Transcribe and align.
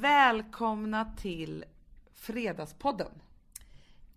Välkomna 0.00 1.04
till 1.16 1.64
Fredagspodden. 2.14 3.22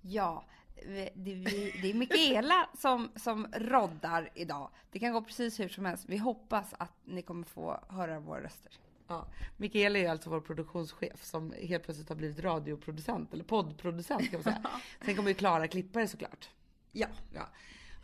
Ja, 0.01 0.45
det, 0.85 1.09
vi, 1.13 1.73
det 1.81 1.89
är 1.89 1.93
Mikaela 1.93 2.69
som, 2.73 3.11
som 3.15 3.47
roddar 3.53 4.29
idag. 4.33 4.69
Det 4.91 4.99
kan 4.99 5.13
gå 5.13 5.21
precis 5.21 5.59
hur 5.59 5.69
som 5.69 5.85
helst. 5.85 6.05
Vi 6.07 6.17
hoppas 6.17 6.73
att 6.77 6.91
ni 7.05 7.21
kommer 7.21 7.43
få 7.43 7.83
höra 7.89 8.19
våra 8.19 8.43
röster. 8.43 8.71
Ja, 9.07 9.27
Mikaela 9.57 9.99
är 9.99 10.09
alltså 10.09 10.29
vår 10.29 10.41
produktionschef 10.41 11.23
som 11.23 11.53
helt 11.61 11.83
plötsligt 11.83 12.09
har 12.09 12.15
blivit 12.15 12.39
radioproducent 12.39 13.33
eller 13.33 13.43
poddproducent 13.43 14.31
kan 14.31 14.33
man 14.33 14.43
säga. 14.43 14.61
Sen 15.05 15.15
kommer 15.15 15.29
ju 15.29 15.35
Klara 15.35 15.67
klippa 15.67 15.99
det 15.99 16.07
såklart. 16.07 16.49
Ja. 16.91 17.07
Ja. 17.33 17.49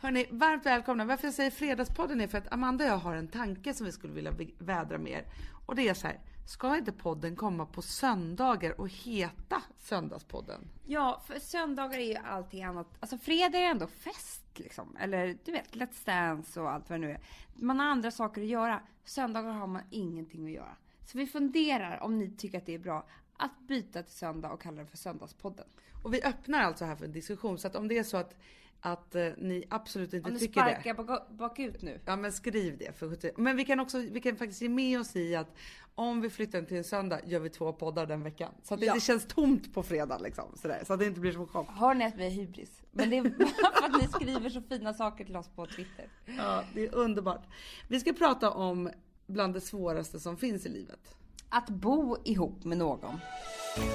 Hörni, 0.00 0.26
varmt 0.30 0.66
välkomna. 0.66 1.04
Varför 1.04 1.26
jag 1.26 1.34
säger 1.34 1.50
Fredagspodden 1.50 2.20
är 2.20 2.28
för 2.28 2.38
att 2.38 2.52
Amanda 2.52 2.84
och 2.84 2.90
jag 2.90 2.98
har 2.98 3.14
en 3.14 3.28
tanke 3.28 3.74
som 3.74 3.86
vi 3.86 3.92
skulle 3.92 4.12
vilja 4.12 4.32
vädra 4.58 4.98
med 4.98 5.12
er. 5.12 5.24
Och 5.66 5.76
det 5.76 5.88
är 5.88 5.94
så 5.94 6.06
här, 6.06 6.20
ska 6.46 6.76
inte 6.76 6.92
podden 6.92 7.36
komma 7.36 7.66
på 7.66 7.82
söndagar 7.82 8.80
och 8.80 8.88
heta 8.88 9.62
Söndagspodden? 9.76 10.68
Ja, 10.86 11.22
för 11.26 11.38
söndagar 11.38 11.98
är 11.98 12.08
ju 12.08 12.16
allting 12.16 12.64
annat. 12.64 12.86
Alltså 13.00 13.18
fredag 13.18 13.58
är 13.58 13.70
ändå 13.70 13.86
fest 13.86 14.42
liksom. 14.54 14.96
Eller 15.00 15.36
du 15.44 15.52
vet, 15.52 15.74
Let's 15.74 16.06
Dance 16.06 16.60
och 16.60 16.70
allt 16.70 16.90
vad 16.90 17.00
det 17.00 17.06
nu 17.06 17.12
är. 17.12 17.20
Man 17.54 17.80
har 17.80 17.86
andra 17.86 18.10
saker 18.10 18.40
att 18.40 18.46
göra. 18.46 18.82
Söndagar 19.04 19.52
har 19.52 19.66
man 19.66 19.82
ingenting 19.90 20.46
att 20.46 20.52
göra. 20.52 20.76
Så 21.06 21.18
vi 21.18 21.26
funderar 21.26 22.00
om 22.02 22.18
ni 22.18 22.30
tycker 22.30 22.58
att 22.58 22.66
det 22.66 22.74
är 22.74 22.78
bra 22.78 23.06
att 23.36 23.60
byta 23.60 24.02
till 24.02 24.14
söndag 24.14 24.50
och 24.50 24.62
kalla 24.62 24.80
det 24.82 24.86
för 24.86 24.96
Söndagspodden. 24.96 25.66
Och 26.02 26.14
vi 26.14 26.22
öppnar 26.22 26.60
alltså 26.62 26.84
här 26.84 26.96
för 26.96 27.04
en 27.04 27.12
diskussion. 27.12 27.58
Så 27.58 27.66
att 27.66 27.76
om 27.76 27.88
det 27.88 27.98
är 27.98 28.02
så 28.02 28.16
att 28.16 28.36
att 28.80 29.14
eh, 29.14 29.28
ni 29.38 29.64
absolut 29.70 30.12
inte 30.12 30.30
Om 30.30 30.38
tycker 30.38 30.64
det. 30.64 30.70
sparkar 30.70 30.94
bak, 30.94 31.30
bakut 31.30 31.82
nu. 31.82 32.00
Ja 32.04 32.16
men 32.16 32.32
skriv 32.32 32.78
det. 32.78 32.98
För, 32.98 33.10
70 33.10 33.30
men 33.36 33.56
vi 33.56 33.64
kan 33.64 33.80
också, 33.80 33.98
vi 33.98 34.20
kan 34.20 34.36
faktiskt 34.36 34.62
ge 34.62 34.68
med 34.68 35.00
oss 35.00 35.16
i 35.16 35.36
att 35.36 35.56
om 36.00 36.20
vi 36.20 36.30
flyttar 36.30 36.62
till 36.62 36.76
en 36.76 36.84
söndag 36.84 37.20
gör 37.26 37.40
vi 37.40 37.50
två 37.50 37.72
poddar 37.72 38.06
den 38.06 38.22
veckan. 38.22 38.52
Så 38.62 38.74
att 38.74 38.80
det 38.80 38.86
Ja. 38.86 38.94
inte 38.94 39.06
känns 39.06 39.26
tomt 39.26 39.74
på 39.74 39.82
fredag 39.82 40.18
liksom. 40.18 40.44
Sådär, 40.56 40.82
så 40.86 40.92
att 40.92 40.98
det 40.98 41.06
inte 41.06 41.20
blir 41.20 41.32
som 41.32 41.40
en 41.40 41.46
chock. 41.48 41.68
Hör 41.70 41.94
ni 41.94 42.04
att 42.04 42.14
vi 42.16 42.26
är 42.26 42.30
hybris? 42.30 42.82
Men 42.90 43.10
det 43.10 43.16
är 43.18 43.22
bara 43.22 43.48
för 43.80 43.84
att 43.86 44.02
ni 44.02 44.08
skriver 44.08 44.50
så 44.50 44.62
fina 44.62 44.94
saker 44.94 45.24
till 45.24 45.36
oss 45.36 45.48
på 45.48 45.66
Twitter. 45.66 46.08
Ja, 46.38 46.64
det 46.74 46.86
är 46.86 46.94
underbart. 46.94 47.42
Vi 47.88 48.00
ska 48.00 48.12
prata 48.12 48.50
om 48.50 48.90
bland 49.26 49.54
det 49.54 49.60
svåraste 49.60 50.20
som 50.20 50.36
finns 50.36 50.66
i 50.66 50.68
livet. 50.68 51.16
Att 51.48 51.68
bo 51.70 52.16
ihop 52.24 52.64
med 52.64 52.78
någon. 52.78 53.20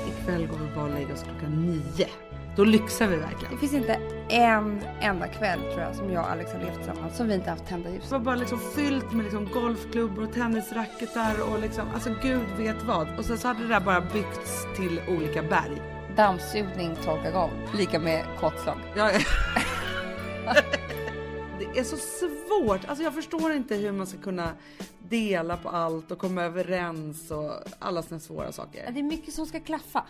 Ikväll 0.07 0.47
går 0.47 0.57
vi 0.57 0.75
bara 0.75 0.83
och 0.85 0.89
lägger 0.93 1.13
oss 1.13 1.23
klockan 1.23 1.65
nio. 1.65 2.07
Då 2.55 2.63
lyxar 2.63 3.07
vi 3.07 3.15
verkligen. 3.15 3.53
Det 3.53 3.59
finns 3.59 3.73
inte 3.73 3.99
en 4.29 4.81
enda 5.01 5.27
kväll 5.27 5.59
tror 5.59 5.81
jag 5.81 5.95
som 5.95 6.11
jag 6.11 6.23
och 6.23 6.31
Alex 6.31 6.51
har 6.51 6.59
levt 6.59 6.75
tillsammans 6.75 7.17
som 7.17 7.27
vi 7.27 7.33
inte 7.33 7.49
haft 7.49 7.67
tända 7.67 7.89
ljus. 7.89 8.03
Det 8.03 8.11
var 8.11 8.19
bara 8.19 8.35
liksom 8.35 8.59
fyllt 8.75 9.13
med 9.13 9.23
liksom 9.23 9.49
golfklubbor 9.53 10.23
och 10.23 10.33
tennisracketar 10.33 11.51
och 11.51 11.59
liksom, 11.59 11.87
alltså 11.93 12.15
gud 12.21 12.47
vet 12.57 12.83
vad. 12.83 13.17
Och 13.17 13.25
sen 13.25 13.37
så 13.37 13.47
hade 13.47 13.61
det 13.61 13.67
där 13.67 13.79
bara 13.79 14.01
byggts 14.01 14.65
till 14.75 15.01
olika 15.07 15.43
berg. 15.43 15.81
Dammsugning, 16.15 16.95
torka 16.95 17.31
golv. 17.31 17.53
Lika 17.77 17.99
med 17.99 18.25
kåtslag. 18.39 18.77
Ja. 18.95 19.11
Det 21.59 21.79
är 21.79 21.83
så 21.83 21.97
svårt. 21.97 22.85
Alltså 22.85 23.03
jag 23.03 23.13
förstår 23.13 23.51
inte 23.51 23.75
hur 23.75 23.91
man 23.91 24.07
ska 24.07 24.17
kunna 24.17 24.49
dela 24.99 25.57
på 25.57 25.69
allt 25.69 26.11
och 26.11 26.17
komma 26.17 26.43
överens 26.43 27.31
och 27.31 27.51
alla 27.79 28.01
såna 28.01 28.19
svåra 28.19 28.51
saker. 28.51 28.91
Det 28.93 28.99
är 28.99 29.03
mycket 29.03 29.33
som 29.33 29.45
ska 29.45 29.59
klaffa. 29.59 30.03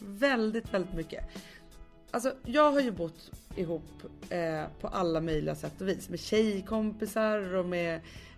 Väldigt, 0.00 0.74
väldigt 0.74 0.94
mycket. 0.94 1.24
Alltså 2.10 2.34
jag 2.44 2.72
har 2.72 2.80
ju 2.80 2.90
bott 2.90 3.30
ihop 3.56 4.02
eh, 4.30 4.64
på 4.80 4.88
alla 4.88 5.20
möjliga 5.20 5.54
sätt 5.54 5.80
och 5.80 5.88
vis. 5.88 6.08
Med 6.08 6.20
tjejkompisar 6.20 7.54
och 7.54 7.66
med, 7.66 7.94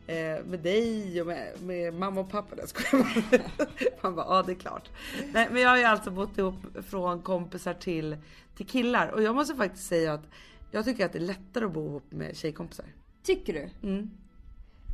eh, 0.07 0.45
med 0.45 0.61
dig 0.61 1.21
och 1.21 1.27
med, 1.27 1.63
med 1.63 1.95
mamma 1.95 2.21
och 2.21 2.31
pappa. 2.31 2.57
Jag 2.59 2.69
skojar. 2.69 4.03
Man 4.03 4.15
bara, 4.15 4.27
ja 4.27 4.43
det 4.43 4.53
är 4.53 4.57
klart. 4.57 4.91
Nej, 5.33 5.49
men 5.53 5.63
jag 5.63 5.71
har 5.71 5.77
ju 5.77 5.85
alltså 5.85 6.11
bott 6.11 6.39
ihop 6.39 6.55
från 6.89 7.23
kompisar 7.23 7.75
till, 7.75 8.17
till 8.57 8.67
killar. 8.67 9.09
Och 9.09 9.23
jag 9.23 9.35
måste 9.35 9.55
faktiskt 9.55 9.87
säga 9.87 10.13
att 10.13 10.25
jag 10.71 10.85
tycker 10.85 11.07
att 11.07 11.13
det 11.13 11.19
är 11.19 11.21
lättare 11.21 11.65
att 11.65 11.73
bo 11.73 11.87
ihop 11.87 12.13
med 12.13 12.37
tjejkompisar. 12.37 12.87
Tycker 13.23 13.53
du? 13.53 13.89
Mm. 13.89 14.11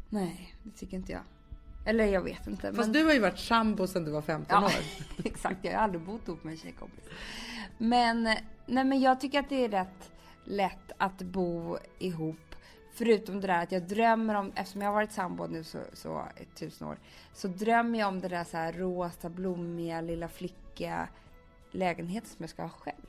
Nej, 0.08 0.54
det 0.62 0.70
tycker 0.70 0.96
inte 0.96 1.12
jag. 1.12 1.22
Eller 1.84 2.04
jag 2.04 2.22
vet 2.22 2.46
inte. 2.46 2.72
Fast 2.72 2.88
men... 2.88 2.92
du 2.92 3.04
har 3.04 3.12
ju 3.12 3.18
varit 3.18 3.38
sambo 3.38 3.86
sedan 3.86 4.04
du 4.04 4.10
var 4.10 4.22
15 4.22 4.46
Ja, 4.62 4.66
år. 4.66 4.72
exakt. 5.24 5.58
Jag 5.62 5.72
har 5.72 5.78
aldrig 5.78 6.02
bott 6.02 6.28
ihop 6.28 6.44
med 6.44 6.52
en 6.52 6.58
tjejkompis. 6.58 7.04
Men, 7.78 8.22
nej, 8.66 8.84
men 8.84 9.00
jag 9.00 9.20
tycker 9.20 9.40
att 9.40 9.48
det 9.48 9.64
är 9.64 9.68
rätt 9.68 10.12
lätt 10.44 10.92
att 10.98 11.22
bo 11.22 11.78
ihop. 11.98 12.36
Förutom 12.92 13.40
det 13.40 13.46
där 13.46 13.62
att 13.62 13.72
jag 13.72 13.82
drömmer 13.82 14.34
om, 14.34 14.52
eftersom 14.54 14.80
jag 14.80 14.88
har 14.88 14.94
varit 14.94 15.12
sambo 15.12 15.46
nu 15.46 15.64
så, 15.64 15.78
så 15.92 16.24
tusen 16.58 16.88
år, 16.88 16.98
så 17.32 17.48
drömmer 17.48 17.98
jag 17.98 18.08
om 18.08 18.20
det 18.20 18.28
där 18.28 18.44
så 18.44 18.56
här 18.56 18.72
rosa, 18.72 19.28
blommiga, 19.28 20.00
lilla 20.00 20.28
flickiga 20.28 21.08
lägenheten 21.70 22.30
som 22.30 22.42
jag 22.42 22.50
ska 22.50 22.62
ha 22.62 22.68
själv. 22.68 23.06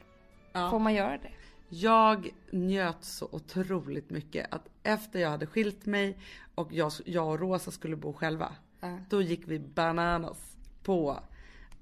Ja. 0.53 0.72
Får 0.72 0.80
man 0.80 0.94
göra 0.94 1.18
det? 1.18 1.31
Jag 1.69 2.30
njöt 2.52 3.03
så 3.03 3.30
otroligt 3.31 4.09
mycket 4.09 4.53
att 4.53 4.69
efter 4.84 5.19
jag 5.19 5.30
hade 5.30 5.46
skilt 5.46 5.86
mig 5.86 6.18
och 6.56 6.74
jag, 6.74 6.92
jag 7.06 7.28
och 7.28 7.40
Rosa 7.40 7.72
skulle 7.72 7.96
bo 7.96 8.13
själva. 8.13 8.56
Ja. 8.85 9.00
Då 9.09 9.22
gick 9.22 9.41
vi 9.46 9.59
bananas 9.59 10.57
på 10.84 11.19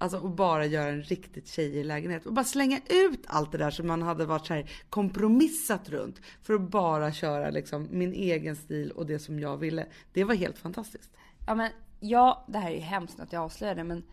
Alltså 0.03 0.18
att 0.18 0.36
bara 0.36 0.66
göra 0.66 0.90
en 0.90 1.03
riktigt 1.03 1.47
tjejig 1.47 1.86
lägenhet 1.86 2.25
och 2.25 2.34
bara 2.34 2.46
slänga 2.46 2.80
ut 2.90 3.24
allt 3.28 3.52
det 3.52 3.58
där 3.58 3.72
som 3.72 3.88
man 3.88 4.02
hade 4.02 4.25
varit 4.25 4.47
så 4.47 4.53
här 4.53 4.69
kompromissat 4.90 5.90
runt 5.90 6.22
för 6.42 6.53
att 6.53 6.62
bara 6.62 7.12
köra 7.12 7.50
liksom 7.50 7.88
min 7.92 8.13
egen 8.13 8.56
stil 8.56 8.92
och 8.92 9.06
det 9.06 9.19
som 9.19 9.40
jag 9.40 9.58
ville. 9.58 9.86
Det 10.13 10.24
var 10.24 10.36
helt 10.36 10.58
fantastiskt. 10.58 11.12
Ja 11.47 11.56
men, 11.56 11.72
ja, 12.00 12.46
det 12.47 12.58
här 12.58 12.72
är 12.72 12.75
ju 12.75 12.81
hemskt 12.81 13.19
att 13.19 13.34
jag 13.34 13.44
avslöjar 13.44 13.75
det 13.75 13.84
men 13.84 14.03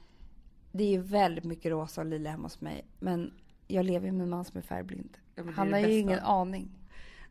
det 0.73 0.85
är 0.85 0.91
ju 0.91 1.03
väldigt 1.03 1.45
mycket 1.45 1.71
rosa 1.71 2.01
och 2.01 2.07
lila 2.07 2.31
hemma 2.31 2.43
hos 2.43 2.61
mig. 2.61 2.87
Men 2.99 3.33
jag 3.67 3.87
lever 3.87 4.07
ju 4.07 4.13
med 4.13 4.23
en 4.23 4.31
man 4.31 4.45
som 4.45 4.59
är 4.59 4.63
färgblind. 4.63 5.17
Ja, 5.35 5.43
Han 5.55 5.73
har 5.73 5.81
ju 5.81 5.99
ingen 5.99 6.19
aning. 6.19 6.71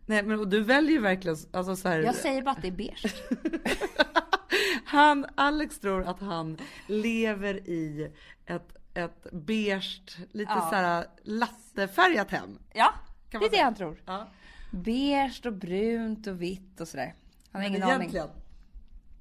Nej 0.06 0.24
men 0.24 0.40
och 0.40 0.48
du 0.48 0.64
väljer 0.64 1.00
verkligen 1.00 1.38
alltså 1.52 1.76
så 1.76 1.90
här, 1.90 2.00
Jag 2.00 2.16
säger 2.16 2.42
bara 2.42 2.52
att 2.52 2.62
det 2.62 2.68
är 2.68 2.72
beige. 2.72 3.16
Han, 4.90 5.26
Alex 5.36 5.80
tror 5.80 6.04
att 6.04 6.20
han 6.20 6.58
lever 6.88 7.54
i 7.70 8.12
ett, 8.46 8.74
ett 8.94 9.28
beige, 9.32 10.02
lite 10.32 10.52
Ja. 10.56 10.68
så 10.70 10.76
här 10.76 11.06
lattefärgat 11.24 12.32
hem. 12.32 12.60
Ja, 12.74 12.94
Kan 13.30 13.40
det 13.42 13.46
är 13.46 13.50
det 13.50 13.56
säga. 13.56 13.64
han 13.64 13.76
tror. 13.76 14.02
Ja. 14.06 14.28
Beige 14.72 15.42
och 15.46 15.54
brunt 15.54 16.28
och 16.28 16.42
vitt 16.42 16.82
och 16.82 16.88
sådär. 16.88 17.16
Han 17.52 17.62
har 17.62 17.70
Men 17.70 17.76
ingen 17.78 17.90
aning. 17.96 18.14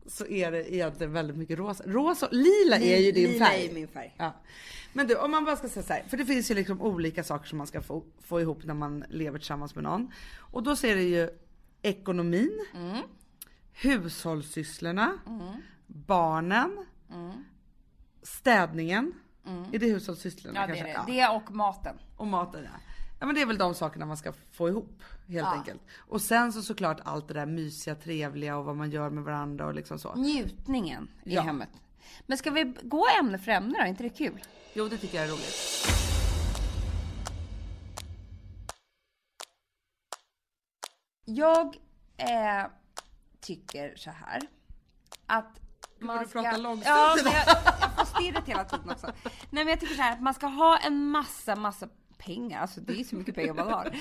så 0.06 0.26
är 0.26 0.50
det 0.50 0.74
egentligen 0.74 1.12
väldigt 1.12 1.36
mycket 1.36 1.58
rosa. 1.58 1.84
Rosa, 1.86 2.28
lila 2.30 2.76
är 2.78 2.98
ju 2.98 3.12
din 3.12 3.30
Lila 3.30 3.44
färg. 3.46 3.66
är 3.66 3.74
min 3.74 3.88
färg. 3.88 4.14
Ja. 4.18 4.32
Men 4.92 5.06
du, 5.06 5.16
om 5.16 5.30
man 5.30 5.44
bara 5.44 5.56
ska 5.56 5.68
säga 5.68 5.82
så 5.86 5.92
här, 5.92 6.02
för 6.08 6.16
det 6.16 6.24
finns 6.26 6.50
ju 6.50 6.54
liksom 6.54 6.80
olika 6.82 7.24
saker 7.24 7.46
som 7.48 7.58
man 7.58 7.66
ska 7.66 7.82
få, 7.82 8.04
få 8.20 8.40
ihop 8.40 8.64
när 8.64 8.74
man 8.74 9.04
lever 9.08 9.38
tillsammans 9.38 9.74
med 9.74 9.84
någon. 9.84 10.12
Och 10.38 10.62
då 10.62 10.76
ser 10.76 10.96
det 10.96 11.02
ju 11.02 11.30
ekonomin, 11.82 12.60
Mm. 12.74 13.02
Hushållssysslorna, 13.82 15.18
barnen, 15.86 16.86
städningen. 18.22 19.12
Är 19.72 19.78
det 19.78 19.86
hushållssysslorna 19.86 20.64
Mm. 20.64 20.76
Ja, 20.78 20.84
det 20.84 20.92
kanske? 20.92 21.02
är 21.02 21.06
det. 21.06 21.28
Det 21.28 21.36
och 21.36 21.50
maten. 21.54 21.96
Och 22.16 22.26
maten 22.26 22.60
ja. 22.64 22.70
Ja 23.20 23.26
men 23.26 23.34
det 23.34 23.42
är 23.42 23.46
väl 23.46 23.58
de 23.58 23.74
sakerna 23.74 24.06
man 24.06 24.16
ska 24.16 24.32
få 24.52 24.68
ihop 24.68 25.02
helt 25.26 25.46
Ja. 25.46 25.52
enkelt. 25.54 25.80
Och 25.96 26.20
sen 26.22 26.52
så 26.52 26.62
såklart 26.62 27.00
allt 27.04 27.28
det 27.28 27.34
där 27.34 27.46
mysiga, 27.46 27.94
trevliga 27.94 28.56
och 28.56 28.64
vad 28.64 28.76
man 28.76 28.90
gör 28.90 29.10
med 29.10 29.24
varandra 29.24 29.66
och 29.66 29.74
liksom 29.74 29.98
så. 29.98 30.14
Njutningen 30.14 31.08
i 31.24 31.34
Ja. 31.34 31.42
hemmet. 31.42 31.68
Men 32.26 32.38
ska 32.38 32.50
vi 32.50 32.74
gå 32.82 33.04
ämne 33.20 33.38
för 33.38 33.50
ämne 33.50 33.74
då? 33.78 33.84
Är 33.84 33.86
inte 33.88 34.02
det 34.02 34.08
kul? 34.08 34.44
Jo 34.74 34.88
det 34.88 34.98
tycker 34.98 35.18
jag 35.18 35.26
är 35.26 35.30
roligt. 35.30 35.54
Jag 41.24 41.76
eh, 42.16 42.66
tycker 43.40 43.96
så 43.96 44.10
här. 44.10 44.40
Att 45.26 45.60
man 45.98 46.18
du 46.18 46.26
prata 46.30 46.56
långsamt 46.56 46.86
Ja, 46.86 47.16
men 47.24 47.32
jag, 47.32 47.46
jag 47.80 47.96
får 47.96 48.04
stirret 48.04 48.46
hela 48.46 48.64
tiden 48.64 48.90
också. 48.90 49.06
Nej 49.50 49.64
men 49.64 49.68
jag 49.68 49.80
tycker 49.80 49.94
så 49.94 50.02
här 50.02 50.12
att 50.12 50.22
man 50.22 50.34
ska 50.34 50.46
ha 50.46 50.78
en 50.78 51.10
massa, 51.10 51.56
massa 51.56 51.88
pengar. 52.18 52.60
Alltså 52.60 52.80
det 52.80 53.00
är 53.00 53.04
så 53.04 53.16
mycket 53.16 53.34
pengar 53.34 53.54
man 53.54 53.72
har. 53.72 53.96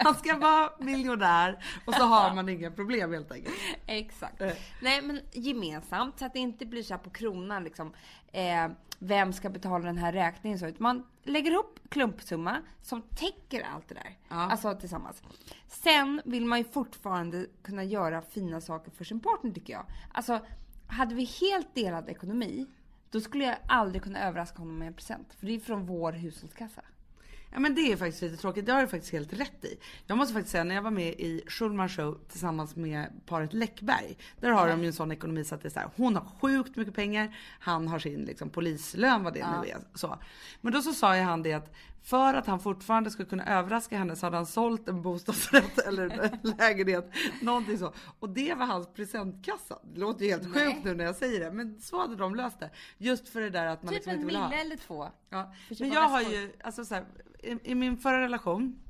Man 0.04 0.14
ska 0.14 0.38
vara 0.38 0.70
miljonär 0.78 1.64
och 1.84 1.94
så 1.94 2.02
har 2.02 2.34
man 2.34 2.48
inga 2.48 2.70
problem 2.70 3.12
helt 3.12 3.32
enkelt. 3.32 3.54
Exakt. 3.86 4.40
Eh. 4.40 4.52
Nej 4.82 5.02
men 5.02 5.20
gemensamt 5.32 6.18
så 6.18 6.24
att 6.24 6.32
det 6.32 6.38
inte 6.38 6.66
blir 6.66 6.82
så 6.82 6.94
här 6.94 7.00
på 7.00 7.10
kronan 7.10 7.64
liksom. 7.64 7.92
Eh, 8.32 8.68
vem 8.98 9.32
ska 9.32 9.50
betala 9.50 9.84
den 9.84 9.98
här 9.98 10.12
räkningen 10.12 10.58
så? 10.58 10.72
Man 10.78 11.06
lägger 11.22 11.50
ihop 11.50 11.80
klumpsumma 11.88 12.56
som 12.82 13.02
täcker 13.02 13.66
allt 13.74 13.88
det 13.88 13.94
där. 13.94 14.16
Ja. 14.28 14.36
Alltså 14.36 14.74
tillsammans. 14.74 15.22
Sen 15.66 16.22
vill 16.24 16.44
man 16.44 16.58
ju 16.58 16.64
fortfarande 16.64 17.46
kunna 17.62 17.84
göra 17.84 18.22
fina 18.22 18.60
saker 18.60 18.90
för 18.90 19.04
sin 19.04 19.20
partner 19.20 19.50
tycker 19.50 19.72
jag. 19.72 19.86
Alltså 20.12 20.40
hade 20.86 21.14
vi 21.14 21.24
helt 21.24 21.74
delad 21.74 22.08
ekonomi 22.08 22.66
då 23.18 23.20
skulle 23.20 23.44
jag 23.44 23.56
aldrig 23.68 24.02
kunna 24.02 24.24
överraska 24.28 24.58
honom 24.58 24.78
med 24.78 24.88
en 24.88 24.94
present. 24.94 25.34
För 25.38 25.46
det 25.46 25.54
är 25.54 25.60
från 25.60 25.86
vår 25.86 26.12
hushållskassa. 26.12 26.82
Ja 27.52 27.60
men 27.60 27.74
det 27.74 27.80
är 27.92 27.96
faktiskt 27.96 28.22
lite 28.22 28.36
tråkigt, 28.36 28.66
det 28.66 28.72
har 28.72 28.80
du 28.82 28.88
faktiskt 28.88 29.12
helt 29.12 29.32
rätt 29.32 29.64
i. 29.64 29.78
Jag 30.06 30.18
måste 30.18 30.34
faktiskt 30.34 30.52
säga 30.52 30.64
när 30.64 30.74
jag 30.74 30.82
var 30.82 30.90
med 30.90 31.08
i 31.12 31.42
Schulman 31.46 31.88
show 31.88 32.20
tillsammans 32.28 32.76
med 32.76 33.06
paret 33.26 33.52
Läckberg. 33.52 34.16
Där 34.40 34.50
har 34.50 34.68
de 34.68 34.80
ju 34.80 34.86
en 34.86 34.92
sån 34.92 35.12
ekonomi 35.12 35.44
så 35.44 35.54
att 35.54 35.62
det 35.62 35.68
är 35.68 35.70
så 35.70 35.80
här, 35.80 35.88
hon 35.96 36.16
har 36.16 36.24
sjukt 36.40 36.76
mycket 36.76 36.94
pengar, 36.94 37.36
han 37.60 37.88
har 37.88 37.98
sin 37.98 38.20
liksom 38.24 38.50
polislön 38.50 39.24
vad 39.24 39.32
det 39.32 39.38
Ja. 39.38 39.60
nu 39.62 39.68
är. 39.68 39.78
Så. 39.94 40.18
Men 40.60 40.72
då 40.72 40.82
så 40.82 40.92
sa 40.92 41.16
ju 41.16 41.22
han 41.22 41.42
det 41.42 41.52
att 41.52 41.74
för 42.04 42.34
att 42.34 42.46
han 42.46 42.60
fortfarande 42.60 43.10
skulle 43.10 43.28
kunna 43.28 43.44
överraska 43.58 43.98
henne 43.98 44.16
så 44.16 44.26
hade 44.26 44.36
han 44.36 44.46
sålt 44.46 44.88
en 44.88 45.02
bostadsrätt 45.02 45.78
eller 45.86 46.10
en 46.42 46.52
lägenhet. 46.58 47.10
Någonting 47.42 47.78
så. 47.78 47.92
Och 48.18 48.28
det 48.28 48.54
var 48.54 48.66
hans 48.66 48.86
presentkassa. 48.94 49.78
Det 49.94 50.00
låter 50.00 50.24
ju 50.24 50.30
helt 50.30 50.54
Nej. 50.54 50.66
sjukt 50.74 50.84
nu 50.84 50.94
när 50.94 51.04
jag 51.04 51.16
säger 51.16 51.40
det. 51.40 51.50
Men 51.50 51.80
så 51.80 52.00
hade 52.00 52.16
de 52.16 52.34
löst 52.34 52.60
det. 52.60 52.70
Just 52.98 53.28
för 53.28 53.40
det 53.40 53.50
där 53.50 53.66
att 53.66 53.82
man 53.82 53.94
Typ 53.94 53.96
liksom 53.96 54.10
en 54.10 54.16
inte 54.16 54.26
vill 54.26 54.36
ha. 54.36 54.48
mille 54.48 54.60
eller 54.60 54.76
två. 54.76 55.08
Ja. 55.30 55.52
Men 55.80 55.88
jag 55.92 56.08
har 56.08 56.20
ju, 56.20 56.52
alltså 56.64 56.84
så 56.84 56.94
här, 56.94 57.04
i, 57.42 57.58
i 57.70 57.74
min 57.74 57.96
förra 57.96 58.20
relation, 58.20 58.80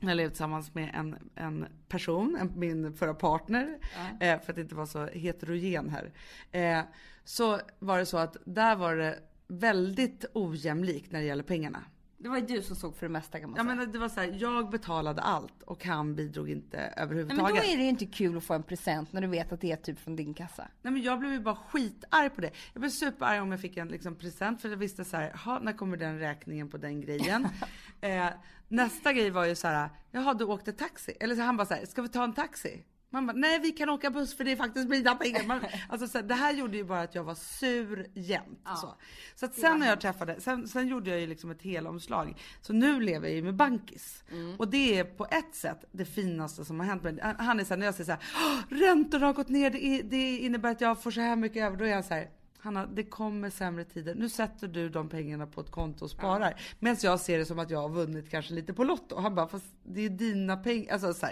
när 0.00 0.08
jag 0.08 0.16
levde 0.16 0.30
tillsammans 0.30 0.74
med 0.74 0.90
en, 0.94 1.30
en 1.34 1.66
person, 1.88 2.36
en, 2.40 2.52
min 2.60 2.92
förra 2.92 3.14
partner, 3.14 3.78
Ja. 4.20 4.26
eh, 4.26 4.40
för 4.40 4.52
att 4.52 4.58
inte 4.58 4.74
vara 4.74 4.86
så 4.86 5.06
heterogen 5.06 5.90
här. 5.90 6.12
Eh, 6.52 6.84
så 7.24 7.60
var 7.78 7.98
det 7.98 8.06
så 8.06 8.18
att 8.18 8.36
där 8.44 8.76
var 8.76 8.96
det 8.96 9.18
väldigt 9.48 10.24
ojämlikt 10.34 11.12
när 11.12 11.20
det 11.20 11.26
gäller 11.26 11.42
pengarna. 11.42 11.82
Det 12.18 12.28
var 12.28 12.36
ju 12.38 12.46
du 12.46 12.62
som 12.62 12.76
såg 12.76 12.96
för 12.96 13.06
det 13.06 13.12
mesta 13.12 13.40
kan 13.40 13.50
man 13.50 13.56
säga. 13.56 13.64
menar 13.64 13.86
det 13.86 13.98
var 13.98 14.08
så 14.08 14.20
här, 14.20 14.36
jag 14.40 14.70
betalade 14.70 15.22
allt 15.22 15.62
och 15.62 15.84
han 15.84 16.14
bidrog 16.14 16.50
inte 16.50 16.76
Nej, 16.76 16.92
men 16.96 17.02
överhuvudtaget. 17.04 17.56
då 17.64 17.70
är 17.72 17.76
det 17.76 17.82
ju 17.82 17.88
inte 17.88 18.06
kul 18.06 18.36
att 18.36 18.44
få 18.44 18.54
en 18.54 18.62
present 18.62 19.12
när 19.12 19.20
du 19.20 19.26
vet 19.26 19.52
att 19.52 19.60
det 19.60 19.72
är 19.72 19.76
typ 19.76 19.98
från 19.98 20.16
din 20.16 20.34
kassa. 20.34 20.68
Nej 20.82 20.92
men 20.92 21.02
jag 21.02 21.18
blev 21.18 21.32
ju 21.32 21.40
bara 21.40 21.56
skitarg 21.56 22.30
på 22.30 22.40
det. 22.40 22.50
Jag 22.72 22.80
blev 22.80 22.90
superarg 22.90 23.40
om 23.40 23.50
jag 23.50 23.60
fick 23.60 23.76
en 23.76 23.88
liksom, 23.88 24.14
present 24.14 24.62
för 24.62 24.68
jag 24.68 24.76
visste 24.76 25.04
så 25.04 25.16
här, 25.16 25.32
"Ha, 25.44 25.58
när 25.58 25.72
kommer 25.72 25.96
den 25.96 26.18
räkningen 26.18 26.68
på 26.68 26.76
den 26.76 27.00
grejen? 27.00 27.48
eh, 28.00 28.26
nästa 28.68 29.12
grej 29.12 29.30
var 29.30 29.44
ju 29.44 29.54
så 29.54 29.68
här, 29.68 29.90
jaha 30.10 30.34
du 30.34 30.44
åkte 30.44 30.72
taxi? 30.72 31.12
Eller 31.20 31.34
så 31.34 31.42
han 31.42 31.56
bara 31.56 31.66
så 31.66 31.74
här, 31.74 31.86
ska 31.86 32.02
vi 32.02 32.08
ta 32.08 32.24
en 32.24 32.34
taxi? 32.34 32.82
Man 33.10 33.26
bara, 33.26 33.32
nej 33.36 33.58
vi 33.60 33.72
kan 33.72 33.88
åka 33.88 34.10
buss 34.10 34.36
för 34.36 34.44
det 34.44 34.52
är 34.52 34.56
faktiskt 34.56 34.88
mina 34.88 35.14
pengar. 35.14 35.46
Man, 35.46 35.60
alltså, 35.88 36.08
så 36.08 36.18
här, 36.18 36.24
det 36.24 36.34
här 36.34 36.52
gjorde 36.52 36.76
ju 36.76 36.84
bara 36.84 37.00
att 37.00 37.14
jag 37.14 37.24
var 37.24 37.34
sur 37.34 38.06
jämt. 38.14 38.60
Ja. 38.64 38.76
Så, 38.76 38.94
så 39.34 39.46
att 39.46 39.54
sen 39.54 39.78
när 39.80 39.86
jag 39.88 40.00
träffade, 40.00 40.40
sen, 40.40 40.68
sen 40.68 40.88
gjorde 40.88 41.10
jag 41.10 41.20
ju 41.20 41.26
liksom 41.26 41.50
ett 41.50 41.62
helomslag. 41.62 42.34
Så 42.60 42.72
nu 42.72 43.00
lever 43.00 43.28
jag 43.28 43.36
ju 43.36 43.42
med 43.42 43.54
Bankis. 43.54 44.24
Mm. 44.30 44.56
Och 44.56 44.68
det 44.68 44.98
är 44.98 45.04
på 45.04 45.26
ett 45.30 45.54
sätt 45.54 45.84
det 45.92 46.04
finaste 46.04 46.64
som 46.64 46.80
har 46.80 46.86
hänt 46.86 47.02
mig. 47.02 47.18
Han- 47.22 47.36
Han 47.46 47.60
är 47.60 47.64
såhär, 47.64 47.78
när 47.78 47.86
jag 47.86 47.94
säger 47.94 48.04
såhär, 48.04 48.20
"Åh, 48.36 48.78
räntorna 48.78 49.26
har 49.26 49.32
gått 49.32 49.48
ner, 49.48 49.70
det, 49.70 50.02
det 50.02 50.36
innebär 50.38 50.70
att 50.70 50.80
jag 50.80 51.02
får 51.02 51.10
så 51.10 51.20
här 51.20 51.36
mycket 51.36 51.62
över. 51.62 51.76
Då 51.76 51.84
är 51.84 51.88
jag 51.88 52.04
så 52.04 52.14
här. 52.14 52.28
Hanna, 52.66 52.86
det 52.86 53.04
kommer 53.04 53.50
sämre 53.50 53.84
tider. 53.84 54.14
Nu 54.14 54.28
sätter 54.28 54.68
du 54.68 54.88
de 54.88 55.08
pengarna 55.08 55.46
på 55.46 55.60
ett 55.60 55.70
konto 55.70 56.04
och 56.04 56.10
sparar. 56.10 56.60
Medan 56.78 56.96
jag 57.02 57.20
ser 57.20 57.38
det 57.38 57.44
som 57.44 57.58
att 57.58 57.70
jag 57.70 57.82
har 57.82 57.88
vunnit 57.88 58.30
kanske 58.30 58.54
lite 58.54 58.74
på 58.74 58.84
Lotto. 58.84 59.16
Han 59.20 59.34
bara, 59.34 59.48
fast 59.48 59.74
det 59.82 60.00
är 60.00 60.10
dina 60.10 60.56
pengar. 60.56 60.92
Alltså 60.92 61.14
så. 61.14 61.26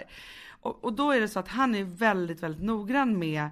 Och, 0.61 0.83
och 0.83 0.93
då 0.93 1.11
är 1.11 1.21
det 1.21 1.27
så 1.27 1.39
att 1.39 1.47
han 1.47 1.75
är 1.75 1.83
väldigt, 1.83 2.43
väldigt 2.43 2.63
noggrann 2.63 3.19
med 3.19 3.49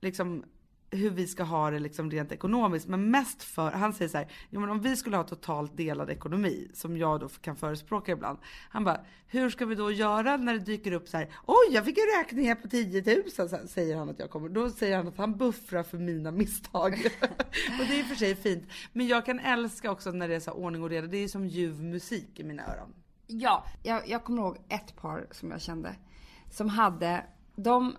liksom 0.00 0.44
hur 0.90 1.10
vi 1.10 1.26
ska 1.26 1.42
ha 1.42 1.70
det 1.70 1.78
liksom 1.78 2.10
rent 2.10 2.32
ekonomiskt. 2.32 2.88
Men 2.88 3.10
mest 3.10 3.42
för, 3.42 3.70
han 3.70 3.92
säger 3.92 4.08
så 4.08 4.18
här, 4.18 4.32
jo 4.50 4.60
men 4.60 4.70
om 4.70 4.80
vi 4.80 4.96
skulle 4.96 5.16
ha 5.16 5.24
totalt 5.24 5.76
delad 5.76 6.10
ekonomi, 6.10 6.68
som 6.74 6.96
jag 6.96 7.20
då 7.20 7.28
kan 7.28 7.56
förespråka 7.56 8.12
ibland. 8.12 8.38
Han 8.70 8.84
bara, 8.84 9.00
hur 9.26 9.50
ska 9.50 9.66
vi 9.66 9.74
då 9.74 9.90
göra 9.90 10.36
när 10.36 10.52
det 10.52 10.60
dyker 10.60 10.92
upp 10.92 11.08
så 11.08 11.16
här, 11.16 11.28
oj 11.46 11.74
jag 11.74 11.84
fick 11.84 11.98
en 11.98 12.20
räkning 12.22 12.46
här 12.48 12.54
på 12.54 12.68
10 12.68 13.16
000, 13.16 13.30
så 13.30 13.68
säger 13.68 13.96
han 13.96 14.08
att 14.08 14.18
jag 14.18 14.30
kommer. 14.30 14.48
Då 14.48 14.70
säger 14.70 14.96
han 14.96 15.08
att 15.08 15.18
han 15.18 15.36
buffrar 15.36 15.82
för 15.82 15.98
mina 15.98 16.30
misstag. 16.30 16.92
och 17.80 17.86
det 17.88 17.94
är 17.94 18.00
i 18.00 18.02
och 18.02 18.06
för 18.06 18.14
sig 18.14 18.36
fint. 18.36 18.64
Men 18.92 19.06
jag 19.06 19.26
kan 19.26 19.38
älska 19.38 19.90
också 19.90 20.10
när 20.10 20.28
det 20.28 20.34
är 20.34 20.40
så 20.40 20.50
här 20.50 20.58
ordning 20.58 20.82
och 20.82 20.90
reda, 20.90 21.06
det 21.06 21.16
är 21.16 21.28
som 21.28 21.46
ljuv 21.46 21.82
musik 21.82 22.40
i 22.40 22.44
mina 22.44 22.62
öron. 22.62 22.94
Ja, 23.26 23.64
jag, 23.82 24.08
jag 24.08 24.24
kommer 24.24 24.42
ihåg 24.42 24.58
ett 24.68 24.96
par 24.96 25.26
som 25.30 25.50
jag 25.50 25.60
kände. 25.60 25.96
Som 26.50 26.68
hade, 26.68 27.24
de, 27.56 27.96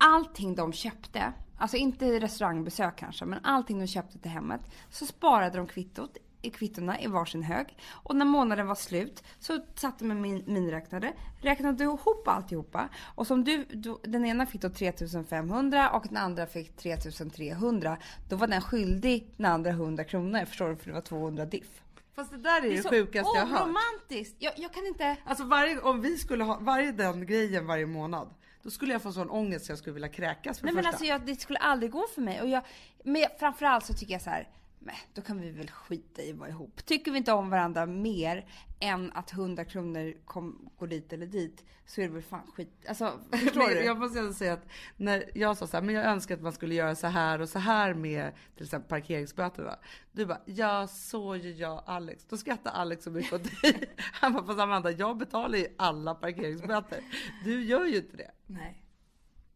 allting 0.00 0.54
de 0.54 0.72
köpte, 0.72 1.32
alltså 1.58 1.76
inte 1.76 2.20
restaurangbesök 2.20 2.96
kanske, 2.96 3.24
men 3.24 3.44
allting 3.44 3.80
de 3.80 3.86
köpte 3.86 4.18
till 4.18 4.30
hemmet. 4.30 4.60
Så 4.90 5.06
sparade 5.06 5.56
de 5.56 5.66
kvittot, 5.66 6.16
i 6.42 6.50
kvittona 6.50 7.00
i 7.00 7.06
varsin 7.06 7.42
hög. 7.42 7.76
Och 7.90 8.16
när 8.16 8.24
månaden 8.24 8.66
var 8.66 8.74
slut 8.74 9.24
så 9.38 9.58
satt 9.74 9.98
de 9.98 10.04
med 10.04 10.16
min, 10.16 10.44
miniräknare, 10.46 11.12
räknade 11.40 11.84
ihop 11.84 12.28
alltihopa. 12.28 12.88
Och 13.14 13.26
som 13.26 13.44
du, 13.44 13.64
du, 13.64 13.96
den 14.02 14.24
ena 14.24 14.46
fick 14.46 14.62
då 14.62 14.70
3500 14.70 15.90
och 15.90 16.04
den 16.08 16.16
andra 16.16 16.46
fick 16.46 16.76
3300. 16.76 17.96
Då 18.28 18.36
var 18.36 18.46
den 18.46 18.62
skyldig 18.62 19.34
den 19.36 19.46
andra 19.46 19.70
100 19.70 20.04
kronor, 20.04 20.44
förstår 20.44 20.68
du? 20.68 20.76
För 20.76 20.86
det 20.86 20.92
var 20.92 21.00
200 21.00 21.44
diff. 21.44 21.82
Fast 22.14 22.30
det 22.30 22.38
där 22.38 22.66
är 22.66 22.70
det, 22.70 22.82
så 22.82 22.88
sjukaste 22.88 23.38
jag 23.38 23.46
har 23.46 23.58
hört. 23.58 23.66
oromantiskt! 23.66 24.36
Jag, 24.38 24.52
jag 24.56 24.72
kan 24.72 24.86
inte... 24.86 25.16
Alltså 25.24 25.44
varje, 25.44 25.80
om 25.80 26.00
vi 26.00 26.18
skulle 26.18 26.44
ha 26.44 26.58
varje 26.60 26.92
den 26.92 27.26
grejen 27.26 27.66
varje 27.66 27.86
månad. 27.86 28.34
Då 28.62 28.70
skulle 28.70 28.92
jag 28.92 29.02
få 29.02 29.12
sån 29.12 29.30
ångest 29.30 29.64
så 29.66 29.72
jag 29.72 29.78
skulle 29.78 29.94
vilja 29.94 30.08
kräkas 30.08 30.58
för 30.58 30.66
Nej 30.66 30.74
men 30.74 30.86
alltså 30.86 31.04
jag, 31.04 31.26
det 31.26 31.40
skulle 31.40 31.58
aldrig 31.58 31.92
gå 31.92 32.06
för 32.14 32.22
mig. 32.22 32.42
Och 32.42 32.48
jag, 32.48 32.62
men 33.04 33.24
framförallt 33.38 33.86
så 33.86 33.94
tycker 33.94 34.12
jag 34.12 34.22
så 34.22 34.30
här, 34.30 34.48
men 34.82 34.94
då 35.14 35.22
kan 35.22 35.40
vi 35.40 35.50
väl 35.50 35.70
skita 35.70 36.22
i 36.22 36.32
att 36.32 36.38
vara 36.38 36.48
ihop. 36.48 36.86
Tycker 36.86 37.10
vi 37.10 37.18
inte 37.18 37.32
om 37.32 37.50
varandra 37.50 37.86
mer 37.86 38.46
än 38.80 39.12
att 39.12 39.32
100 39.32 39.64
kronor 39.64 40.14
kom, 40.24 40.70
går 40.78 40.86
dit 40.86 41.12
eller 41.12 41.26
dit 41.26 41.64
så 41.86 42.00
är 42.00 42.08
det 42.08 42.14
väl 42.14 42.22
fan 42.22 42.52
skit. 42.56 42.84
Alltså 42.88 43.20
förstår 43.32 43.68
du? 43.68 43.84
Jag 43.84 43.98
måste 43.98 44.34
säga 44.34 44.52
att 44.52 44.66
när 44.96 45.24
jag 45.34 45.56
sa 45.56 45.66
så 45.66 45.76
här, 45.76 45.82
men 45.84 45.94
jag 45.94 46.04
önskar 46.04 46.34
att 46.34 46.42
man 46.42 46.52
skulle 46.52 46.74
göra 46.74 46.94
så 46.94 47.06
här 47.06 47.40
och 47.40 47.48
så 47.48 47.58
här 47.58 47.94
med 47.94 48.32
till 48.56 48.64
exempel 48.64 48.88
parkeringsböterna. 48.88 49.78
Du 50.12 50.26
bara, 50.26 50.40
ja 50.44 50.86
så 50.86 51.36
gör 51.36 51.60
jag 51.60 51.82
Alex. 51.86 52.24
Då 52.24 52.36
skrattar 52.36 52.70
Alex 52.70 53.04
så 53.04 53.10
mycket 53.10 53.32
åt 53.32 53.44
dig. 53.62 53.88
Han 53.96 54.32
bara, 54.32 54.46
fast 54.46 54.60
Amanda 54.60 54.90
jag 54.90 55.16
betalar 55.16 55.58
ju 55.58 55.66
alla 55.78 56.14
parkeringsböter. 56.14 57.00
Du 57.44 57.64
gör 57.64 57.84
ju 57.86 57.96
inte 57.96 58.16
det. 58.16 58.30
Nej. 58.46 58.82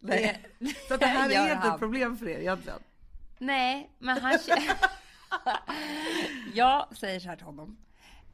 Nej. 0.00 0.43
Så 0.88 0.94
att 0.94 1.00
det 1.00 1.06
här 1.06 1.31
är 1.49 1.55
inte 1.55 1.69
ett 1.69 1.79
problem 1.79 2.17
för 2.17 2.29
er 2.29 2.38
egentligen. 2.38 2.79
Nej, 3.38 3.91
men 3.99 4.21
han 4.21 4.32
kä- 4.32 4.88
Jag 6.54 6.96
säger 6.96 7.20
så 7.20 7.28
här 7.28 7.36
till 7.36 7.44
honom. 7.46 7.76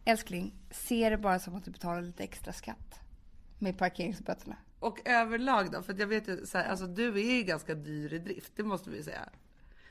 Älskling, 0.05 0.55
se 0.71 1.11
det 1.11 1.19
bara 1.19 1.39
som 1.39 1.55
att 1.55 1.65
du 1.65 1.71
betalar 1.71 2.03
lite 2.03 2.25
extra 2.25 2.53
skatt. 2.53 3.01
Med 3.59 3.79
parkeringsböterna. 3.79 4.57
Och 4.79 5.01
överlag 5.05 5.73
då? 5.73 5.83
För 5.83 5.95
jag 6.01 6.07
vet 6.07 6.29
ju 6.29 6.47
så 6.47 6.59
här, 6.59 6.69
alltså 6.69 6.87
du 6.87 7.09
är 7.09 7.35
ju 7.37 7.43
ganska 7.43 7.75
dyr 7.75 8.15
i 8.15 8.19
drift, 8.19 8.53
det 8.57 8.63
måste 8.63 8.91
vi 8.91 9.03
säga. 9.03 9.29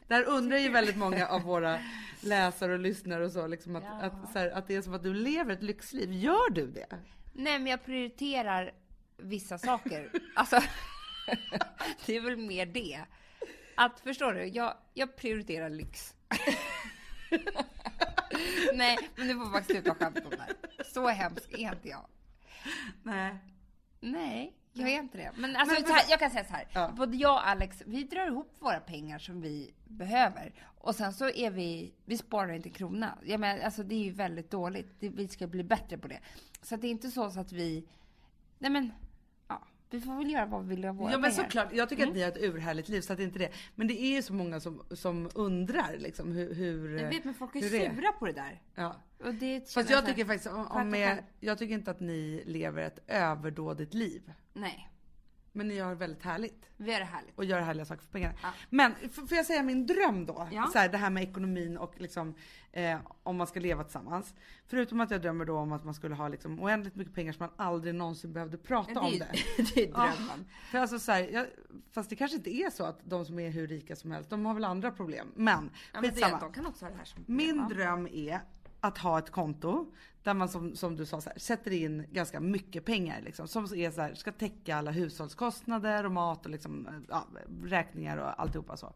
Där 0.08 0.24
undrar 0.24 0.58
ju 0.58 0.70
väldigt 0.70 0.98
många 0.98 1.28
av 1.28 1.42
våra 1.42 1.80
läsare 2.22 2.74
och 2.74 2.80
lyssnare 2.80 3.26
och 3.26 3.32
så, 3.32 3.48
liksom 3.48 3.76
att, 3.76 3.84
Ja. 3.84 4.02
att, 4.02 4.32
så 4.34 4.40
här, 4.40 4.50
att 4.52 4.68
det 4.68 4.76
är 4.76 4.82
som 4.82 4.94
att 4.94 5.04
du 5.04 5.14
lever 5.14 5.54
ett 5.54 5.64
lyxliv. 5.64 6.14
Gör 6.14 6.50
du 6.50 6.68
det? 6.68 6.88
Nej, 7.34 7.60
men 7.60 7.68
jag 7.68 7.86
prioriterar 7.86 8.72
vissa 9.18 9.58
saker. 9.58 10.12
Alltså, 10.36 10.62
det 12.06 12.16
är 12.18 12.22
väl 12.22 12.38
mer 12.38 12.66
det. 12.66 13.00
Att, 13.76 14.00
förstår 14.00 14.34
du? 14.34 14.46
Jag, 14.46 14.74
jag 14.94 15.16
prioriterar 15.16 15.70
lyx. 15.70 16.16
Nej, 18.74 18.98
men 19.16 19.28
du 19.28 19.34
får 19.36 19.52
faktiskt 19.52 19.72
sluta 19.72 19.96
skämta 19.96 20.22
om 20.24 20.30
det 20.30 20.42
här. 20.42 20.84
Så 20.94 21.08
hemsk 21.08 21.52
är 21.52 21.58
inte 21.74 21.88
jag. 21.90 22.06
Nej. 23.04 23.36
Nej, 24.00 24.54
jag 24.74 24.90
är 24.90 25.00
inte 25.00 25.18
det. 25.18 25.32
Men 25.36 25.56
alltså, 25.56 25.76
Men- 25.76 25.86
så 25.88 25.94
här, 25.94 26.04
jag 26.10 26.20
kan 26.20 26.32
säga 26.32 26.44
så 26.46 26.54
här. 26.54 26.68
Ja. 26.74 26.94
Både 26.98 27.18
jag 27.18 27.34
och 27.34 27.48
Alex, 27.48 27.84
vi 27.86 28.04
drar 28.04 28.28
ihop 28.28 28.56
våra 28.60 28.80
pengar 28.80 29.20
som 29.20 29.42
vi 29.42 29.74
behöver. 29.88 30.54
Och 30.78 30.96
sen 30.96 31.14
så 31.14 31.30
är 31.30 31.52
vi, 31.52 31.94
vi 32.06 32.18
sparar 32.18 32.52
inte 32.54 32.70
en 32.70 32.74
krona. 32.74 33.18
Jag 33.26 33.40
menar, 33.40 33.60
alltså 33.64 33.84
det 33.84 33.96
är 33.96 34.04
ju 34.04 34.12
väldigt 34.12 34.52
dåligt. 34.52 34.96
Det, 35.00 35.10
vi 35.10 35.28
ska 35.28 35.48
bli 35.48 35.64
bättre 35.64 35.98
på 35.98 36.08
det. 36.08 36.20
Så 36.62 36.76
det 36.76 36.88
är 36.88 36.92
inte 36.92 37.12
så, 37.12 37.32
så 37.32 37.40
att 37.40 37.52
vi, 37.52 37.88
nej 38.58 38.72
men, 38.72 38.92
vi 39.90 40.02
får 40.02 40.16
väl 40.18 40.32
göra 40.32 40.46
vad 40.46 40.64
vi 40.68 40.76
vill 40.76 40.86
av 40.86 40.96
våra 40.96 41.12
Ja 41.12 41.18
men 41.18 41.32
pengar. 41.32 41.44
såklart, 41.44 41.68
jag 41.74 41.90
tycker 41.90 42.04
Mm. 42.04 42.12
att 42.12 42.16
ni 42.16 42.22
har 42.22 42.30
ett 42.32 42.38
urhärligt 42.56 42.90
liv 42.90 43.02
så 43.02 43.14
att 43.14 43.18
det 43.18 43.24
är 43.24 43.26
inte 43.26 43.40
det. 43.40 43.50
Men 43.76 43.88
det 43.88 44.02
är 44.02 44.16
ju 44.16 44.22
så 44.22 44.34
många 44.34 44.60
som, 44.60 44.84
som 44.92 45.30
undrar 45.36 45.98
liksom 45.98 46.32
hur... 46.32 46.54
hur 46.54 46.98
Jag 47.00 47.10
vet, 47.10 47.24
men 47.26 47.34
folk 47.34 47.56
är 47.56 47.62
hur 47.62 47.70
det 47.70 47.86
är. 47.86 47.96
sura 47.96 48.12
på 48.12 48.26
det 48.26 48.32
där. 48.34 48.62
Ja. 48.76 48.96
Och 49.24 49.34
det 49.34 49.74
Fast 49.74 49.90
jag 49.90 50.06
tycker 50.06 50.26
faktiskt 50.26 50.48
om, 50.54 50.68
om 50.68 50.94
själv. 50.94 51.22
jag 51.40 51.58
tycker 51.58 51.74
inte 51.74 51.92
att 51.92 52.00
ni 52.00 52.44
lever 52.46 52.82
ett 52.82 53.00
överdådigt 53.08 53.94
liv. 53.94 54.34
Nej, 54.54 54.90
Men 55.52 55.68
ni 55.68 55.80
har 55.80 55.96
väldigt 55.96 56.24
härligt. 56.24 56.70
vi 56.78 56.94
är 56.94 57.00
det 57.00 57.06
härligt. 57.06 57.38
och 57.38 57.46
göra 57.46 57.62
härliga 57.62 57.86
saker 57.86 58.04
för 58.04 58.12
pengarna. 58.12 58.34
Ja. 58.44 58.50
Men 58.70 58.94
får 59.12 59.34
jag 59.38 59.46
säga 59.46 59.64
min 59.64 59.86
dröm 59.88 60.26
då? 60.26 60.48
Ja. 60.52 60.70
Så 60.74 60.80
här, 60.80 60.90
det 60.90 60.98
här 60.98 61.10
med 61.10 61.24
ekonomin 61.24 61.78
och 61.78 61.94
liksom, 61.98 62.36
eh, 62.72 62.98
om 63.24 63.38
man 63.38 63.48
ska 63.48 63.60
leva 63.60 63.84
tillsammans. 63.84 64.34
Förutom 64.68 65.00
att 65.00 65.12
jag 65.12 65.22
drömmer 65.22 65.46
då 65.46 65.58
om 65.58 65.72
att 65.72 65.84
man 65.84 65.94
skulle 65.94 66.16
ha 66.16 66.28
liksom 66.28 66.60
oändligt 66.60 66.96
mycket 66.96 67.14
pengar 67.16 67.34
så 67.34 67.40
man 67.44 67.52
aldrig 67.56 67.96
någonsin 67.96 68.34
behövde 68.34 68.58
prata 68.58 68.94
Det 68.94 69.00
om 69.00 69.12
det. 69.12 69.32
det 69.76 69.84
är 69.84 69.88
Ja. 69.90 69.94
drömmen. 70.18 70.46
För 70.72 70.78
alltså 70.78 71.00
så 71.00 71.12
här, 71.12 71.30
jag, 71.34 71.46
fast 71.92 72.10
det 72.10 72.16
kanske 72.16 72.38
inte 72.38 72.50
är 72.56 72.70
så 72.70 72.84
att 72.84 73.00
de 73.04 73.26
som 73.26 73.40
är 73.40 73.50
hur 73.50 73.68
rika 73.68 73.96
som 73.96 74.12
helst, 74.12 74.30
de 74.30 74.46
har 74.46 74.54
väl 74.54 74.64
andra 74.66 74.92
problem. 74.92 75.28
Men, 75.36 75.70
Ja, 75.94 76.02
men 76.02 76.14
det, 76.14 76.38
de 76.40 76.54
kan 76.54 76.66
också 76.66 76.86
ha 76.86 76.92
det 76.92 76.98
här 76.98 77.06
som 77.06 77.24
Min 77.28 77.56
ja. 77.70 77.76
dröm 77.76 78.08
är 78.08 78.40
att 78.82 78.98
ha 78.98 79.20
ett 79.20 79.30
konto 79.30 79.94
där 80.24 80.34
man 80.34 80.50
som, 80.50 80.76
som 80.76 80.96
du 80.96 81.06
sa 81.06 81.22
så 81.22 81.30
här, 81.30 81.40
sätter 81.40 81.72
in 81.72 82.06
ganska 82.12 82.40
mycket 82.40 82.86
pengar 82.86 83.22
liksom, 83.22 83.48
som 83.48 83.64
är 83.64 83.92
så 83.92 84.02
här, 84.02 84.14
ska 84.14 84.32
täcka 84.32 84.76
alla 84.76 84.92
hushållskostnader 84.92 86.06
och 86.06 86.12
mat 86.12 86.46
och 86.46 86.52
liksom, 86.52 86.88
ja, 87.10 87.28
räkningar 87.64 88.18
och 88.18 88.42
alltihopa 88.42 88.78
så. 88.78 88.94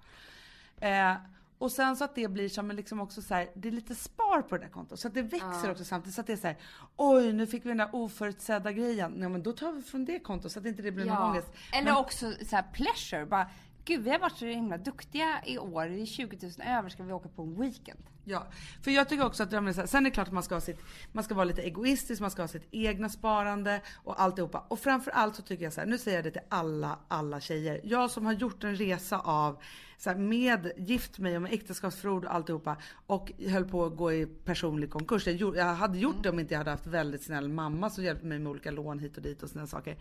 Eh, 0.79 1.13
Och 1.57 1.71
sen 1.71 1.95
så 1.97 2.03
att 2.03 2.15
det 2.15 2.27
blir 2.27 2.49
som 2.49 2.71
liksom 2.71 3.01
också 3.01 3.21
så 3.21 3.33
här, 3.33 3.47
det 3.55 3.67
är 3.67 3.71
lite 3.71 3.95
spar 3.95 4.41
på 4.41 4.57
det 4.57 4.63
där 4.63 4.69
kontot. 4.69 4.99
Så 4.99 5.07
att 5.07 5.13
det 5.13 5.21
växer 5.21 5.71
också 5.71 5.85
samtidigt. 5.85 6.15
Så 6.15 6.21
att 6.21 6.27
det 6.27 6.33
är 6.33 6.37
så 6.37 6.47
här, 6.47 6.57
oj 6.95 7.33
nu 7.33 7.47
fick 7.47 7.65
vi 7.65 7.69
den 7.69 7.77
där 7.77 7.89
oförutsedda 7.93 8.71
grejen. 8.71 9.11
Nej 9.11 9.29
men 9.29 9.43
då 9.43 9.51
tar 9.53 9.71
vi 9.71 9.81
från 9.81 10.05
det 10.05 10.19
kontot 10.19 10.51
så 10.51 10.59
att 10.59 10.65
inte 10.65 10.81
det 10.81 10.91
blir 10.91 11.05
någon 11.05 11.17
ångest. 11.29 11.47
Eller 11.73 11.85
Men- 11.91 11.97
också 11.97 12.31
så 12.49 12.55
här 12.55 12.65
pleasure. 12.73 13.25
Bara, 13.25 13.49
Gud, 13.85 14.01
vi 14.03 14.09
har 14.09 14.19
varit 14.19 14.37
så 14.37 14.45
himla 14.45 14.77
duktiga 14.77 15.41
i 15.45 15.57
år. 15.57 15.85
Det 15.85 16.01
är 16.01 16.05
20 16.05 16.37
000 16.41 16.51
över. 16.77 16.89
Ska 16.89 17.03
vi 17.03 17.13
åka 17.13 17.29
på 17.29 17.41
en 17.43 17.61
weekend? 17.61 17.99
Ja, 18.25 18.47
för 18.81 18.91
jag 18.91 19.09
tycker 19.09 19.25
också 19.25 19.43
att 19.43 19.49
så 19.49 19.55
här, 19.55 19.85
sen 19.85 20.05
är 20.05 20.09
det 20.09 20.13
klart 20.13 20.27
att 20.27 20.33
man 20.33 20.43
ska, 20.43 20.55
ha 20.55 20.61
sitt, 20.61 20.79
man 21.11 21.23
ska 21.23 21.35
vara 21.35 21.45
lite 21.45 21.61
egoistisk, 21.61 22.21
man 22.21 22.31
ska 22.31 22.41
ha 22.41 22.47
sitt 22.47 22.67
egna 22.71 23.09
sparande 23.09 23.81
och 23.95 24.21
alltihopa. 24.21 24.65
Och 24.67 24.79
framförallt 24.79 25.35
så 25.35 25.41
tycker 25.41 25.63
jag 25.63 25.73
så 25.73 25.81
här, 25.81 25.87
nu 25.87 25.97
säger 25.97 26.17
jag 26.17 26.25
det 26.25 26.31
till 26.31 26.47
alla, 26.49 26.99
alla 27.07 27.39
tjejer. 27.39 27.81
Jag 27.83 28.11
som 28.11 28.25
har 28.25 28.33
gjort 28.33 28.63
en 28.63 28.75
resa 28.75 29.19
av, 29.19 29.61
så 29.97 30.09
här, 30.09 30.17
med 30.17 30.71
gift 30.77 31.19
mig 31.19 31.35
och 31.35 31.41
med 31.41 31.53
äktenskapsförord 31.53 32.25
och 32.25 32.33
alltihopa 32.33 32.77
och 33.07 33.31
höll 33.47 33.65
på 33.65 33.85
att 33.85 33.97
gå 33.97 34.13
i 34.13 34.25
personlig 34.25 34.89
konkurs. 34.89 35.27
Jag, 35.27 35.35
gjorde, 35.35 35.59
jag 35.59 35.65
hade 35.65 35.97
gjort 35.97 36.23
det 36.23 36.29
om 36.29 36.39
inte 36.39 36.53
jag 36.53 36.59
hade 36.59 36.71
haft 36.71 36.87
väldigt 36.87 37.23
snäll 37.23 37.49
mamma 37.49 37.89
som 37.89 38.03
hjälpte 38.03 38.25
mig 38.25 38.39
med 38.39 38.49
olika 38.49 38.71
lån 38.71 38.99
hit 38.99 39.17
och 39.17 39.23
dit 39.23 39.43
och 39.43 39.49
sådana 39.49 39.67
saker. 39.67 39.97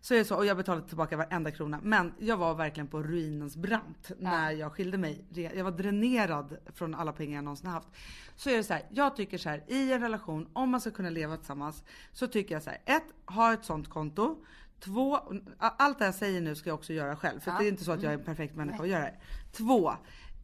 Så 0.00 0.14
är 0.14 0.18
det 0.18 0.24
så, 0.24 0.36
och 0.36 0.46
jag 0.46 0.56
betalade 0.56 0.88
tillbaka 0.88 1.16
varenda 1.16 1.50
krona. 1.50 1.80
Men 1.82 2.14
jag 2.18 2.36
var 2.36 2.54
verkligen 2.54 2.86
på 2.86 3.02
ruinens 3.02 3.56
brant 3.56 4.10
när 4.18 4.52
jag 4.52 4.72
skilde 4.72 4.98
mig. 4.98 5.24
Jag 5.54 5.64
var 5.64 5.70
dränerad 5.70 6.56
från 6.74 6.94
alla 6.94 7.12
pengar 7.12 7.34
jag 7.34 7.44
någonsin 7.44 7.70
haft. 7.70 7.88
Så 8.36 8.50
är 8.50 8.56
det 8.56 8.64
så 8.64 8.72
här, 8.72 8.82
jag 8.90 9.16
tycker 9.16 9.38
så 9.38 9.48
här, 9.48 9.64
i 9.66 9.92
en 9.92 10.00
relation, 10.00 10.48
om 10.52 10.70
man 10.70 10.80
ska 10.80 10.90
kunna 10.90 11.10
leva 11.10 11.36
tillsammans, 11.36 11.84
så 12.12 12.26
tycker 12.26 12.54
jag 12.54 12.62
så 12.62 12.70
här, 12.70 12.80
ett, 12.84 13.04
ha 13.26 13.52
ett 13.52 13.64
sånt 13.64 13.88
konto. 13.88 14.36
Två, 14.80 15.18
allt 15.58 15.98
det 15.98 16.04
jag 16.04 16.14
säger 16.14 16.40
nu 16.40 16.54
ska 16.54 16.70
jag 16.70 16.74
också 16.74 16.92
göra 16.92 17.16
själv. 17.16 17.40
För 17.40 17.50
Ja. 17.50 17.58
det 17.58 17.64
är 17.64 17.68
inte 17.68 17.84
så 17.84 17.92
att 17.92 18.02
jag 18.02 18.12
är 18.12 18.18
en 18.18 18.24
perfekt 18.24 18.54
människa 18.56 18.82
att 18.82 18.88
göra 18.88 19.02
det. 19.02 19.14
Två, 19.52 19.92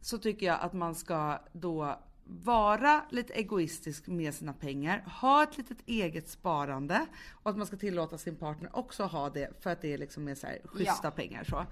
så 0.01 0.17
tycker 0.17 0.45
jag 0.45 0.59
att 0.59 0.73
man 0.73 0.95
ska 0.95 1.39
då 1.53 1.99
vara 2.27 3.05
lite 3.09 3.33
egoistisk 3.33 4.07
med 4.07 4.33
sina 4.33 4.53
pengar, 4.53 5.03
ha 5.21 5.43
ett 5.43 5.57
litet 5.57 5.77
eget 5.85 6.29
sparande 6.29 7.05
och 7.43 7.49
att 7.49 7.57
man 7.57 7.67
ska 7.67 7.77
tillåta 7.77 8.17
sin 8.17 8.35
partner 8.35 8.75
också 8.75 9.03
ha 9.03 9.29
det 9.29 9.63
för 9.63 9.69
att 9.69 9.81
det 9.81 9.93
är 9.93 9.97
liksom 9.97 10.23
mer 10.23 10.35
så 10.35 10.47
här 10.47 10.59
schyssta 10.65 11.07
Ja. 11.07 11.11
pengar 11.11 11.43
så. 11.43 11.65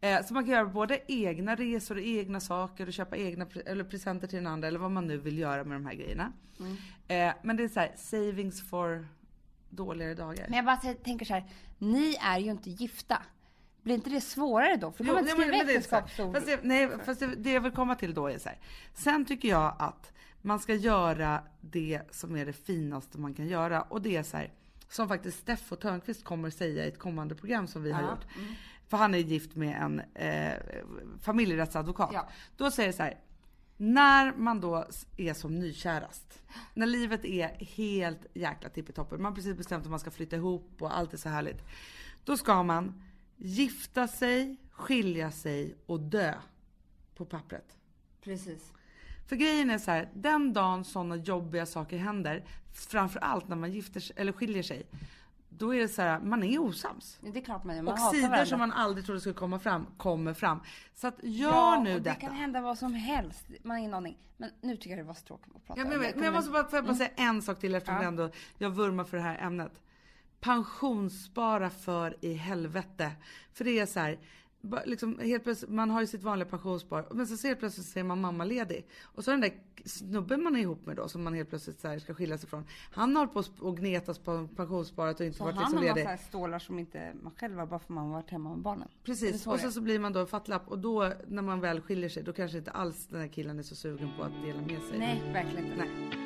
Eh, 0.00 0.24
så 0.24 0.34
man 0.34 0.44
kan 0.44 0.52
göra 0.52 0.64
både 0.66 1.00
egna 1.06 1.54
resor 1.54 1.94
och 1.96 2.02
egna 2.02 2.40
saker 2.40 2.86
och 2.86 2.92
köpa 2.92 3.16
egna 3.16 3.46
eller 3.66 3.84
presenter 3.84 4.26
till 4.26 4.36
den 4.36 4.46
andra 4.46 4.68
eller 4.68 4.78
vad 4.78 4.90
man 4.90 5.06
nu 5.06 5.18
vill 5.18 5.38
göra 5.38 5.64
med 5.64 5.76
de 5.76 5.86
här 5.86 5.94
grejerna. 5.94 6.32
Eh, 7.08 7.32
men 7.42 7.56
det 7.56 7.64
är 7.64 7.68
så 7.68 7.80
här 7.80 7.92
savings 7.96 8.68
for 8.70 9.08
dåligare 9.70 10.14
dagar. 10.14 10.46
Men 10.48 10.56
jag 10.56 10.64
bara 10.64 10.94
tänker 10.94 11.26
så 11.26 11.32
här. 11.34 11.44
Ni 11.78 12.16
är 12.20 12.38
ju 12.38 12.50
inte 12.50 12.70
gifta. 12.70 13.22
Blir 13.86 13.94
inte 13.94 14.10
det 14.10 14.20
svårare 14.20 14.76
då? 14.76 14.92
För 14.92 15.04
då 15.04 15.12
man 15.12 15.24
nej, 15.24 15.32
inte 15.32 15.42
skriva 15.42 15.62
äktenskapsord. 15.62 16.34
Fast 16.34 16.46
det, 16.46 16.60
nej, 16.62 16.90
fast 17.04 17.20
det, 17.20 17.26
det 17.26 17.52
jag 17.52 17.60
vill 17.60 17.72
komma 17.72 17.94
till 17.94 18.14
då 18.14 18.26
är 18.26 18.38
så 18.38 18.48
här. 18.48 18.58
Sen 18.94 19.24
tycker 19.24 19.48
jag 19.48 19.76
att 19.78 20.12
man 20.42 20.58
ska 20.58 20.74
göra 20.74 21.42
det 21.60 22.00
som 22.10 22.36
är 22.36 22.46
det 22.46 22.52
finaste 22.52 23.18
man 23.18 23.34
kan 23.34 23.46
göra 23.46 23.82
och 23.82 24.02
det 24.02 24.16
är 24.16 24.22
så 24.22 24.36
här. 24.36 24.52
Som 24.88 25.08
faktiskt 25.08 25.38
Steffo 25.38 25.76
Törnqvist 25.76 26.24
kommer 26.24 26.50
säga 26.50 26.84
i 26.84 26.88
ett 26.88 26.98
kommande 26.98 27.34
program 27.34 27.66
som 27.66 27.82
vi 27.82 27.92
har 27.92 28.02
Ja, 28.02 28.10
gjort. 28.10 28.26
För 28.88 28.96
han 28.96 29.14
är 29.14 29.18
gift 29.18 29.54
med 29.54 29.82
en 29.82 30.00
eh, 30.14 30.54
familjerättsadvokat. 31.20 32.10
Ja. 32.12 32.28
Då 32.56 32.70
säger 32.70 32.88
det 32.88 32.96
så 32.96 33.02
här. 33.02 33.18
När 33.76 34.32
man 34.36 34.60
då 34.60 34.86
är 35.16 35.34
som 35.34 35.58
nykärast, 35.58 36.42
när 36.74 36.86
livet 36.86 37.24
är 37.24 37.48
helt 37.76 38.26
jäkla 38.34 38.68
tippitoppen, 38.68 39.22
man 39.22 39.32
har 39.32 39.36
precis 39.36 39.56
bestämt 39.56 39.84
att 39.84 39.90
man 39.90 40.00
ska 40.00 40.10
flytta 40.10 40.36
ihop 40.36 40.70
och 40.78 40.98
allt 40.98 41.12
är 41.12 41.16
så 41.16 41.28
härligt. 41.28 41.62
Då 42.24 42.36
ska 42.36 42.62
man 42.62 43.02
gifta 43.36 44.08
sig, 44.08 44.56
skilja 44.70 45.30
sig 45.30 45.74
och 45.86 46.00
dö 46.00 46.34
på 47.14 47.24
pappret. 47.24 47.76
Precis. 48.22 48.72
För 49.28 49.36
grejen 49.36 49.70
är 49.70 49.78
så 49.78 49.90
här, 49.90 50.08
den 50.14 50.52
dagen 50.52 50.84
sådana 50.84 51.16
jobbiga 51.16 51.66
saker 51.66 51.96
händer, 51.98 52.44
framförallt 52.74 53.48
när 53.48 53.56
man 53.56 53.72
gifter 53.72 54.00
sig, 54.00 54.16
eller 54.18 54.32
skiljer 54.32 54.62
sig, 54.62 54.86
då 55.48 55.74
är 55.74 55.80
det 55.80 55.88
så 55.88 56.02
här, 56.02 56.20
man 56.20 56.42
är 56.42 56.58
osams. 56.58 57.18
Ja, 57.22 57.30
det 57.32 57.38
är 57.40 57.44
klart 57.44 57.64
man 57.64 57.76
gör. 57.76 57.82
Man 57.82 57.92
Och 57.94 58.00
sidor 58.00 58.28
varandra. 58.28 58.46
som 58.46 58.58
man 58.58 58.72
aldrig 58.72 59.06
trodde 59.06 59.20
skulle 59.20 59.34
komma 59.34 59.58
fram, 59.58 59.86
kommer 59.96 60.34
fram. 60.34 60.60
Så 60.94 61.06
att 61.06 61.14
gör 61.22 61.50
ja, 61.50 61.82
nu 61.84 61.94
och 61.94 62.02
det 62.02 62.10
detta. 62.10 62.20
kan 62.20 62.32
hända 62.34 62.60
vad 62.60 62.78
som 62.78 62.94
helst. 62.94 63.44
Man 63.62 63.70
har 63.70 63.78
ingen 63.78 63.94
aning. 63.94 64.18
Men 64.36 64.50
nu 64.60 64.76
tycker 64.76 64.90
jag 64.90 64.98
det 64.98 65.02
var 65.08 65.14
så 65.14 65.24
tråkigt 65.26 65.56
att 65.56 65.64
prata 65.66 65.80
Ja, 65.80 65.84
om 65.84 65.90
men, 65.90 66.00
det. 66.00 66.12
men, 66.14 66.24
jag 66.24 66.34
måste 66.34 66.50
bara, 66.50 66.64
får 66.64 66.76
jag 66.76 66.84
bara 66.84 66.94
Mm. 66.94 66.96
säga 66.98 67.10
en 67.28 67.42
sak 67.42 67.58
till 67.60 67.74
eftersom 67.74 67.94
Ja. 67.94 68.02
jag 68.02 68.08
ändå, 68.08 68.30
jag 68.58 68.70
vurmar 68.70 69.04
för 69.04 69.16
det 69.16 69.22
här 69.22 69.38
ämnet. 69.38 69.82
Pensionsspara 70.40 71.70
för 71.70 72.16
i 72.20 72.32
helvete. 72.32 73.12
För 73.52 73.64
det 73.64 73.78
är 73.78 73.86
så 73.86 74.00
här, 74.00 74.18
liksom, 74.84 75.18
helt 75.18 75.44
plötsligt, 75.44 75.70
man 75.70 75.90
har 75.90 76.00
ju 76.00 76.06
sitt 76.06 76.22
vanliga 76.22 76.48
pensionsspar 76.48 77.06
men 77.10 77.26
så 77.26 77.46
helt 77.46 77.58
plötsligt 77.60 77.86
så 77.86 77.98
är 77.98 78.04
man 78.04 78.20
mammaledig. 78.20 78.86
Och 79.02 79.24
så 79.24 79.30
den 79.30 79.40
där 79.40 79.52
snubben 79.84 80.42
man 80.42 80.56
är 80.56 80.60
ihop 80.60 80.86
med 80.86 80.96
då 80.96 81.08
som 81.08 81.24
man 81.24 81.34
helt 81.34 81.48
plötsligt 81.48 81.80
så 81.80 82.00
ska 82.00 82.14
skilja 82.14 82.38
sig 82.38 82.48
från. 82.48 82.64
Han 82.90 83.16
har 83.16 83.26
hållit 83.26 83.56
på 83.56 83.66
och 83.66 83.76
gnetas 83.76 84.18
på 84.18 84.48
pensionssparet 84.56 85.20
och 85.20 85.26
inte 85.26 85.38
Så 85.38 85.44
varit 85.44 85.54
han 85.54 85.62
liksom 85.64 85.78
har 85.78 85.84
ledig. 85.84 86.04
massa 86.04 86.24
stålar 86.24 86.58
som 86.58 86.78
inte 86.78 87.12
man 87.22 87.32
själv 87.36 87.58
har 87.58 87.66
bara 87.66 87.80
för 87.80 87.92
man 87.92 88.06
har 88.06 88.12
varit 88.12 88.30
hemma 88.30 88.50
med 88.50 88.58
barnen. 88.58 88.88
Precis, 89.04 89.42
så 89.42 89.52
och 89.52 89.60
så, 89.60 89.66
är? 89.66 89.70
så 89.70 89.80
blir 89.80 89.98
man 89.98 90.12
då 90.12 90.26
fattlapp 90.26 90.68
och 90.68 90.78
då 90.78 91.12
när 91.26 91.42
man 91.42 91.60
väl 91.60 91.80
skiljer 91.80 92.08
sig 92.08 92.22
då 92.22 92.32
kanske 92.32 92.58
inte 92.58 92.70
alls 92.70 93.06
den 93.06 93.20
här 93.20 93.28
killen 93.28 93.58
är 93.58 93.62
så 93.62 93.74
sugen 93.74 94.10
på 94.16 94.22
att 94.22 94.42
dela 94.44 94.60
med 94.60 94.82
sig. 94.82 94.98
Nej, 94.98 95.32
verkligen 95.32 95.64
inte. 95.66 95.84
Nej. 95.84 96.25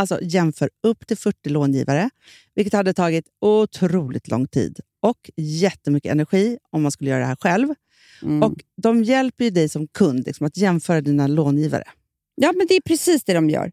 alltså, 0.00 0.18
jämför 0.22 0.70
upp 0.82 1.06
till 1.06 1.16
40 1.16 1.48
långivare, 1.48 2.10
vilket 2.54 2.72
hade 2.72 2.94
tagit 2.94 3.26
otroligt 3.40 4.28
lång 4.28 4.46
tid 4.46 4.80
och 5.02 5.30
jättemycket 5.36 6.12
energi 6.12 6.58
om 6.70 6.82
man 6.82 6.92
skulle 6.92 7.10
göra 7.10 7.20
det 7.20 7.26
här 7.26 7.36
själv. 7.40 7.74
Mm. 8.22 8.42
Och 8.42 8.54
De 8.76 9.04
hjälper 9.04 9.44
ju 9.44 9.50
dig 9.50 9.68
som 9.68 9.88
kund 9.88 10.26
liksom, 10.26 10.46
att 10.46 10.56
jämföra 10.56 11.00
dina 11.00 11.26
långivare. 11.26 11.84
Ja, 12.34 12.52
men 12.56 12.66
det 12.66 12.74
är 12.74 12.80
precis 12.80 13.24
det 13.24 13.34
de 13.34 13.50
gör. 13.50 13.72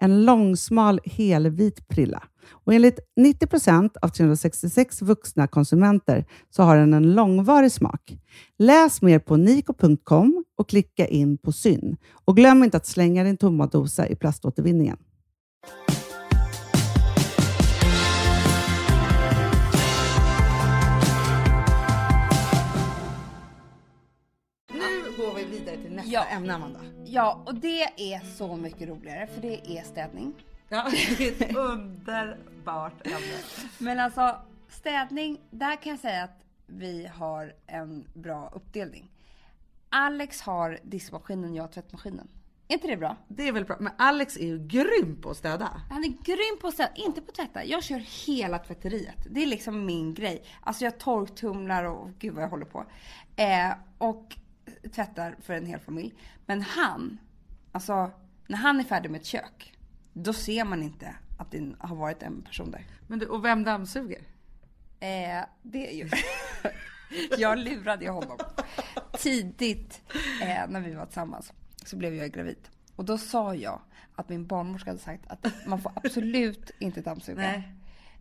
En 0.00 0.24
långsmal 0.24 1.00
helvit 1.04 1.88
prilla. 1.88 2.22
Och 2.50 2.74
enligt 2.74 2.98
90 3.16 3.46
procent 3.46 3.96
av 3.96 4.08
366 4.08 5.02
vuxna 5.02 5.46
konsumenter 5.46 6.24
så 6.50 6.62
har 6.62 6.76
den 6.76 6.94
en 6.94 7.12
långvarig 7.14 7.72
smak. 7.72 8.18
Läs 8.58 9.02
mer 9.02 9.18
på 9.18 9.36
niko.com 9.36 10.44
och 10.58 10.68
klicka 10.68 11.06
in 11.06 11.38
på 11.38 11.52
Syn. 11.52 11.96
Och 12.24 12.36
glöm 12.36 12.64
inte 12.64 12.76
att 12.76 12.86
slänga 12.86 13.24
din 13.24 13.36
tomma 13.36 13.66
dosa 13.66 14.08
i 14.08 14.16
plaståtervinningen. 14.16 14.96
Nästa 26.04 26.12
Ja. 26.12 26.24
ämne 26.36 26.54
Amanda. 26.54 26.80
Ja, 27.06 27.42
och 27.46 27.54
det 27.54 27.82
är 28.14 28.20
så 28.36 28.56
mycket 28.56 28.88
roligare 28.88 29.26
för 29.26 29.40
det 29.40 29.78
är 29.78 29.82
städning. 29.82 30.34
Ja, 30.68 30.86
det 30.90 31.26
är 31.28 31.42
ett 31.50 31.56
underbart 32.14 33.06
ämne. 33.06 33.38
Men 33.78 34.00
alltså 34.00 34.36
städning, 34.68 35.40
där 35.50 35.76
kan 35.82 35.90
jag 35.90 35.98
säga 36.00 36.24
att 36.24 36.44
vi 36.66 37.06
har 37.14 37.52
en 37.66 38.04
bra 38.14 38.50
uppdelning. 38.54 39.10
Alex 39.88 40.40
har 40.40 40.78
diskmaskinen, 40.82 41.54
jag 41.54 41.62
har 41.62 41.68
tvättmaskinen. 41.68 42.28
Är 42.68 42.74
inte 42.74 42.86
det 42.86 42.96
bra? 42.96 43.16
Det 43.28 43.48
är 43.48 43.52
väl 43.52 43.64
bra. 43.64 43.76
Men 43.80 43.92
Alex 43.98 44.36
är 44.36 44.46
ju 44.46 44.58
grym 44.66 45.18
på 45.22 45.30
att 45.30 45.36
städa. 45.36 45.80
Han 45.90 46.04
är 46.04 46.08
grym 46.08 46.58
på 46.60 46.68
att 46.68 46.74
städa, 46.74 46.90
inte 46.94 47.20
på 47.20 47.28
att 47.28 47.34
tvätta. 47.34 47.64
Jag 47.64 47.84
kör 47.84 48.26
hela 48.26 48.58
tvätteriet. 48.58 49.16
Det 49.30 49.42
är 49.42 49.46
liksom 49.46 49.86
min 49.86 50.14
grej. 50.14 50.44
Alltså 50.60 50.84
jag 50.84 50.98
torktumlar 50.98 51.84
och 51.84 52.10
gud 52.18 52.34
vad 52.34 52.44
jag 52.44 52.48
håller 52.48 52.64
på. 52.66 52.84
Eh, 53.36 53.72
och 53.98 54.36
tvättar 54.92 55.36
för 55.40 55.54
en 55.54 55.66
hel 55.66 55.80
familj. 55.80 56.14
Men 56.46 56.62
han, 56.62 57.18
alltså 57.72 58.10
när 58.46 58.56
han 58.56 58.80
är 58.80 58.84
färdig 58.84 59.10
med 59.10 59.20
ett 59.20 59.26
kök, 59.26 59.78
då 60.12 60.32
ser 60.32 60.64
man 60.64 60.82
inte 60.82 61.16
att 61.38 61.50
det 61.50 61.74
har 61.78 61.96
varit 61.96 62.22
en 62.22 62.42
person 62.42 62.70
där. 62.70 62.86
Men 63.06 63.18
du, 63.18 63.26
och 63.26 63.44
vem 63.44 63.64
dammsuger? 63.64 64.22
Eh, 65.00 65.44
det 65.62 65.90
är 65.90 65.96
ju... 65.96 66.10
jag 67.38 67.58
lurade 67.58 68.04
ju 68.04 68.10
honom. 68.10 68.38
Tidigt 69.18 70.02
eh, 70.42 70.68
när 70.68 70.80
vi 70.80 70.94
var 70.94 71.06
tillsammans 71.06 71.52
så 71.84 71.96
blev 71.96 72.14
jag 72.14 72.32
gravid. 72.32 72.68
Och 72.96 73.04
då 73.04 73.18
sa 73.18 73.54
jag 73.54 73.80
att 74.14 74.28
min 74.28 74.46
barnmorska 74.46 74.90
hade 74.90 75.00
sagt 75.02 75.26
att 75.26 75.46
man 75.66 75.82
får 75.82 75.92
absolut 75.96 76.70
inte 76.78 77.00
dammsuga. 77.00 77.40
Nej. 77.40 77.72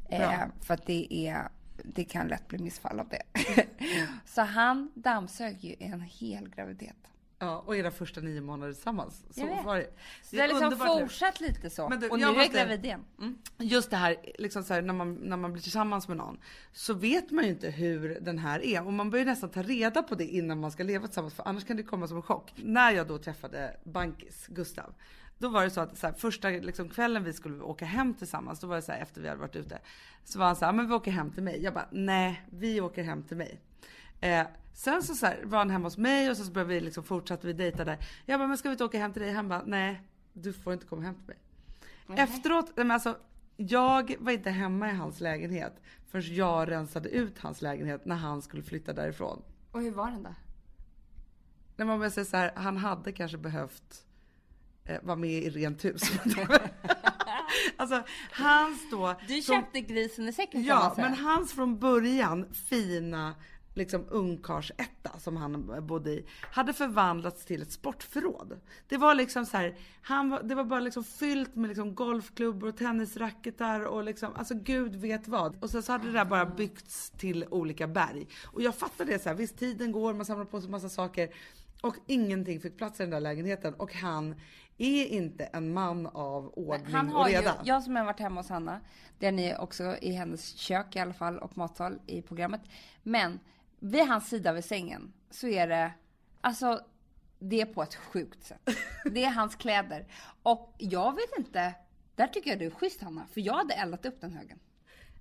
Eh, 0.10 0.41
för 0.62 0.74
att 0.74 0.86
det 0.86 1.27
är, 1.27 1.50
det 1.84 2.04
kan 2.04 2.28
lätt 2.28 2.48
bli 2.48 2.60
missfall 2.60 3.00
av 3.00 3.10
det. 3.10 3.24
så 4.25 4.42
han 4.42 4.92
dammsög 4.96 5.63
ju 5.63 5.75
en 5.80 6.02
hel 6.02 6.50
graviditet. 6.50 6.96
Ja, 7.44 7.63
och 7.66 7.78
era 7.78 7.92
första 7.92 8.22
nio 8.22 8.42
månader 8.42 8.74
tillsammans. 8.74 9.24
Så 9.30 9.42
Jag 9.42 9.48
vet. 9.48 9.66
var 9.66 9.78
det. 9.78 9.94
Så 10.24 10.36
det 10.36 10.42
har 10.42 10.48
liksom 10.48 10.88
fortsatt 10.88 11.42
lite 11.42 11.70
så. 11.70 11.90
Du, 11.90 12.10
och 12.10 12.20
nu 12.20 12.25
är 12.25 12.36
jag 12.36 12.52
gravid 12.52 12.86
igen. 12.86 13.06
Mm. 13.20 13.38
Just 13.58 13.90
det 13.90 13.98
här, 13.98 14.16
liksom 14.38 14.63
så 14.63 14.74
här, 14.74 14.82
när, 14.82 14.94
man, 14.94 15.13
när 15.13 15.38
man 15.38 15.54
blir 15.54 15.63
tillsammans 15.63 16.08
med 16.08 16.18
någon 16.18 16.38
så 16.72 16.94
vet 16.94 17.32
man 17.32 17.44
ju 17.44 17.50
inte 17.50 17.70
hur 17.70 18.20
den 18.22 18.40
här 18.40 18.63
är 18.63 18.86
och 18.86 18.94
man 18.94 19.10
börjar 19.10 19.25
nästan 19.25 19.50
ta 19.50 19.62
reda 19.62 20.04
på 20.04 20.16
det 20.16 20.25
innan 20.25 20.60
man 20.60 20.72
ska 20.72 20.84
leva 20.84 21.08
tillsammans 21.08 21.34
för 21.34 21.48
annars 21.48 21.66
kan 21.66 21.78
det 21.78 21.84
komma 21.84 22.08
som 22.08 22.18
en 22.18 22.24
chock. 22.24 22.54
När 22.56 22.92
jag 22.92 23.08
då 23.08 23.18
träffade 23.18 23.78
Bankis, 23.84 24.48
Gustav, 24.48 24.94
då 25.44 25.50
var 25.50 25.64
det 25.64 25.70
så 25.70 25.82
att 25.82 25.98
så 25.98 26.08
här, 26.08 26.14
första 26.14 26.50
liksom, 26.50 26.90
kvällen 26.90 27.24
vi 27.24 27.34
skulle 27.34 27.64
åka 27.64 27.86
hem 27.86 28.14
tillsammans, 28.14 28.60
då 28.60 28.68
var 28.68 28.76
det 28.76 28.82
så 28.82 28.92
här 28.92 29.02
efter 29.02 29.22
vi 29.22 29.28
hade 29.28 29.42
varit 29.42 29.56
ute, 29.56 29.80
så 30.24 30.40
var 30.40 30.46
han 30.46 30.56
så 30.56 30.66
här, 30.66 30.74
men 30.74 30.88
vi 30.88 30.94
åker 30.94 31.12
hem 31.12 31.32
till 31.32 31.44
mig. 31.44 31.64
Jag 31.64 31.74
bara, 31.74 31.88
nej, 31.92 32.42
vi 32.50 32.82
åker 32.82 33.04
hem 33.04 33.24
till 33.24 33.38
mig. 33.38 33.60
Eh, 34.22 34.48
sen 34.74 35.04
så, 35.04 35.16
så 35.16 35.26
här, 35.26 35.42
var 35.44 35.58
han 35.58 35.70
hemma 35.70 35.86
hos 35.86 35.98
mig 35.98 36.30
och 36.30 36.38
så, 36.38 36.44
så 36.44 36.52
började 36.52 36.74
vi 36.74 36.80
liksom 36.80 37.04
fortsatte 37.04 37.48
vi 37.48 37.54
dejta 37.54 37.86
där. 37.86 37.98
Jag 38.26 38.40
bara, 38.40 38.48
men 38.48 38.58
ska 38.58 38.70
vi 38.70 38.74
inte 38.74 38.84
åka 38.84 39.00
hem 39.00 39.14
till 39.14 39.22
dig? 39.22 39.34
Han 39.34 39.48
bara, 39.48 39.64
nej, 39.66 40.02
du 40.34 40.54
får 40.54 40.74
inte 40.74 40.86
komma 40.86 41.02
hem 41.02 41.16
till 41.16 41.26
mig. 41.26 41.38
Efteråt, 42.20 42.66
nej, 42.66 42.86
men 42.86 42.92
alltså, 42.92 43.18
jag 43.58 44.16
var 44.20 44.32
inte 44.32 44.50
hemma 44.50 44.90
i 44.92 44.94
hans 44.94 45.20
lägenhet 45.20 45.82
förrän 46.08 46.36
jag 46.36 46.72
rensade 46.72 47.10
ut 47.10 47.40
hans 47.40 47.62
lägenhet 47.62 48.06
när 48.06 48.16
han 48.16 48.42
skulle 48.42 48.64
flytta 48.64 48.94
därifrån. 48.94 49.42
Och 49.72 49.82
hur 49.82 49.92
var 49.92 50.12
den 50.12 50.24
då? 50.24 50.36
När 51.76 51.86
man 51.86 52.12
säger 52.12 52.26
så 52.26 52.38
här, 52.38 52.52
han 52.56 52.78
hade 52.78 53.12
kanske 53.12 53.38
behövt 53.38 54.06
eh, 54.86 54.98
vara 55.04 55.16
med 55.16 55.44
i 55.44 55.50
rent 55.50 55.86
hus. 55.86 56.02
alltså 57.78 58.04
hans 58.32 58.90
då. 58.92 59.16
Du 59.28 59.42
från- 59.42 59.56
köpte 59.56 59.82
grisen 59.82 60.28
i 60.28 60.34
säcken 60.34 60.63
Ja, 60.63 60.94
men 60.98 61.13
hans 61.13 61.54
från 61.54 61.80
början 61.80 62.54
fina 62.54 63.36
liksom 63.75 64.06
ungkarlsetta 64.10 65.20
som 65.20 65.38
han 65.38 65.88
bodde 65.88 66.12
i 66.12 66.25
hade 66.42 66.74
förvandlats 66.74 67.46
till 67.46 67.62
ett 67.62 67.72
sportförråd. 67.72 68.60
Det 68.88 68.98
var 68.98 69.16
liksom 69.16 69.46
så 69.46 69.58
här, 69.58 69.75
han 70.02 70.30
var, 70.30 70.44
det 70.44 70.56
var 70.56 70.63
bara 70.63 70.80
liksom 70.80 71.04
fyllt 71.04 71.56
med 71.56 71.68
liksom 71.68 71.96
golfklubbor 71.96 72.68
och 72.70 72.78
tennisracketar 72.78 73.86
och 73.86 74.04
liksom, 74.04 74.36
alltså 74.36 74.54
gud 74.56 74.96
vet 74.96 75.28
vad. 75.28 75.63
Och 75.63 75.70
sen 75.70 75.84
så 75.84 75.92
hade 75.92 76.06
det 76.06 76.12
där 76.12 76.25
bara 76.25 76.46
byggts 76.46 77.10
till 77.10 77.46
olika 77.50 77.88
berg. 77.88 78.28
Och 78.46 78.62
jag 78.62 78.75
fattade 78.75 79.12
det 79.12 79.20
så 79.20 79.30
här, 79.30 79.36
visst 79.36 79.60
tiden 79.60 79.92
går, 79.92 80.13
man 80.13 80.25
samlar 80.25 80.46
på 80.46 80.62
sig 80.62 80.70
massa 80.70 80.90
saker 80.90 81.30
och 81.84 81.96
ingenting 82.08 82.60
fick 82.62 82.78
plats 82.78 83.00
i 83.00 83.04
den 83.04 83.10
där 83.10 83.20
lägenheten 83.20 83.74
och 83.74 83.94
han 83.94 84.36
är 84.78 85.06
inte 85.06 85.46
en 85.46 85.74
man 85.74 86.08
av 86.08 86.54
ordning 86.56 86.93
Han 86.93 87.08
och 87.08 87.13
har 87.13 87.30
ju, 87.30 87.36
reda. 87.36 87.62
jag 87.63 87.84
som 87.84 87.96
har 87.96 88.06
varit 88.06 88.19
hemma 88.19 88.39
hos 88.39 88.50
Hanna, 88.50 88.82
där 89.19 89.32
ni 89.32 89.46
är 89.46 89.62
också 89.62 89.98
i 90.02 90.12
hennes 90.12 90.56
kök 90.56 90.96
i 90.96 91.00
alla 91.00 91.13
fall 91.13 91.39
och 91.39 91.58
matsal 91.58 92.00
i 92.08 92.22
programmet. 92.22 92.62
Men 93.04 93.39
vid 93.80 94.08
hans 94.08 94.30
sida 94.30 94.54
vid 94.54 94.65
sängen 94.65 95.13
så 95.30 95.48
är 95.48 95.67
det, 95.67 95.91
alltså 96.41 96.80
det 97.39 97.62
är 97.62 97.65
på 97.65 97.84
ett 97.84 97.96
sjukt 97.96 98.43
sätt. 98.43 98.69
Det 99.06 99.24
är 99.24 99.32
hans 99.32 99.56
kläder. 99.56 100.08
Och 100.43 100.76
jag 100.78 101.15
vet 101.15 101.38
inte, 101.38 101.74
där 102.15 102.28
tycker 102.28 102.50
jag 102.50 102.60
du 102.60 102.65
är 102.65 102.72
schysst 102.72 103.02
Hanna, 103.02 103.28
för 103.34 103.41
jag 103.41 103.54
hade 103.54 103.74
eldat 103.74 104.06
upp 104.06 104.22
den 104.22 104.34
högen. 104.34 104.60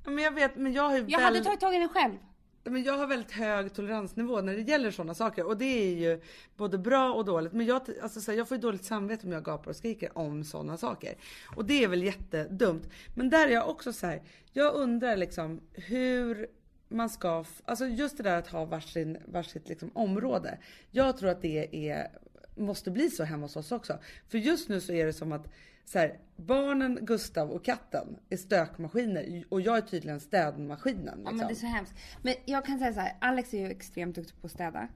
Men 0.04 0.18
jag 0.18 0.34
vet, 0.34 0.56
men 0.56 0.72
jag 0.72 0.82
har 0.82 0.96
ju 0.96 1.04
Jag 1.08 1.18
väl... 1.18 1.20
hade 1.20 1.44
tagit 1.44 1.60
tag 1.60 1.74
i 1.74 1.78
den 1.78 1.88
själv. 1.88 2.18
Men 2.64 2.82
jag 2.82 2.98
har 2.98 3.06
väldigt 3.06 3.32
hög 3.32 3.74
toleransnivå 3.74 4.40
när 4.40 4.56
det 4.56 4.62
gäller 4.62 4.90
sådana 4.90 5.14
saker 5.14 5.46
och 5.46 5.56
det 5.56 5.64
är 5.64 5.94
ju 5.94 6.20
både 6.56 6.78
bra 6.78 7.12
och 7.12 7.24
dåligt. 7.24 7.52
Men 7.52 7.66
jag, 7.66 7.82
alltså, 8.02 8.20
så 8.20 8.30
här, 8.30 8.38
jag 8.38 8.48
får 8.48 8.56
ju 8.56 8.60
dåligt 8.60 8.84
samvete 8.84 9.26
om 9.26 9.32
jag 9.32 9.44
gapar 9.44 9.70
och 9.70 9.76
skriker 9.76 10.18
om 10.18 10.44
sådana 10.44 10.76
saker. 10.76 11.14
Och 11.56 11.64
det 11.64 11.84
är 11.84 11.88
väl 11.88 12.02
jättedumt. 12.02 12.88
Men 13.14 13.30
där 13.30 13.48
är 13.48 13.52
jag 13.52 13.68
också 13.68 13.92
så 13.92 14.06
här. 14.06 14.22
jag 14.52 14.74
undrar 14.74 15.16
liksom 15.16 15.60
hur 15.72 16.46
man 16.88 17.10
ska, 17.10 17.44
alltså 17.64 17.86
just 17.86 18.16
det 18.16 18.22
där 18.22 18.38
att 18.38 18.48
ha 18.48 18.64
varsin, 18.64 19.18
varsitt 19.26 19.68
liksom 19.68 19.90
område. 19.94 20.58
Jag 20.90 21.16
tror 21.16 21.30
att 21.30 21.42
det 21.42 21.90
är, 21.90 22.08
måste 22.56 22.90
bli 22.90 23.10
så 23.10 23.24
hemma 23.24 23.44
hos 23.44 23.56
oss 23.56 23.72
också. 23.72 23.98
För 24.28 24.38
just 24.38 24.68
nu 24.68 24.80
så 24.80 24.92
är 24.92 25.06
det 25.06 25.12
som 25.12 25.32
att 25.32 25.48
så 25.84 25.98
här, 25.98 26.18
barnen, 26.36 26.98
Gustav 27.02 27.50
och 27.50 27.64
katten 27.64 28.16
är 28.30 28.36
stökmaskiner 28.36 29.44
och 29.48 29.60
jag 29.60 29.76
är 29.76 29.80
tydligen 29.80 30.20
städmaskinen. 30.20 31.04
Liksom. 31.18 31.24
Ja 31.24 31.32
men 31.32 31.46
det 31.46 31.52
är 31.52 31.54
så 31.54 31.66
hemskt. 31.66 31.94
Men 32.22 32.34
jag 32.44 32.64
kan 32.64 32.78
säga 32.78 32.92
så 32.92 33.00
här, 33.00 33.16
Alex 33.20 33.54
är 33.54 33.58
ju 33.58 33.70
extremt 33.70 34.14
duktig 34.14 34.40
på 34.40 34.46
att 34.46 34.52
städa. 34.52 34.88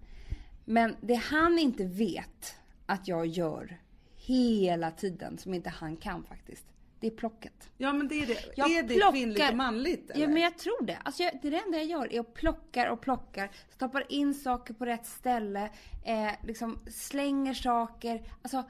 Men 0.65 0.97
det 1.01 1.15
han 1.15 1.59
inte 1.59 1.85
vet 1.85 2.55
att 2.87 3.09
jag 3.09 3.27
gör 3.27 3.79
hela 4.15 4.91
tiden, 4.91 5.39
som 5.39 5.55
inte 5.55 5.71
han 5.71 5.97
kan 5.97 6.25
faktiskt, 6.25 6.67
det 7.01 7.07
är 7.07 7.11
plocket. 7.11 7.71
Ja 7.77 7.93
men 7.93 8.09
det 8.09 8.15
är 8.15 8.27
det. 8.27 8.39
Jag 8.57 8.71
är 8.71 8.83
det 8.83 8.95
plockar- 8.95 9.13
kvinnligt 9.13 9.51
och 9.51 9.57
manligt 9.57 10.11
eller? 10.11 10.23
Ja 10.23 10.29
men 10.29 10.43
jag 10.43 10.59
tror 10.59 10.87
det. 10.87 10.99
Alltså 11.05 11.23
jag, 11.23 11.39
det 11.43 11.57
enda 11.57 11.79
jag 11.79 11.87
gör 11.87 12.13
är 12.13 12.21
att 12.21 12.35
plockar 12.35 12.87
och 12.87 13.01
plockar. 13.01 13.51
Stoppar 13.71 14.13
in 14.13 14.35
saker 14.35 14.75
på 14.75 14.87
rätt 14.87 15.07
ställe. 15.07 15.71
Eh, 16.05 16.31
liksom 16.43 16.79
slänger 16.91 17.55
saker. 17.55 18.23
Alltså, 18.43 18.65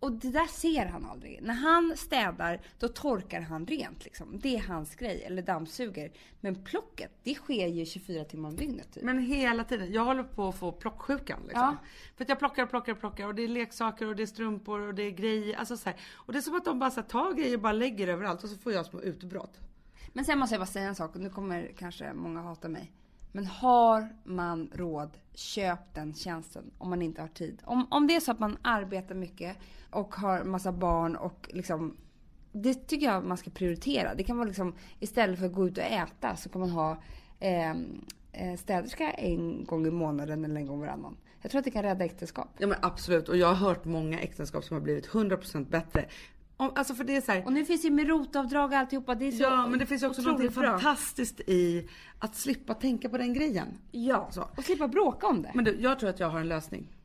och 0.00 0.12
det 0.12 0.30
där 0.30 0.46
ser 0.46 0.86
han 0.86 1.04
aldrig. 1.04 1.42
När 1.42 1.54
han 1.54 1.96
städar 1.96 2.60
då 2.78 2.88
torkar 2.88 3.40
han 3.40 3.66
rent 3.66 4.04
liksom. 4.04 4.38
Det 4.38 4.56
är 4.56 4.62
hans 4.62 4.94
grej. 4.94 5.22
Eller 5.22 5.42
dammsuger. 5.42 6.12
Men 6.40 6.64
plocket 6.64 7.10
det 7.22 7.34
sker 7.34 7.66
ju 7.66 7.86
24 7.86 8.24
timmar 8.24 8.48
om 8.48 8.56
dygnet 8.56 8.92
typ. 8.92 9.02
Men 9.02 9.18
hela 9.18 9.64
tiden. 9.64 9.92
Jag 9.92 10.04
håller 10.04 10.22
på 10.22 10.48
att 10.48 10.58
få 10.58 10.72
plocksjukan 10.72 11.40
liksom. 11.42 11.60
Ja. 11.60 11.76
För 12.16 12.24
att 12.24 12.28
jag 12.28 12.38
plockar 12.38 12.62
och 12.62 12.70
plockar 12.70 12.92
och 12.92 13.00
plockar 13.00 13.26
och 13.26 13.34
det 13.34 13.42
är 13.42 13.48
leksaker 13.48 14.06
och 14.06 14.16
det 14.16 14.22
är 14.22 14.26
strumpor 14.26 14.80
och 14.80 14.94
det 14.94 15.02
är 15.02 15.10
grejer. 15.10 15.56
Alltså 15.56 15.76
så 15.76 15.88
här. 15.88 16.00
Och 16.12 16.32
det 16.32 16.38
är 16.38 16.40
som 16.40 16.56
att 16.56 16.64
de 16.64 16.78
bara 16.78 16.90
så 16.90 17.00
här, 17.00 17.08
tar 17.08 17.32
grejer 17.32 17.54
och 17.54 17.62
bara 17.62 17.72
lägger 17.72 18.08
överallt 18.08 18.44
och 18.44 18.50
så 18.50 18.56
får 18.58 18.72
jag 18.72 18.86
små 18.86 19.00
utbrott. 19.00 19.60
Men 20.12 20.24
sen 20.24 20.38
måste 20.38 20.54
jag 20.54 20.60
bara 20.60 20.66
säga 20.66 20.88
en 20.88 20.94
sak 20.94 21.14
och 21.14 21.20
nu 21.20 21.30
kommer 21.30 21.72
kanske 21.78 22.12
många 22.12 22.42
hata 22.42 22.68
mig. 22.68 22.92
Men 23.36 23.46
har 23.46 24.08
man 24.24 24.70
råd, 24.72 25.10
köp 25.34 25.94
den 25.94 26.14
tjänsten 26.14 26.70
om 26.78 26.90
man 26.90 27.02
inte 27.02 27.20
har 27.20 27.28
tid. 27.28 27.62
Om, 27.64 27.86
om 27.90 28.06
det 28.06 28.16
är 28.16 28.20
så 28.20 28.30
att 28.30 28.38
man 28.38 28.58
arbetar 28.62 29.14
mycket 29.14 29.56
och 29.90 30.14
har 30.14 30.44
massa 30.44 30.72
barn 30.72 31.16
och 31.16 31.48
liksom 31.52 31.96
det 32.52 32.74
tycker 32.74 33.06
jag 33.06 33.24
man 33.24 33.36
ska 33.36 33.50
prioritera. 33.50 34.14
Det 34.14 34.24
kan 34.24 34.36
vara 34.36 34.46
liksom 34.46 34.74
istället 35.00 35.38
för 35.38 35.46
att 35.46 35.52
gå 35.52 35.66
ut 35.66 35.78
och 35.78 35.84
äta 35.84 36.36
så 36.36 36.48
kan 36.48 36.60
man 36.60 36.70
ha 36.70 37.02
ehm, 37.40 38.04
eh, 38.32 38.56
städerska 38.56 39.10
en 39.10 39.64
gång 39.64 39.86
i 39.86 39.90
månaden 39.90 40.44
eller 40.44 40.56
en 40.56 40.66
gång 40.66 40.80
varannan. 40.80 41.16
Jag 41.42 41.50
tror 41.50 41.58
att 41.58 41.64
det 41.64 41.70
kan 41.70 41.82
rädda 41.82 42.04
äktenskap. 42.04 42.48
Ja 42.58 42.66
men 42.66 42.78
absolut 42.82 43.28
och 43.28 43.36
jag 43.36 43.46
har 43.46 43.54
hört 43.54 43.84
många 43.84 44.20
äktenskap 44.20 44.64
som 44.64 44.74
har 44.74 44.80
blivit 44.80 45.08
100% 45.08 45.70
bättre. 45.70 46.04
Om, 46.56 46.72
alltså 46.74 46.94
för 46.94 47.04
det 47.04 47.16
är 47.16 47.20
så 47.20 47.32
här, 47.32 47.46
Och 47.46 47.52
nu 47.52 47.64
finns 47.64 47.84
ju 47.84 47.90
med 47.90 48.08
rotavdrag 48.08 48.70
och 48.72 48.76
alltihopa. 48.78 49.14
Det 49.14 49.24
är 49.26 49.32
så 49.32 49.42
Ja 49.42 49.66
men 49.66 49.78
det 49.78 49.86
finns 49.86 50.02
ju 50.02 50.06
också 50.06 50.22
något 50.22 50.54
fantastiskt 50.54 51.40
i 51.40 51.88
att 52.18 52.34
slippa 52.36 52.74
tänka 52.74 53.08
på 53.08 53.18
den 53.18 53.32
grejen. 53.34 53.78
Ja, 53.90 54.28
Så. 54.32 54.48
och 54.56 54.64
slippa 54.64 54.88
bråka 54.88 55.26
om 55.26 55.42
det. 55.42 55.50
Men 55.54 55.64
du, 55.64 55.80
jag 55.80 55.98
tror 55.98 56.10
att 56.10 56.20
jag 56.20 56.28
har 56.30 56.40
en 56.40 56.48
lösning. 56.48 56.96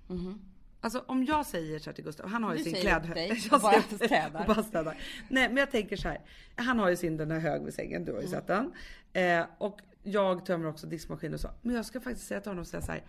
Alltså 0.81 1.03
om 1.07 1.23
jag 1.23 1.45
säger 1.45 1.79
så 1.79 1.89
här 1.89 1.95
till 1.95 2.03
Gustav, 2.03 2.27
han 2.29 2.43
har 2.43 2.51
ju 2.51 2.57
Du 2.57 2.63
sin 2.63 2.73
säger 2.73 2.85
klädhög. 2.99 3.09
åt 3.09 3.15
dig 3.15 3.41
Jag 3.51 3.61
bara 3.61 3.71
säger- 3.81 4.05
städar. 4.07 4.47
bara 4.47 4.63
städar. 4.63 4.97
Nej 5.29 5.47
men 5.49 5.57
jag 5.57 5.71
tänker 5.71 5.95
så 5.97 6.07
här. 6.07 6.21
Han 6.55 6.79
har 6.79 6.89
ju 6.89 6.95
sin 6.97 7.17
den 7.17 7.31
här 7.31 7.39
hög 7.39 7.63
vid 7.63 7.73
sängen, 7.73 8.05
du 8.05 8.13
har 8.13 8.21
ju 8.21 8.27
sett 8.27 8.47
den. 8.47 8.71
Eh, 9.13 9.45
och 9.57 9.79
jag 10.03 10.45
tömmer 10.45 10.67
också 10.69 10.87
diskmaskin 10.87 11.33
och 11.33 11.39
så. 11.39 11.49
Men 11.61 11.75
jag 11.75 11.85
ska 11.85 11.99
faktiskt 12.01 12.27
säga 12.27 12.41
till 12.41 12.49
honom 12.51 12.61
och 12.61 12.67
säga 12.67 12.81
så 12.81 12.91
här. 12.91 13.03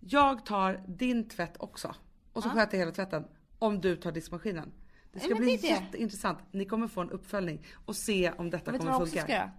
Jag 0.00 0.46
tar 0.46 0.80
din 0.88 1.28
tvätt 1.28 1.56
också. 1.58 1.94
Och 2.32 2.42
så 2.42 2.48
sköter 2.48 2.74
jag 2.74 2.78
hela 2.78 2.92
tvätten. 2.92 3.24
Om 3.58 3.80
du 3.80 3.96
tar 3.96 4.12
diskmaskinen. 4.12 4.72
Det 5.16 5.20
ska 5.20 5.34
men 5.34 5.42
bli 5.42 5.56
det 5.56 5.66
jätteintressant. 5.66 6.38
Ni 6.50 6.64
kommer 6.64 6.88
få 6.88 7.00
en 7.00 7.10
uppföljning 7.10 7.62
och 7.86 7.96
se 7.96 8.32
om 8.38 8.50
detta 8.50 8.70
Vet 8.72 8.80
du 8.80 8.86
kommer 8.86 8.98
vad 8.98 9.08
jag 9.08 9.18
funka. 9.18 9.50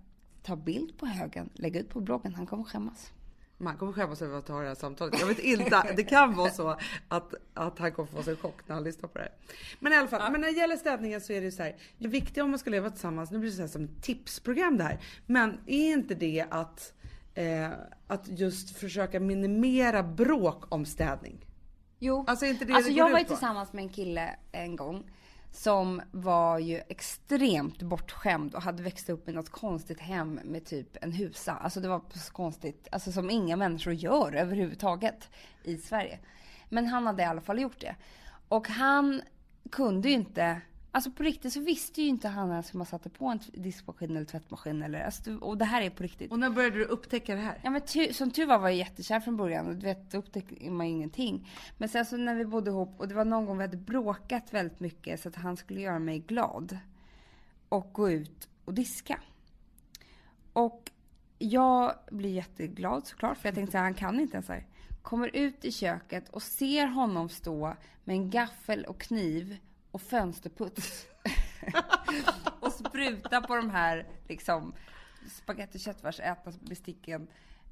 Ta 0.44 0.56
bild 0.56 0.98
på 0.98 1.06
högen, 1.06 1.50
lägga 1.54 1.80
ut 1.80 1.90
på 1.90 2.00
bloggen. 2.00 2.36
Han 2.36 2.46
kommer 2.46 2.64
skämmas. 2.64 3.12
Man 3.58 3.78
kommer 3.78 3.94
skämmas 3.94 4.22
över 4.22 4.38
att 4.38 4.48
ha 4.48 4.62
det 4.62 4.68
här 4.68 4.76
samtalet. 4.76 5.20
Jag 5.20 5.28
vet 5.28 5.40
inte, 5.40 5.94
det 5.96 6.04
kan 6.04 6.36
vara 6.36 6.52
så 6.52 6.78
att, 7.08 7.34
att 7.54 7.80
han 7.80 7.92
kommer 7.92 8.10
få 8.10 8.24
sig 8.24 8.34
en 8.34 8.40
chock 8.40 8.56
när 8.66 8.76
han 8.76 8.84
lyssnar 8.84 9.10
på 9.10 9.18
det 9.18 9.24
här. 9.24 9.34
Men 9.80 9.94
i 9.94 9.96
alla 9.96 10.08
fall, 10.08 10.32
men 10.32 10.42
när 10.42 10.48
det 10.48 10.58
gäller 10.58 10.78
städningen 10.78 11.22
så 11.22 11.34
är 11.34 11.40
det 11.40 11.46
ju 11.46 11.52
så 11.52 11.64
här. 11.64 11.76
Det 11.98 12.08
viktiga 12.08 12.44
om 12.44 12.50
man 12.50 12.60
ska 12.60 12.70
leva 12.70 12.90
tillsammans, 12.90 13.32
nu 13.32 13.40
blir 13.40 13.50
det 13.50 13.56
så 13.56 13.62
här 13.62 13.70
som 13.70 13.88
tipsprogram 14.02 14.78
det 14.78 14.84
här. 14.84 15.00
Men 15.26 15.60
är 15.66 15.94
inte 15.94 16.16
det 16.16 16.46
att, 16.50 16.94
eh, 17.34 17.70
att 18.08 18.28
just 18.28 18.78
försöka 18.78 19.20
minimera 19.20 20.04
bråk 20.04 20.74
om 20.74 20.86
städning? 20.86 21.46
Jo, 22.00 22.26
Alltså, 22.28 22.46
inte 22.46 22.66
det 22.66 22.74
alltså 22.74 22.92
det 22.92 22.98
jag 22.98 23.10
var 23.10 23.20
ju 23.20 23.26
tillsammans 23.26 23.74
med 23.74 23.84
en 23.84 23.90
kille 23.90 24.36
en 24.52 24.76
gång 24.76 25.04
som 25.52 26.02
var 26.12 26.60
ju 26.60 26.82
extremt 26.90 27.82
bortskämd 27.82 28.56
och 28.56 28.62
hade 28.62 28.84
växt 28.84 29.10
upp 29.10 29.30
i 29.30 29.32
något 29.32 29.50
konstigt 29.50 30.00
hem 30.00 30.40
med 30.44 30.66
typ 30.66 30.98
en 31.02 31.12
husa. 31.12 31.54
Alltså 31.54 31.80
det 31.80 31.88
var 31.88 32.02
så 32.14 32.34
konstigt, 32.34 32.88
alltså 32.92 33.12
som 33.12 33.30
inga 33.30 33.56
människor 33.56 33.94
gör 33.94 34.36
överhuvudtaget 34.36 35.30
i 35.64 35.78
Sverige. 35.78 36.20
Men 36.70 36.86
han 36.86 37.08
hade 37.08 37.24
i 37.24 37.26
alla 37.26 37.42
fall 37.42 37.60
gjort 37.60 37.80
det. 37.80 37.96
Och 38.48 38.68
han 38.68 39.22
kunde 39.72 40.10
ju 40.10 40.14
inte, 40.14 40.62
alltså 40.98 41.12
på 41.12 41.24
riktigt 41.24 41.54
så 41.54 41.60
visste 41.60 42.02
ju 42.02 42.08
inte 42.08 42.28
han 42.28 42.52
ens 42.52 42.74
hur 42.74 42.78
man 42.78 42.86
satte 42.86 43.10
på 43.10 43.26
en 43.26 43.40
diskmaskin 43.54 44.16
eller 44.16 44.26
tvättmaskin 44.26 44.84
eller, 44.84 45.00
alltså, 45.00 45.38
och 45.38 45.58
det 45.58 45.66
här 45.66 45.82
är 45.82 45.90
på 45.90 46.04
riktigt. 46.04 46.32
Och 46.32 46.40
när 46.40 46.50
började 46.50 46.78
du 46.78 46.86
upptäcka 46.86 47.36
det 47.36 47.42
här? 47.42 47.60
Ja 47.64 47.70
men 47.70 47.82
tu, 47.82 48.14
som 48.14 48.32
tur 48.32 48.46
var 48.46 48.60
var 48.60 48.70
jag 48.70 48.78
jättekär 48.78 49.20
från 49.20 49.38
början 49.38 49.68
och 49.68 49.76
du 49.76 49.86
vet, 49.86 50.12
då 50.12 50.18
upptäckte 50.18 50.70
man 50.70 50.88
ingenting. 50.88 51.50
Men 51.78 51.90
sen 51.90 52.06
så 52.06 52.18
när 52.18 52.36
vi 52.36 52.46
bodde 52.46 52.70
ihop 52.70 52.96
och 52.98 53.08
det 53.08 53.16
var 53.16 53.26
någon 53.26 53.46
gång 53.46 53.58
vi 53.58 53.64
hade 53.64 53.78
bråkat 53.78 54.54
väldigt 54.54 54.80
mycket 54.80 55.22
så 55.22 55.30
att 55.30 55.36
han 55.36 55.58
skulle 55.58 55.82
göra 55.82 56.00
mig 56.00 56.20
glad. 56.20 56.78
Och 57.70 57.94
gå 57.94 58.10
ut 58.10 58.50
och 58.66 58.74
diska. 58.74 59.20
Och 60.54 60.92
jag 61.38 61.94
blir 62.12 62.34
jätteglad 62.34 63.08
såklart 63.08 63.38
för 63.38 63.48
jag 63.48 63.56
tänkte 63.56 63.78
att 63.78 63.84
han 63.84 63.94
kan 63.94 64.20
inte 64.20 64.34
ens 64.34 64.48
här. 64.48 64.66
Kommer 65.02 65.36
ut 65.36 65.66
i 65.66 65.72
köket 65.72 66.30
och 66.30 66.44
ser 66.44 66.88
honom 66.88 67.30
stå 67.30 67.76
med 68.04 68.16
en 68.16 68.30
gaffel 68.30 68.86
och 68.86 69.02
kniv 69.02 69.58
och 69.98 70.02
fönsterputs. 70.02 71.06
och 72.60 72.72
spruta 72.72 73.42
på 73.42 73.56
de 73.56 73.70
här 73.70 74.08
liksom 74.28 74.74
spagetti 75.30 75.80
köttfärsätna 75.80 76.52
besticken. 76.62 77.28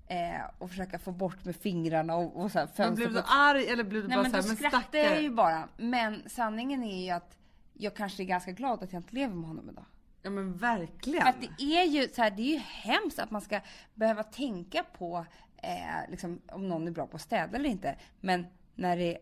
Eh, 0.07 0.41
och 0.57 0.69
försöka 0.69 0.99
få 0.99 1.11
bort 1.11 1.45
med 1.45 1.55
fingrarna 1.55 2.15
och, 2.15 2.41
och 2.43 2.51
så 2.51 2.59
här 2.59 2.69
Men 2.77 2.95
blev 2.95 3.07
du 3.07 3.13
fönsterputs. 3.13 3.35
arg 3.35 3.67
eller 3.67 3.83
blev 3.83 4.01
du 4.01 4.07
Nej 4.07 4.17
bara 4.17 4.23
men 4.23 4.31
så 4.31 4.37
då 4.37 4.41
här, 4.41 4.47
men 4.47 4.57
skrattar 4.57 4.99
jag 4.99 5.05
ju 5.05 5.11
stackare? 5.11 5.29
bara. 5.29 5.67
Men 5.77 6.23
sanningen 6.29 6.83
är 6.83 7.05
ju 7.05 7.09
att 7.09 7.37
jag 7.73 7.95
kanske 7.95 8.23
är 8.23 8.25
ganska 8.25 8.51
glad 8.51 8.83
att 8.83 8.93
jag 8.93 8.99
inte 8.99 9.15
lever 9.15 9.35
med 9.35 9.47
honom 9.47 9.69
idag. 9.69 9.85
Ja 10.21 10.29
men 10.29 10.57
verkligen. 10.57 11.21
För 11.21 11.29
att 11.29 11.41
det 11.57 11.63
är 11.63 11.83
ju 11.83 12.07
så 12.13 12.21
här, 12.21 12.31
det 12.31 12.41
är 12.41 12.53
ju 12.53 12.61
hemskt 12.65 13.19
att 13.19 13.31
man 13.31 13.41
ska 13.41 13.59
behöva 13.93 14.23
tänka 14.23 14.83
på 14.97 15.25
eh, 15.57 16.09
liksom, 16.09 16.41
om 16.51 16.67
någon 16.69 16.87
är 16.87 16.91
bra 16.91 17.07
på 17.07 17.15
att 17.15 17.21
städa 17.21 17.57
eller 17.57 17.69
inte. 17.69 17.95
Men 18.19 18.45
när 18.75 18.97
det 18.97 19.17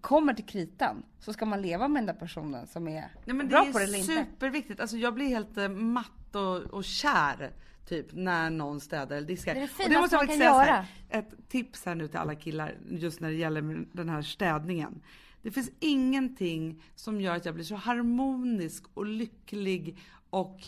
kommer 0.00 0.34
till 0.34 0.44
kritan 0.46 1.02
så 1.18 1.32
ska 1.32 1.46
man 1.46 1.62
leva 1.62 1.88
med 1.88 2.02
den 2.02 2.06
där 2.06 2.20
personen 2.20 2.66
som 2.66 2.88
är 2.88 3.08
Nej, 3.24 3.36
men 3.36 3.48
bra 3.48 3.64
det 3.64 3.72
på 3.72 3.78
det 3.78 3.84
är 3.84 3.88
eller 3.88 3.98
inte. 3.98 4.14
superviktigt. 4.14 4.80
Alltså 4.80 4.96
jag 4.96 5.14
blir 5.14 5.26
helt 5.26 5.56
eh, 5.56 5.68
matt 5.68 6.34
och, 6.34 6.56
och 6.56 6.84
kär 6.84 7.52
typ 7.88 8.06
när 8.12 8.50
någon 8.50 8.80
städar 8.80 9.16
eller 9.16 9.26
diskar. 9.26 9.54
Det 9.54 9.60
är 9.60 9.62
det 9.62 9.64
och 9.64 9.70
finaste 9.70 10.16
man 10.16 10.26
kan 10.26 10.36
säga 10.36 10.52
så 10.52 10.58
här, 10.58 10.66
göra. 10.66 10.86
Ett 11.08 11.48
tips 11.48 11.84
här 11.84 11.94
nu 11.94 12.08
till 12.08 12.18
alla 12.18 12.34
killar 12.34 12.74
just 12.90 13.20
när 13.20 13.28
det 13.28 13.36
gäller 13.36 13.86
den 13.92 14.08
här 14.08 14.22
städningen. 14.22 15.02
Det 15.42 15.50
finns 15.50 15.70
ingenting 15.80 16.82
som 16.94 17.20
gör 17.20 17.36
att 17.36 17.44
jag 17.44 17.54
blir 17.54 17.64
så 17.64 17.74
harmonisk 17.74 18.84
och 18.94 19.06
lycklig 19.06 19.98
och 20.30 20.60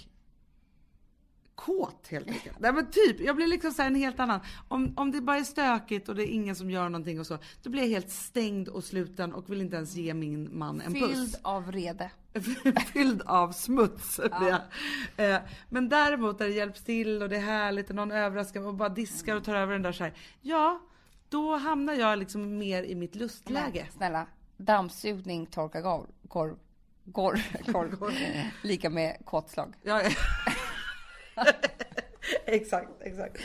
kåt 1.58 2.08
helt 2.10 2.28
enkelt. 2.28 2.60
Nej 2.60 2.72
men 2.72 2.90
typ, 2.90 3.20
jag 3.20 3.36
blir 3.36 3.46
liksom 3.46 3.72
så 3.72 3.82
en 3.82 3.94
helt 3.94 4.20
annan. 4.20 4.40
Om, 4.68 4.92
om 4.96 5.10
det 5.10 5.20
bara 5.20 5.36
är 5.36 5.44
stökigt 5.44 6.08
och 6.08 6.14
det 6.14 6.22
är 6.22 6.32
ingen 6.32 6.56
som 6.56 6.70
gör 6.70 6.88
någonting 6.88 7.20
och 7.20 7.26
så, 7.26 7.38
då 7.62 7.70
blir 7.70 7.82
jag 7.82 7.88
helt 7.88 8.10
stängd 8.10 8.68
och 8.68 8.84
sluten 8.84 9.34
och 9.34 9.50
vill 9.50 9.60
inte 9.60 9.76
ens 9.76 9.94
ge 9.94 10.14
min 10.14 10.58
man 10.58 10.80
en 10.80 10.94
puss. 10.94 11.10
Fylld 11.10 11.36
av 11.42 11.72
rede. 11.72 12.10
fylld 12.92 13.22
av 13.22 13.52
smuts. 13.52 14.20
jag. 14.30 14.60
Eh, 15.16 15.40
Men 15.68 15.88
däremot 15.88 16.38
när 16.38 16.46
det 16.46 16.52
hjälps 16.52 16.84
till 16.84 17.22
och 17.22 17.28
det 17.28 17.36
är 17.36 17.40
härligt 17.40 17.90
och 17.90 17.96
någon 17.96 18.12
överraskar 18.12 18.66
och 18.66 18.74
bara 18.74 18.88
diskar 18.88 19.36
och 19.36 19.44
tar 19.44 19.54
över 19.54 19.72
den 19.72 19.82
där 19.82 19.92
så 19.92 20.04
här. 20.04 20.12
Ja, 20.40 20.80
då 21.28 21.56
hamnar 21.56 21.94
jag 21.94 22.18
liksom 22.18 22.58
mer 22.58 22.82
i 22.82 22.94
mitt 22.94 23.14
lustläge. 23.14 23.86
Snälla, 23.96 24.26
dammsugning, 24.56 25.46
torka 25.46 25.80
golv, 25.80 26.06
korv, 26.28 26.56
korv, 27.12 27.96
korv, 27.96 28.14
lika 28.62 28.90
med 28.90 29.16
kåtslag. 29.24 29.74
Ja, 29.82 30.02
ja. 30.02 30.10
exakt, 32.46 32.90
exakt. 33.00 33.44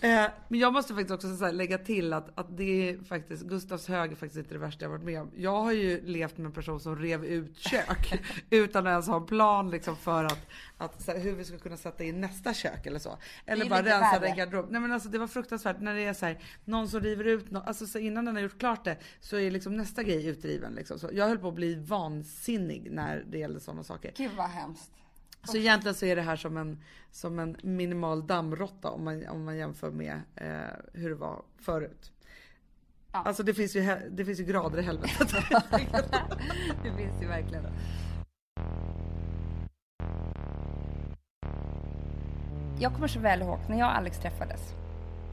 Eh, 0.00 0.26
men 0.48 0.60
jag 0.60 0.72
måste 0.72 0.94
faktiskt 0.94 1.10
också 1.10 1.44
här 1.44 1.52
lägga 1.52 1.78
till 1.78 2.12
att, 2.12 2.38
att 2.38 2.56
det 2.56 2.88
är 2.88 3.04
faktiskt, 3.04 3.42
Gustavs 3.42 3.88
hög 3.88 4.12
är 4.12 4.16
faktiskt 4.16 4.38
inte 4.38 4.54
det 4.54 4.58
värsta 4.58 4.84
jag 4.84 4.90
varit 4.90 5.04
med 5.04 5.20
om. 5.20 5.30
Jag 5.36 5.62
har 5.62 5.72
ju 5.72 6.00
levt 6.06 6.38
med 6.38 6.46
en 6.46 6.52
person 6.52 6.80
som 6.80 6.96
rev 6.96 7.24
ut 7.24 7.58
kök 7.58 8.22
utan 8.50 8.86
att 8.86 8.90
ens 8.90 9.06
ha 9.06 9.16
en 9.16 9.26
plan 9.26 9.70
liksom 9.70 9.96
för 9.96 10.24
att, 10.24 10.46
att 10.78 11.06
här, 11.06 11.18
hur 11.18 11.32
vi 11.32 11.44
ska 11.44 11.58
kunna 11.58 11.76
sätta 11.76 12.04
in 12.04 12.20
nästa 12.20 12.54
kök 12.54 12.86
eller 12.86 12.98
så. 12.98 13.18
Eller 13.46 13.68
bara 13.68 13.82
rensa 13.82 14.26
en 14.26 14.36
garderob. 14.36 14.66
Nej 14.70 14.80
men 14.80 14.92
alltså 14.92 15.08
det 15.08 15.18
var 15.18 15.26
fruktansvärt 15.26 15.80
när 15.80 15.94
det 15.94 16.04
är 16.04 16.14
så 16.14 16.26
här, 16.26 16.38
någon 16.64 16.88
som 16.88 17.00
river 17.00 17.24
ut 17.24 17.50
något, 17.50 17.66
alltså 17.66 17.86
så 17.86 17.98
innan 17.98 18.24
den 18.24 18.36
har 18.36 18.42
gjort 18.42 18.58
klart 18.58 18.84
det 18.84 18.96
så 19.20 19.36
är 19.36 19.50
liksom 19.50 19.76
nästa 19.76 20.02
grej 20.02 20.26
utdriven 20.26 20.74
liksom. 20.74 20.98
Så 20.98 21.10
jag 21.12 21.28
höll 21.28 21.38
på 21.38 21.48
att 21.48 21.54
bli 21.54 21.74
vansinnig 21.74 22.88
när 22.90 23.24
det 23.30 23.38
gällde 23.38 23.60
sådana 23.60 23.84
saker. 23.84 24.12
Gud 24.16 24.30
vad 24.36 24.50
hemskt. 24.50 25.01
Så 25.44 25.56
egentligen 25.56 25.94
så 25.94 26.06
är 26.06 26.16
det 26.16 26.22
här 26.22 26.36
som 26.36 26.56
en, 26.56 26.82
som 27.10 27.38
en 27.38 27.56
minimal 27.62 28.26
dammråtta 28.26 28.90
om 28.90 29.04
man, 29.04 29.28
om 29.28 29.44
man 29.44 29.56
jämför 29.56 29.90
med 29.90 30.20
eh, 30.36 30.50
hur 30.92 31.08
det 31.08 31.14
var 31.14 31.42
förut. 31.58 32.12
Ja. 33.12 33.18
Alltså 33.18 33.42
det 33.42 33.54
finns, 33.54 33.76
ju, 33.76 34.10
det 34.10 34.24
finns 34.24 34.40
ju 34.40 34.44
grader 34.44 34.78
i 34.78 34.82
helvetet. 34.82 35.28
det 36.82 36.92
finns 36.96 37.22
ju 37.22 37.26
verkligen. 37.26 37.64
Jag 42.80 42.94
kommer 42.94 43.08
så 43.08 43.20
väl 43.20 43.42
ihåg 43.42 43.58
när 43.68 43.78
jag 43.78 43.88
och 43.88 43.96
Alex 43.96 44.18
träffades. 44.18 44.60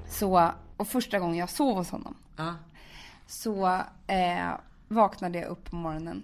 Så, 0.08 0.52
och 0.78 0.88
första 0.88 1.20
gången 1.20 1.38
jag 1.38 1.50
sov 1.50 1.78
hos 1.78 1.92
honom. 1.92 2.16
ja. 2.38 2.56
Så 3.28 3.82
eh, 4.08 4.50
vaknade 4.88 5.40
jag 5.40 5.48
upp 5.48 5.70
på 5.70 5.76
morgonen. 5.76 6.24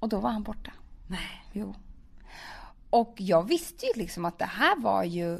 Och 0.00 0.08
då 0.08 0.20
var 0.20 0.30
han 0.30 0.42
borta. 0.42 0.70
Nej. 1.06 1.44
Jo. 1.52 1.74
Och 2.96 3.14
jag 3.16 3.48
visste 3.48 3.86
ju 3.86 3.92
liksom 3.94 4.24
att 4.24 4.38
det 4.38 4.44
här 4.44 4.76
var 4.76 5.04
ju... 5.04 5.38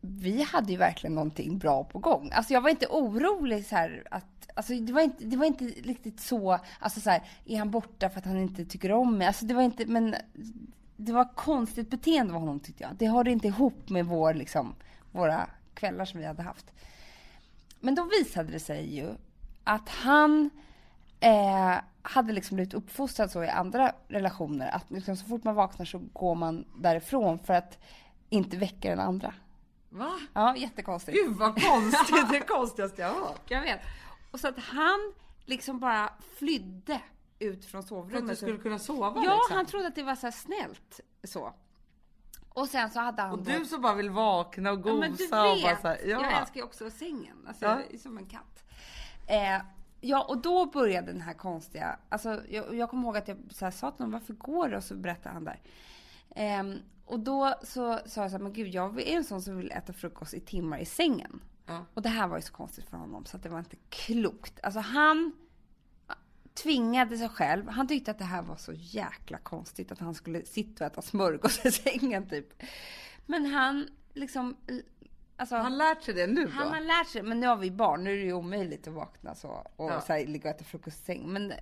Vi 0.00 0.42
hade 0.42 0.72
ju 0.72 0.78
verkligen 0.78 1.14
någonting 1.14 1.58
bra 1.58 1.84
på 1.84 1.98
gång. 1.98 2.30
Alltså 2.32 2.52
jag 2.52 2.60
var 2.60 2.70
inte 2.70 2.86
orolig 2.86 3.66
så 3.66 3.76
här 3.76 4.06
att... 4.10 4.48
Alltså 4.54 4.74
det 4.74 4.92
var 4.92 5.00
inte, 5.00 5.24
det 5.24 5.36
var 5.36 5.46
inte 5.46 5.64
riktigt 5.64 6.20
så... 6.20 6.58
Alltså 6.78 7.00
så 7.00 7.10
här, 7.10 7.22
är 7.44 7.58
han 7.58 7.70
borta 7.70 8.10
för 8.10 8.18
att 8.18 8.26
han 8.26 8.38
inte 8.38 8.64
tycker 8.64 8.92
om 8.92 9.18
mig? 9.18 9.26
Alltså 9.26 9.44
det 9.44 9.54
var 9.54 9.62
inte... 9.62 9.86
Men 9.86 10.14
det 10.96 11.12
var 11.12 11.34
konstigt 11.34 11.90
beteende 11.90 12.34
av 12.34 12.40
honom 12.40 12.60
tyckte 12.60 12.82
jag. 12.82 12.96
Det 12.96 13.06
hörde 13.06 13.30
inte 13.30 13.46
ihop 13.46 13.88
med 13.88 14.06
vår, 14.06 14.34
liksom, 14.34 14.74
våra 15.12 15.48
kvällar 15.74 16.04
som 16.04 16.20
vi 16.20 16.26
hade 16.26 16.42
haft. 16.42 16.66
Men 17.80 17.94
då 17.94 18.08
visade 18.20 18.52
det 18.52 18.60
sig 18.60 18.96
ju 18.96 19.08
att 19.64 19.88
han 19.88 20.50
eh, 21.24 21.74
hade 22.02 22.32
liksom 22.32 22.54
blivit 22.56 22.74
uppfostrad 22.74 23.30
så 23.30 23.44
i 23.44 23.48
andra 23.48 23.92
relationer. 24.08 24.68
Att 24.76 24.90
liksom 24.90 25.16
så 25.16 25.24
fort 25.26 25.44
man 25.44 25.54
vaknar 25.54 25.86
så 25.86 25.98
går 25.98 26.34
man 26.34 26.64
därifrån 26.76 27.38
för 27.38 27.54
att 27.54 27.78
inte 28.30 28.56
väcka 28.56 28.90
den 28.90 29.00
andra. 29.00 29.34
Va? 29.90 30.12
Ja, 30.32 30.56
jättekonstigt. 30.56 31.18
Gud 31.18 31.36
vad 31.36 31.62
konstigt, 31.62 32.28
det 32.30 32.40
konstigaste 32.40 33.02
jag 33.02 33.08
har 33.08 33.20
hört. 33.20 33.42
Jag 33.50 33.60
vet. 33.60 33.80
Och 34.30 34.40
så 34.40 34.48
att 34.48 34.58
han 34.58 35.12
liksom 35.44 35.78
bara 35.80 36.12
flydde 36.38 37.00
ut 37.38 37.64
från 37.64 37.70
För 37.70 37.78
att 37.78 37.88
sovrummet. 37.88 38.28
du 38.30 38.36
skulle 38.36 38.58
kunna 38.58 38.78
sova 38.78 39.12
Ja, 39.24 39.34
liksom. 39.34 39.56
han 39.56 39.66
trodde 39.66 39.86
att 39.86 39.94
det 39.94 40.02
var 40.02 40.14
så 40.16 40.32
snällt 40.32 41.00
så. 41.24 41.52
Och 42.48 42.68
sen 42.68 42.90
så 42.90 43.00
hade 43.00 43.22
han 43.22 43.30
Och 43.32 43.42
du 43.44 43.64
som 43.64 43.82
bara 43.82 43.94
vill 43.94 44.10
vakna 44.10 44.70
och 44.72 44.78
Ja, 44.78 44.82
gosa 44.82 44.96
men 45.00 45.14
du 45.16 45.24
och 45.24 45.30
bara 45.30 45.54
vet, 45.54 45.80
så 45.80 45.88
här, 45.88 45.98
ja. 46.04 46.08
jag 46.22 46.40
älskar 46.40 46.56
ju 46.56 46.62
också 46.62 46.90
sängen. 46.90 47.44
Alltså, 47.48 47.64
Ja. 47.64 47.70
jag 47.80 47.94
är 47.94 47.98
som 47.98 48.18
en 48.18 48.26
katt. 48.26 48.64
Eh, 49.26 49.62
ja, 50.04 50.22
och 50.22 50.38
då 50.38 50.66
började 50.66 51.12
den 51.12 51.20
här 51.20 51.34
konstiga... 51.34 51.98
Alltså, 52.08 52.40
jag, 52.48 52.74
jag 52.74 52.90
kommer 52.90 53.02
ihåg 53.02 53.16
att 53.16 53.28
jag 53.28 53.36
så 53.50 53.64
här, 53.64 53.72
sa 53.72 53.90
till 53.90 54.04
honom, 54.04 54.12
varför 54.12 54.34
går 54.34 54.68
det? 54.68 54.76
Och 54.76 54.84
så 54.84 54.94
berättade 54.94 55.34
han 55.34 55.44
där. 55.44 55.60
Ehm, 56.34 56.78
och 57.04 57.20
då 57.20 57.54
så 57.62 58.00
sa 58.06 58.22
jag 58.22 58.30
så 58.30 58.36
här, 58.36 58.38
men 58.38 58.52
gud, 58.52 58.68
jag 58.68 59.00
är 59.00 59.16
en 59.16 59.24
sån 59.24 59.42
som 59.42 59.56
vill 59.56 59.70
äta 59.70 59.92
frukost 59.92 60.34
i 60.34 60.40
timmar 60.40 60.78
i 60.78 60.84
sängen. 60.84 61.40
Ja. 61.66 61.84
Och 61.94 62.02
det 62.02 62.08
här 62.08 62.28
var 62.28 62.36
ju 62.36 62.42
så 62.42 62.52
konstigt 62.52 62.90
för 62.90 62.96
honom 62.96 63.24
så 63.24 63.36
att 63.36 63.42
det 63.42 63.48
var 63.48 63.58
inte 63.58 63.76
klokt. 63.88 64.60
Alltså 64.62 64.80
han 64.80 65.32
tvingade 66.54 67.18
sig 67.18 67.28
själv. 67.28 67.68
Han 67.68 67.88
tyckte 67.88 68.10
att 68.10 68.18
det 68.18 68.24
här 68.24 68.42
var 68.42 68.56
så 68.56 68.72
jäkla 68.72 69.38
konstigt 69.38 69.92
att 69.92 69.98
han 69.98 70.14
skulle 70.14 70.44
sitta 70.44 70.84
och 70.84 70.92
äta 70.92 71.02
smörgås 71.02 71.66
i 71.66 71.72
sängen 71.72 72.28
typ. 72.28 72.62
Men 73.26 73.46
han 73.46 73.88
liksom... 74.14 74.56
Alltså, 75.36 75.54
Har 75.56 75.62
han 75.62 75.78
lärt 75.78 76.02
sig 76.02 76.14
det 76.14 76.26
nu 76.26 76.44
då? 76.44 76.50
han 76.50 76.68
har 76.72 76.80
lärt 76.80 77.06
sig, 77.08 77.22
men 77.22 77.40
nu 77.40 77.46
har 77.46 77.56
vi 77.56 77.70
barn, 77.70 78.04
nu 78.04 78.12
är 78.12 78.16
det 78.16 78.22
ju 78.22 78.32
omöjligt 78.32 78.88
att 78.88 78.94
vakna 78.94 79.34
så 79.34 79.48
och 79.76 79.90
Ja. 79.90 80.00
så 80.00 80.12
här, 80.12 80.26
ligga 80.26 80.50
och 80.50 80.56
äta 80.56 80.64
frukost 80.64 81.00
i 81.02 81.04
säng. 81.04 81.32
Men, 81.32 81.52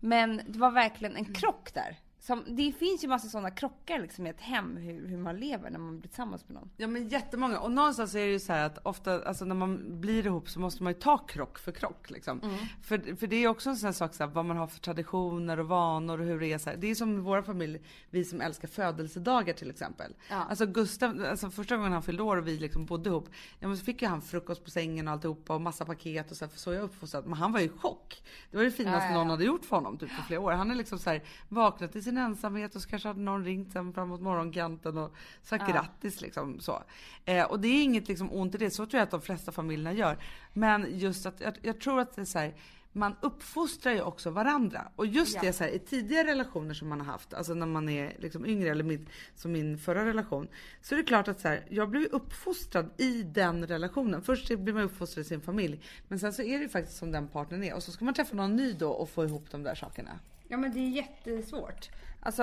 men 0.00 0.40
det 0.46 0.58
var 0.58 0.70
verkligen 0.70 1.16
en 1.16 1.34
krock 1.34 1.74
där. 1.74 1.96
Som, 2.20 2.44
det 2.46 2.72
finns 2.72 3.04
ju 3.04 3.08
massa 3.08 3.28
sådana 3.28 3.50
krockar 3.50 4.00
liksom 4.00 4.26
i 4.26 4.30
ett 4.30 4.40
hem, 4.40 4.76
hur, 4.76 5.08
hur 5.08 5.16
man 5.16 5.36
lever 5.36 5.70
när 5.70 5.78
man 5.78 6.00
blir 6.00 6.08
tillsammans 6.08 6.48
med 6.48 6.54
någon. 6.54 6.70
Ja 6.76 6.86
men 6.86 7.08
jättemånga. 7.08 7.58
Och 7.58 7.72
någonstans 7.72 8.14
är 8.14 8.26
det 8.26 8.32
ju 8.32 8.38
så 8.38 8.52
att 8.52 8.78
ofta, 8.82 9.24
alltså 9.24 9.44
när 9.44 9.54
man 9.54 10.00
blir 10.00 10.26
ihop 10.26 10.50
så 10.50 10.60
måste 10.60 10.82
man 10.82 10.92
ju 10.92 10.98
ta 10.98 11.18
krock 11.18 11.58
för 11.58 11.72
krock 11.72 12.10
liksom. 12.10 12.40
Mm. 12.40 12.56
För, 12.82 13.16
för 13.16 13.26
det 13.26 13.36
är 13.36 13.48
också 13.48 13.70
en 13.70 13.76
sån 13.76 13.86
här 13.86 13.92
sak 13.92 14.14
så 14.14 14.24
här, 14.24 14.30
vad 14.30 14.44
man 14.44 14.56
har 14.56 14.66
för 14.66 14.80
traditioner 14.80 15.60
och 15.60 15.68
vanor 15.68 16.20
och 16.20 16.26
hur 16.26 16.40
det 16.40 16.52
är 16.52 16.58
så 16.58 16.70
här. 16.70 16.76
Det 16.76 16.90
är 16.90 16.94
som 16.94 17.22
vår 17.22 17.42
familj, 17.42 17.80
vi 18.10 18.24
som 18.24 18.40
älskar 18.40 18.68
födelsedagar 18.68 19.54
till 19.54 19.70
exempel. 19.70 20.14
Ja. 20.30 20.36
Alltså 20.36 20.66
Gustav, 20.66 21.24
alltså 21.30 21.50
första 21.50 21.76
gången 21.76 21.92
han 21.92 22.02
fyllde 22.02 22.22
år 22.22 22.36
och 22.36 22.46
vi 22.46 22.58
liksom 22.58 22.86
bodde 22.86 23.10
ihop, 23.10 23.28
ja 23.58 23.68
men 23.68 23.76
så 23.76 23.84
fick 23.84 24.02
ju 24.02 24.08
han 24.08 24.22
frukost 24.22 24.64
på 24.64 24.70
sängen 24.70 25.08
och 25.08 25.12
alltihopa 25.12 25.54
och 25.54 25.60
massa 25.60 25.84
paket 25.84 26.30
och 26.30 26.36
så 26.36 26.44
här, 26.44 26.50
för 26.50 26.58
så 26.58 26.70
är 26.70 26.74
jag 26.74 26.84
uppfostrad. 26.84 27.26
Men 27.26 27.38
han 27.38 27.52
var 27.52 27.60
ju 27.60 27.66
i 27.66 27.68
chock. 27.68 28.22
Det 28.50 28.56
var 28.56 28.64
det 28.64 28.70
finaste 28.70 29.06
Ja, 29.06 29.12
ja, 29.12 29.18
någon 29.18 29.30
hade 29.30 29.44
gjort 29.44 29.64
för 29.64 29.76
honom 29.76 29.98
typ 29.98 30.10
för 30.10 30.22
flera 30.22 30.40
år. 30.40 30.52
Han 30.52 30.70
är 30.70 30.74
liksom 30.74 30.98
så 30.98 31.10
här 31.10 31.22
vaknat 31.48 31.96
i 31.96 32.02
sin 32.10 32.18
ensamhet 32.18 32.74
och 32.74 32.82
så 32.82 32.88
kanske 32.88 33.08
hade 33.08 33.20
någon 33.20 33.44
ringt 33.44 33.72
sen 33.72 33.92
framåt 33.92 34.20
morgonkanten 34.20 34.98
och 34.98 35.14
sagt 35.42 35.64
Ja. 35.66 35.72
grattis 35.74 36.20
liksom 36.20 36.60
så. 36.60 36.82
Eh, 37.24 37.44
och 37.44 37.60
det 37.60 37.68
är 37.68 37.82
inget 37.82 38.08
liksom 38.08 38.32
ont 38.32 38.54
i 38.54 38.58
det, 38.58 38.70
så 38.70 38.86
tror 38.86 38.98
jag 38.98 39.02
att 39.02 39.10
de 39.10 39.20
flesta 39.22 39.52
familjerna 39.52 39.92
gör. 39.92 40.18
Men 40.52 40.98
just 40.98 41.26
att 41.26 41.40
jag, 41.40 41.54
jag 41.62 41.80
tror 41.80 42.00
att 42.00 42.16
det 42.16 42.20
är 42.20 42.24
så 42.24 42.38
här, 42.38 42.54
man 42.92 43.14
uppfostrar 43.20 43.92
ju 43.92 44.02
också 44.02 44.30
varandra. 44.30 44.88
Och 44.96 45.06
just 45.06 45.34
Ja. 45.34 45.40
det 45.42 45.52
så 45.52 45.64
här, 45.64 45.70
i 45.70 45.78
tidigare 45.78 46.28
relationer 46.28 46.74
som 46.74 46.88
man 46.88 47.00
har 47.00 47.06
haft, 47.12 47.34
alltså 47.34 47.54
när 47.54 47.66
man 47.66 47.88
är 47.88 48.16
liksom 48.18 48.46
yngre 48.46 48.68
eller 48.70 48.84
min, 48.84 49.06
som 49.34 49.52
min 49.52 49.78
förra 49.78 50.04
relation. 50.04 50.48
Så 50.82 50.94
är 50.94 50.98
det 50.98 51.04
klart 51.04 51.28
att 51.28 51.40
så 51.40 51.48
här, 51.48 51.66
jag 51.70 51.90
blev 51.90 52.04
uppfostrad 52.04 52.90
i 52.96 53.22
den 53.22 53.66
relationen. 53.66 54.22
Först 54.22 54.58
blir 54.58 54.74
man 54.74 54.82
uppfostrad 54.82 55.24
i 55.24 55.28
sin 55.28 55.40
familj. 55.40 55.80
Men 56.08 56.18
sen 56.18 56.32
så 56.32 56.42
är 56.42 56.56
det 56.58 56.62
ju 56.62 56.68
faktiskt 56.68 56.98
som 56.98 57.12
den 57.12 57.28
partnern 57.28 57.62
är. 57.64 57.74
Och 57.74 57.82
så 57.82 57.92
ska 57.92 58.04
man 58.04 58.14
träffa 58.14 58.36
någon 58.36 58.56
ny 58.56 58.72
då 58.72 58.90
och 58.90 59.08
få 59.10 59.24
ihop 59.24 59.50
de 59.50 59.62
där 59.62 59.74
sakerna. 59.74 60.18
Ja 60.50 60.56
men 60.56 60.72
det 60.72 60.78
är 60.80 60.88
jättesvårt. 60.88 61.88
Alltså, 62.20 62.42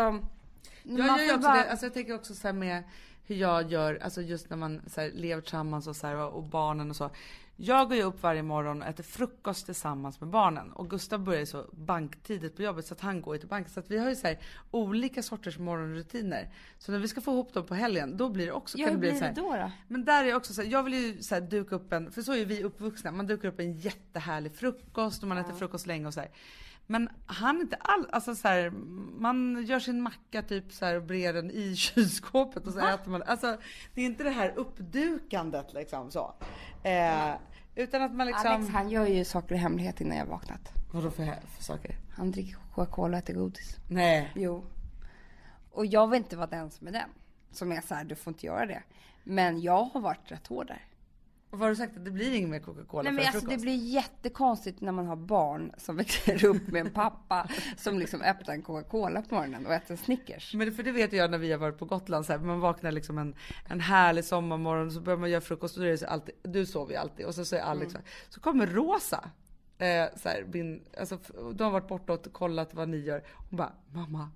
Jag 0.83 1.07
gör 1.07 1.17
ju 1.17 1.31
också 1.31 1.37
bara- 1.39 1.53
det, 1.63 1.71
alltså 1.71 1.85
jag 1.85 1.93
tänker 1.93 2.15
också 2.15 2.33
så 2.35 2.53
med 2.53 2.83
hur 3.25 3.35
jag 3.35 3.71
gör, 3.71 3.99
alltså 4.03 4.21
just 4.21 4.49
när 4.49 4.57
man 4.57 4.81
så 4.87 5.01
här 5.01 5.11
lever 5.11 5.41
tillsammans 5.41 5.87
och, 5.87 5.95
så 5.95 6.07
här, 6.07 6.15
och 6.17 6.43
barnen 6.43 6.89
och 6.89 6.95
så. 6.95 7.09
Jag 7.59 7.87
går 7.87 7.97
ju 7.97 8.03
upp 8.03 8.23
varje 8.23 8.43
morgon 8.43 8.81
och 8.81 8.87
äter 8.87 9.03
frukost 9.03 9.65
tillsammans 9.65 10.19
med 10.21 10.29
barnen 10.29 10.71
och 10.71 10.89
Gustav 10.89 11.19
börjar 11.19 11.39
ju 11.39 11.45
så 11.45 11.65
banktidigt 11.71 12.55
på 12.55 12.61
jobbet 12.61 12.85
så 12.85 12.93
att 12.93 13.01
han 13.01 13.21
går 13.21 13.35
ju 13.35 13.39
till 13.39 13.47
banken. 13.49 13.71
Så 13.73 13.79
att 13.79 13.91
vi 13.91 13.97
har 13.97 14.09
ju 14.09 14.15
så 14.15 14.27
här 14.27 14.37
olika 14.71 15.23
sorters 15.23 15.57
morgonrutiner. 15.59 16.49
Så 16.79 16.91
när 16.91 16.99
vi 16.99 17.07
ska 17.07 17.21
få 17.21 17.31
ihop 17.31 17.53
dem 17.53 17.65
på 17.65 17.75
helgen, 17.75 18.17
då 18.17 18.29
blir 18.29 18.45
det 18.45 18.51
också, 18.51 18.77
Ja, 18.77 18.85
kan 18.87 18.95
hur 18.95 18.95
det 18.95 18.99
bli 18.99 19.09
blir 19.09 19.19
så 19.19 19.25
här, 19.25 19.33
det 19.33 19.41
då? 19.41 19.53
då? 19.55 19.71
men 19.87 20.05
där 20.05 20.25
är 20.25 20.35
också 20.35 20.53
så 20.53 20.61
här, 20.61 20.69
jag 20.69 20.83
vill 20.83 20.93
ju 20.93 21.21
så 21.21 21.35
här 21.35 21.41
duka 21.41 21.75
upp 21.75 21.93
en, 21.93 22.11
för 22.11 22.21
så 22.21 22.33
är 22.33 22.45
vi 22.45 22.63
uppvuxna, 22.63 23.11
man 23.11 23.27
dukar 23.27 23.47
upp 23.47 23.59
en 23.59 23.73
jättehärlig 23.73 24.55
frukost 24.55 25.21
och 25.23 25.29
man 25.29 25.37
äter 25.37 25.53
frukost 25.53 25.87
länge 25.87 26.07
och 26.07 26.13
så 26.13 26.19
här. 26.19 26.29
Men 26.87 27.09
han 27.25 27.61
inte 27.61 27.75
alls, 27.75 28.07
alltså 28.11 28.35
så 28.35 28.47
här, 28.47 28.69
man 29.19 29.65
gör 29.65 29.79
sin 29.79 30.01
macka 30.01 30.41
typ 30.41 30.71
så 30.73 30.85
här 30.85 30.95
och 30.95 31.03
brer 31.03 31.33
den 31.33 31.51
i 31.51 31.75
kylskåpet 31.75 32.67
och 32.67 32.73
så 32.73 32.79
äter 32.79 33.11
man. 33.11 33.23
Alltså 33.23 33.57
det 33.93 34.01
är 34.01 34.05
inte 34.05 34.23
det 34.23 34.29
här 34.29 34.53
uppdukandet 34.55 35.73
liksom 35.73 36.11
så. 36.11 36.35
Eh, 36.83 37.33
utan 37.75 38.01
att 38.01 38.13
man 38.13 38.27
liksom. 38.27 38.51
Alex 38.51 38.69
han 38.69 38.89
gör 38.89 39.05
ju 39.05 39.25
saker 39.25 39.55
i 39.55 39.57
hemlighet 39.57 40.01
innan 40.01 40.17
jag 40.17 40.25
vaknat. 40.25 40.71
Vadå 40.91 41.11
för, 41.11 41.25
för 41.25 41.63
saker? 41.63 41.97
Han 42.15 42.31
dricker 42.31 42.57
Coca-Cola 42.75 43.17
och 43.17 43.23
äter 43.23 43.33
godis. 43.33 43.77
Nej. 43.89 44.31
Jo. 44.35 44.65
Och 45.71 45.85
jag 45.85 46.07
vill 46.07 46.17
inte 46.17 46.37
vara 46.37 46.47
den 46.47 46.71
som 46.71 46.87
är 46.87 46.91
den. 46.91 47.09
Som 47.51 47.71
är 47.71 47.81
så 47.81 47.95
här, 47.95 48.03
du 48.03 48.15
får 48.15 48.33
inte 48.33 48.45
göra 48.45 48.65
det. 48.65 48.83
Men 49.23 49.61
jag 49.61 49.83
har 49.83 50.01
varit 50.01 50.31
rätt 50.31 50.47
hård 50.47 50.67
där. 50.67 50.85
Vad 51.57 51.65
har 51.65 51.69
du 51.69 51.75
sagt? 51.75 51.97
Att 51.97 52.05
det 52.05 52.11
blir 52.11 52.33
ingen 52.33 52.49
mer 52.49 52.59
Coca-Cola 52.59 53.03
Nej 53.03 53.11
men 53.11 53.25
alltså 53.25 53.47
det 53.47 53.57
blir 53.57 53.75
jättekonstigt 53.75 54.81
när 54.81 54.91
man 54.91 55.07
har 55.07 55.15
barn 55.15 55.71
som 55.77 55.95
växer 55.95 56.45
upp 56.45 56.67
med 56.67 56.81
en 56.81 56.93
pappa 56.93 57.47
som 57.77 57.99
liksom 57.99 58.21
öppnar 58.21 58.53
en 58.53 58.61
Coca-Cola 58.61 59.21
på 59.21 59.35
morgonen 59.35 59.65
och 59.65 59.73
äter 59.73 59.95
Snickers. 59.95 60.53
Men 60.53 60.71
för 60.71 60.83
det 60.83 60.91
vet 60.91 61.13
jag 61.13 61.31
när 61.31 61.37
vi 61.37 61.51
har 61.51 61.59
varit 61.59 61.77
på 61.77 61.85
Gotland, 61.85 62.25
så 62.25 62.31
här, 62.31 62.39
man 62.39 62.59
vaknar 62.59 62.91
liksom 62.91 63.17
en, 63.17 63.35
en 63.65 63.79
härlig 63.79 64.25
sommarmorgon 64.25 64.91
så 64.91 65.01
börjar 65.01 65.17
man 65.17 65.29
göra 65.29 65.41
frukost 65.41 65.77
och 65.77 65.81
då 65.81 65.87
är 65.87 65.91
det 65.91 65.97
så 65.97 66.05
alltid, 66.05 66.35
du 66.43 66.65
sover 66.65 66.91
ju 66.91 66.97
alltid 66.97 67.25
och 67.25 67.35
så 67.35 67.45
säger 67.45 67.63
Alex 67.63 67.91
så, 67.91 67.97
här, 67.97 68.07
så 68.29 68.39
kommer 68.39 68.67
Rosa. 68.67 69.29
Eh, 69.77 70.05
så 70.15 70.29
här, 70.29 70.45
min, 70.53 70.83
alltså, 70.99 71.17
de 71.53 71.63
har 71.63 71.71
varit 71.71 71.87
borta 71.87 72.13
och 72.13 72.33
kollat 72.33 72.73
vad 72.73 72.89
ni 72.89 72.97
gör. 72.97 73.23
Hon 73.49 73.57
bara, 73.57 73.71
mamma 73.93 74.29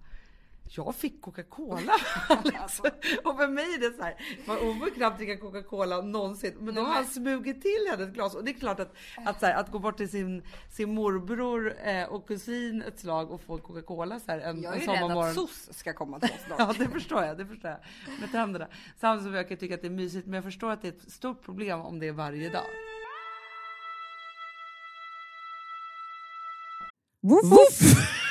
jag 0.76 0.96
fick 0.96 1.22
Coca-Cola 1.22 1.94
Alex. 2.30 2.80
Och 3.24 3.38
för 3.38 3.48
mig 3.48 3.64
är 3.74 3.80
det 3.90 3.98
så 3.98 4.04
här, 4.04 4.16
hon 4.46 4.80
får 4.80 4.90
knappt 4.90 5.18
dricka 5.18 5.38
Coca-Cola 5.38 6.02
någonsin. 6.02 6.54
Men 6.60 6.76
då 6.76 6.82
har 6.82 6.94
han 6.94 7.06
smugit 7.06 7.62
till 7.62 7.88
henne 7.90 8.04
ett 8.04 8.14
glas. 8.14 8.36
Och 8.36 8.44
det 8.44 8.52
är 8.52 8.60
klart 8.60 8.80
att, 8.80 8.96
att, 9.26 9.40
så 9.40 9.46
här, 9.46 9.54
att 9.56 9.72
gå 9.72 9.80
bort 9.80 9.98
till 9.98 10.10
sin, 10.10 10.44
sin 10.70 10.94
morbror 10.94 11.74
eh, 11.84 12.04
och 12.04 12.28
kusin 12.28 12.82
ett 12.82 13.00
slag 13.00 13.32
och 13.32 13.42
få 13.42 13.58
Coca-Cola 13.58 14.20
så 14.20 14.32
här 14.32 14.40
en, 14.40 14.62
Jag 14.64 14.74
en 14.76 14.82
är 14.82 14.86
ju 14.86 14.92
rädd 14.92 15.00
sommarmorgon. 15.00 15.30
att 15.30 15.36
SOS 15.50 15.78
ska 15.78 15.94
komma 15.94 16.20
till 16.20 16.30
oss. 16.30 16.46
Ja 16.58 16.74
det 16.78 16.90
förstår 16.90 17.24
jag, 17.24 17.38
det 17.38 17.46
förstår 17.46 17.72
jag. 17.72 17.80
Med 18.20 18.32
tänderna. 18.32 18.68
Samtidigt 19.00 19.26
som 19.28 19.34
jag 19.34 19.48
kan 19.50 19.58
tycka 19.58 19.76
att 19.76 19.82
det 19.82 19.88
är 19.88 19.92
mysigt 19.92 20.26
men 20.28 20.34
jag 20.34 20.44
förstår 20.44 20.72
att 20.72 20.82
det 20.82 20.88
är 20.88 20.92
ett 20.92 21.12
stort 21.12 21.46
problem 21.46 21.82
om 21.82 22.00
det 22.00 22.08
är 22.08 22.12
varje 22.12 22.50
dag. 22.50 22.66
Woof, 27.22 27.44
woof. 27.52 27.82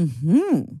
Mm-hmm. 0.00 0.80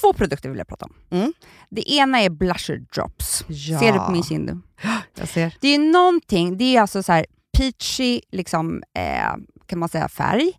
två 0.00 0.12
produkter 0.12 0.48
vill 0.48 0.58
jag 0.58 0.68
prata 0.68 0.86
om. 0.86 0.94
Mm. 1.10 1.32
Det 1.68 1.92
ena 1.92 2.20
är 2.20 2.30
blusher 2.30 2.76
drops. 2.94 3.44
Ja. 3.48 3.78
Ser 3.78 3.92
du 3.92 3.98
på 3.98 4.10
min 4.12 4.22
kind? 4.22 4.62
Jag 5.14 5.28
ser. 5.28 5.54
Det 5.60 5.68
är 5.68 5.78
någonting, 5.78 6.58
det 6.58 6.76
är 6.76 6.80
alltså 6.80 7.02
så 7.02 7.12
här 7.12 7.26
peachy 7.58 8.20
liksom, 8.32 8.82
eh, 8.94 9.34
kan 9.66 9.78
man 9.78 9.88
säga 9.88 10.08
färg. 10.08 10.52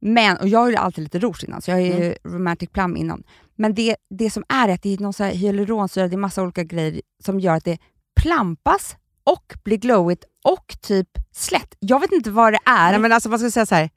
Men, 0.00 0.36
och 0.36 0.48
jag 0.48 0.58
har 0.58 0.70
ju 0.70 0.76
alltid 0.76 1.04
lite 1.04 1.18
rouge 1.18 1.44
innan, 1.44 1.62
så 1.62 1.70
jag 1.70 1.80
är 1.82 1.98
ju 2.04 2.14
romantic 2.24 2.70
plum 2.70 2.96
innan. 2.96 3.22
Men 3.54 3.74
det, 3.74 3.96
det 4.10 4.30
som 4.30 4.44
är 4.48 4.68
att 4.68 4.82
det 4.82 4.94
är 4.94 4.98
någon 4.98 5.12
så 5.12 5.24
här 5.24 5.32
hyaluronsyra, 5.32 6.08
det 6.08 6.14
är 6.14 6.18
massa 6.18 6.42
olika 6.42 6.64
grejer 6.64 7.00
som 7.24 7.40
gör 7.40 7.54
att 7.54 7.64
det 7.64 7.78
plampas 8.20 8.96
och 9.24 9.54
blir 9.64 9.76
glowigt 9.76 10.24
och 10.44 10.76
typ 10.80 11.08
slätt. 11.32 11.74
Jag 11.78 12.00
vet 12.00 12.12
inte 12.12 12.30
vad 12.30 12.52
det 12.52 12.58
är. 12.66 12.90
Nej, 12.90 13.00
men 13.00 13.12
alltså 13.12 13.28
man 13.28 13.38
ska 13.38 13.50
säga 13.50 13.66
så 13.66 13.74
här. 13.74 13.90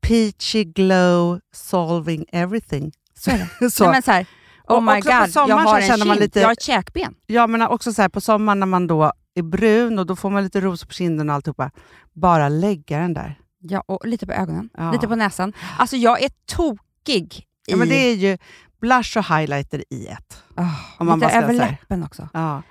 peachy 0.00 0.64
glow 0.64 1.40
solving 1.54 2.24
everything. 2.32 2.92
Så 3.18 3.30
är 3.30 3.48
det. 3.60 3.70
Så. 3.70 3.84
Nej, 3.84 3.92
men 3.92 4.02
så 4.02 4.10
här, 4.10 4.26
oh 4.68 4.76
Och 4.76 4.82
my 4.82 4.92
också 4.92 5.10
på 5.10 5.16
god, 5.16 5.20
jag 5.20 5.30
sommaren 5.30 5.66
har 5.66 5.80
en 5.80 5.86
känner 5.88 6.06
man 6.06 6.16
lite- 6.16 6.40
jag 6.40 6.46
har 6.48 6.52
ett 6.52 6.62
käkben. 6.62 7.14
Ja, 7.26 7.46
men 7.46 7.62
också 7.62 7.92
så 7.92 8.02
här, 8.02 8.08
på 8.08 8.20
sommaren 8.20 8.60
när 8.60 8.66
man 8.66 8.86
då 8.86 9.12
är 9.34 9.42
brun 9.42 9.98
och 9.98 10.06
då 10.06 10.16
får 10.16 10.30
man 10.30 10.42
lite 10.44 10.60
rosor 10.60 10.86
på 10.86 10.92
kinden 10.92 11.28
och 11.28 11.34
alltihopa. 11.34 11.70
Bara 12.12 12.48
lägga 12.48 12.98
den 12.98 13.14
där. 13.14 13.38
Ja, 13.58 13.82
och 13.86 14.06
lite 14.06 14.26
på 14.26 14.32
ögonen, 14.32 14.68
Ja. 14.76 14.92
lite 14.92 15.08
på 15.08 15.14
näsan. 15.16 15.52
Alltså 15.78 15.96
jag 15.96 16.22
är 16.22 16.30
tokig 16.46 17.34
i... 17.38 17.44
Ja, 17.66 17.76
men 17.76 17.88
det 17.88 17.94
är 18.10 18.14
ju 18.14 18.38
blush 18.86 19.18
och 19.18 19.24
highlighter 19.36 19.84
i 19.90 20.06
ett. 20.06 20.42
Oh, 20.56 20.74
om 21.00 21.06
man 21.06 21.18
lite 21.20 21.32
över 21.32 21.52
läppen 21.54 22.02
också. 22.02 22.28
Ja. 22.32 22.62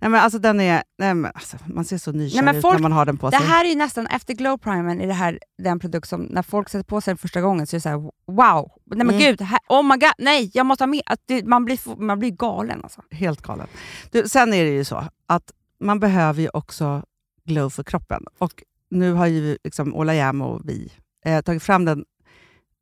Nej, 0.00 0.10
men 0.10 0.20
alltså 0.20 0.38
den 0.38 0.60
är, 0.60 0.82
nej, 0.98 1.14
men 1.14 1.32
alltså, 1.34 1.56
man 1.66 1.84
ser 1.84 1.98
så 1.98 2.12
nykär 2.12 2.42
Nej, 2.42 2.56
ut 2.56 2.62
folk- 2.62 2.74
när 2.74 2.82
man 2.82 2.92
har 2.92 3.06
den 3.06 3.18
på 3.18 3.30
Det 3.30 3.36
sig. 3.38 3.46
här 3.46 3.64
är 3.64 3.68
ju 3.68 3.74
nästan, 3.74 4.06
efter 4.06 4.34
glow 4.34 4.56
primern, 4.58 5.00
är 5.00 5.06
det 5.06 5.12
här 5.12 5.38
den 5.62 5.78
produkt 5.78 6.08
som 6.08 6.22
när 6.22 6.42
folk 6.42 6.68
sätter 6.68 6.84
på 6.84 7.00
sig 7.00 7.12
den 7.12 7.18
första 7.18 7.40
gången 7.40 7.66
så 7.66 7.76
är 7.76 7.78
det 7.78 7.82
så 7.82 7.88
här: 7.88 7.96
wow, 8.26 8.70
nej 8.86 9.06
men 9.06 9.08
Mm. 9.10 9.18
gud, 9.18 9.40
här, 9.40 9.58
oh 9.68 9.82
my 9.82 9.96
god, 9.96 10.12
nej 10.18 10.50
jag 10.54 10.66
måste 10.66 10.84
ha 10.84 10.86
mer. 10.86 11.02
Att 11.06 11.20
det, 11.26 11.44
man, 11.46 11.64
blir, 11.64 12.00
man 12.02 12.18
blir 12.18 12.30
galen 12.30 12.80
alltså. 12.82 13.02
Helt 13.10 13.42
galen. 13.42 13.66
Du, 14.10 14.28
sen 14.28 14.52
är 14.54 14.64
det 14.64 14.70
ju 14.70 14.84
så 14.84 15.04
att 15.26 15.52
man 15.80 16.00
behöver 16.00 16.42
ju 16.42 16.48
också 16.52 17.02
glow 17.44 17.70
för 17.70 17.82
kroppen. 17.82 18.24
Och 18.38 18.62
nu 18.90 19.12
har 19.12 19.26
ju 19.26 19.58
liksom 19.64 19.94
Ola 19.94 20.14
Jäm 20.14 20.42
och 20.42 20.60
vi 20.68 20.92
eh, 21.24 21.40
tagit 21.40 21.62
fram 21.62 21.84
den 21.84 22.04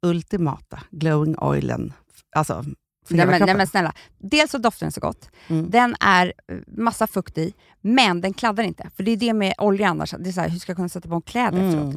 ultimata 0.03 0.79
glowing 0.90 1.37
oilen. 1.38 1.92
Alltså 2.36 2.64
Nej 3.08 3.26
men, 3.26 3.40
nej 3.46 3.54
men 3.56 3.66
snälla, 3.66 3.92
dels 4.18 4.50
så 4.50 4.58
doftar 4.58 4.86
den 4.86 4.92
så 4.92 5.00
gott, 5.00 5.28
Mm. 5.48 5.70
den 5.70 5.96
är 6.00 6.26
eh, 6.48 6.56
massa 6.66 7.06
fukt 7.06 7.38
i, 7.38 7.54
men 7.80 8.20
den 8.20 8.34
kladdar 8.34 8.64
inte. 8.64 8.90
För 8.96 9.02
det 9.02 9.10
är 9.10 9.16
det 9.16 9.32
med 9.32 9.54
olja 9.58 9.88
annars, 9.88 10.14
det 10.18 10.28
är 10.30 10.32
så 10.32 10.40
här, 10.40 10.48
hur 10.48 10.58
ska 10.58 10.70
jag 10.70 10.76
kunna 10.76 10.88
sätta 10.88 11.08
på 11.08 11.20
kläder 11.20 11.66
efteråt? 11.68 11.94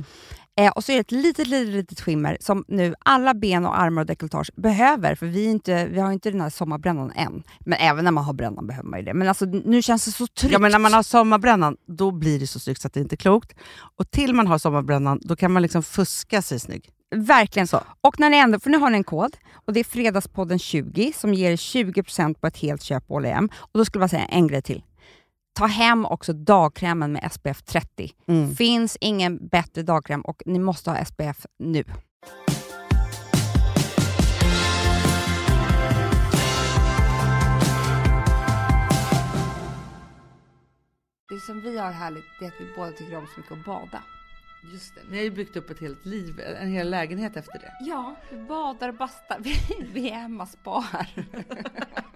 Eh, 0.59 0.71
och 0.71 0.83
så 0.83 0.91
är 0.91 0.95
det 0.95 1.01
ett 1.01 1.11
litet, 1.11 1.47
litet, 1.47 1.73
litet 1.73 2.01
skimmer 2.01 2.37
som 2.39 2.65
nu 2.67 2.95
alla 2.99 3.33
ben 3.33 3.65
och 3.65 3.79
armar 3.79 4.01
och 4.01 4.05
dekolletage 4.05 4.49
behöver, 4.55 5.15
för 5.15 5.25
vi, 5.25 5.45
inte, 5.45 5.85
vi 5.85 5.99
har 5.99 6.11
inte 6.11 6.31
den 6.31 6.41
här 6.41 6.49
sommarbrännan 6.49 7.11
än. 7.15 7.43
Men 7.59 7.79
även 7.79 8.03
när 8.03 8.11
man 8.11 8.23
har 8.23 8.33
brännan 8.33 8.67
behöver 8.67 8.89
man 8.89 8.99
ju 8.99 9.05
det. 9.05 9.13
Men 9.13 9.27
alltså, 9.27 9.45
nu 9.45 9.81
känns 9.81 10.05
det 10.05 10.11
så 10.11 10.27
tryggt. 10.27 10.53
Ja, 10.53 10.59
men 10.59 10.71
när 10.71 10.79
man 10.79 10.93
har 10.93 11.03
sommarbrännan, 11.03 11.77
då 11.87 12.11
blir 12.11 12.39
det 12.39 12.47
så 12.47 12.59
snyggt 12.59 12.81
så 12.81 12.87
att 12.87 12.93
det 12.93 12.99
inte 12.99 13.15
är 13.15 13.17
klokt. 13.17 13.53
Och 13.97 14.11
till 14.11 14.33
man 14.33 14.47
har 14.47 14.57
sommarbrännan, 14.57 15.19
då 15.23 15.35
kan 15.35 15.51
man 15.51 15.61
liksom 15.61 15.83
fuska 15.83 16.41
sig 16.41 16.59
snygg. 16.59 16.89
Verkligen 17.15 17.67
Så. 17.67 17.81
Och 18.01 18.19
när 18.19 18.29
ni 18.29 18.37
ändå, 18.37 18.59
för 18.59 18.69
nu 18.69 18.77
har 18.77 18.89
ni 18.89 18.97
en 18.97 19.03
kod 19.03 19.37
och 19.65 19.73
det 19.73 19.79
är 19.79 19.83
Fredagspodden 19.83 20.59
20 20.59 21.13
som 21.15 21.33
ger 21.33 21.55
20% 21.55 22.33
på 22.33 22.47
ett 22.47 22.57
helt 22.57 22.83
köp 22.83 23.07
på 23.07 23.13
H&M. 23.13 23.49
Och 23.55 23.77
då 23.79 23.85
skulle 23.85 24.03
jag 24.03 24.09
säga 24.09 24.25
en 24.25 24.47
grej 24.47 24.61
till. 24.61 24.83
Ta 25.53 25.65
hem 25.65 26.05
också 26.05 26.33
dagkrämen 26.33 27.11
med 27.11 27.31
SPF 27.31 27.61
30. 27.61 28.11
Mm. 28.27 28.55
Finns 28.55 28.97
ingen 29.01 29.47
bättre 29.47 29.81
dagkräm 29.83 30.21
och 30.21 30.43
ni 30.45 30.59
måste 30.59 30.91
ha 30.91 31.05
SPF 31.05 31.45
nu. 31.59 31.83
Det 41.29 41.39
som 41.39 41.61
vi 41.61 41.77
har 41.77 41.91
härligt 41.91 42.23
det 42.39 42.45
är 42.45 42.49
att 42.49 42.61
vi 42.61 42.65
båda 42.75 42.91
tycker 42.91 43.17
om 43.17 43.27
så 43.33 43.39
mycket 43.39 43.51
att 43.51 43.65
bada. 43.65 44.03
Just 44.73 44.95
det. 44.95 45.01
Ni 45.11 45.17
har 45.17 45.23
ju 45.23 45.31
byggt 45.31 45.55
upp 45.55 45.69
ett 45.69 45.79
helt 45.79 46.05
liv, 46.05 46.41
en 46.61 46.69
hel 46.69 46.89
lägenhet 46.89 47.37
efter 47.37 47.59
det. 47.59 47.71
Ja, 47.81 48.15
vi 48.31 48.37
badar 48.37 48.89
och 48.89 48.95
bastar. 48.95 49.37
Vi, 49.43 49.55
vi 49.93 50.09
är 50.09 50.15
hemma 50.15 50.45
spar. 50.45 51.07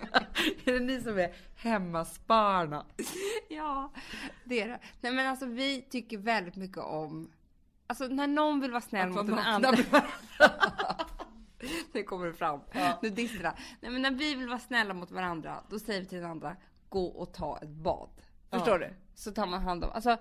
är 0.65 0.73
det 0.73 0.79
ni 0.79 1.01
som 1.01 1.19
är 1.19 1.33
hemmasparna? 1.55 2.86
Ja, 3.49 3.91
det 4.43 4.62
är 4.62 4.67
det. 4.67 4.79
Nej 5.01 5.12
men 5.12 5.27
alltså 5.27 5.45
vi 5.45 5.81
tycker 5.81 6.17
väldigt 6.17 6.55
mycket 6.55 6.77
om, 6.77 7.31
alltså 7.88 8.07
när 8.07 8.27
någon 8.27 8.60
vill 8.60 8.71
vara 8.71 8.81
snäll 8.81 9.10
mot 9.10 9.27
den 9.27 9.39
andra. 9.39 9.71
Nu 11.91 12.03
kommer 12.03 12.25
det 12.25 12.33
fram. 12.33 12.60
Nu 13.01 13.10
dissar. 13.10 13.60
Nej 13.81 13.91
men 13.91 14.01
när 14.01 14.12
vi 14.12 14.36
vill 14.36 14.47
vara 14.47 14.60
snälla 14.60 14.93
mot 14.93 15.12
varandra, 15.12 15.63
då 15.69 15.79
säger 15.79 16.01
vi 16.01 16.07
till 16.07 16.17
den 16.17 16.31
andra, 16.31 16.55
gå 16.89 17.05
och 17.05 17.33
ta 17.33 17.60
ett 17.62 17.69
bad. 17.69 18.10
Förstår 18.51 18.79
du? 18.79 18.93
Så 19.15 19.31
tar 19.31 19.45
man 19.45 19.62
hand 19.62 19.83
om, 19.83 19.89
alltså 19.93 20.17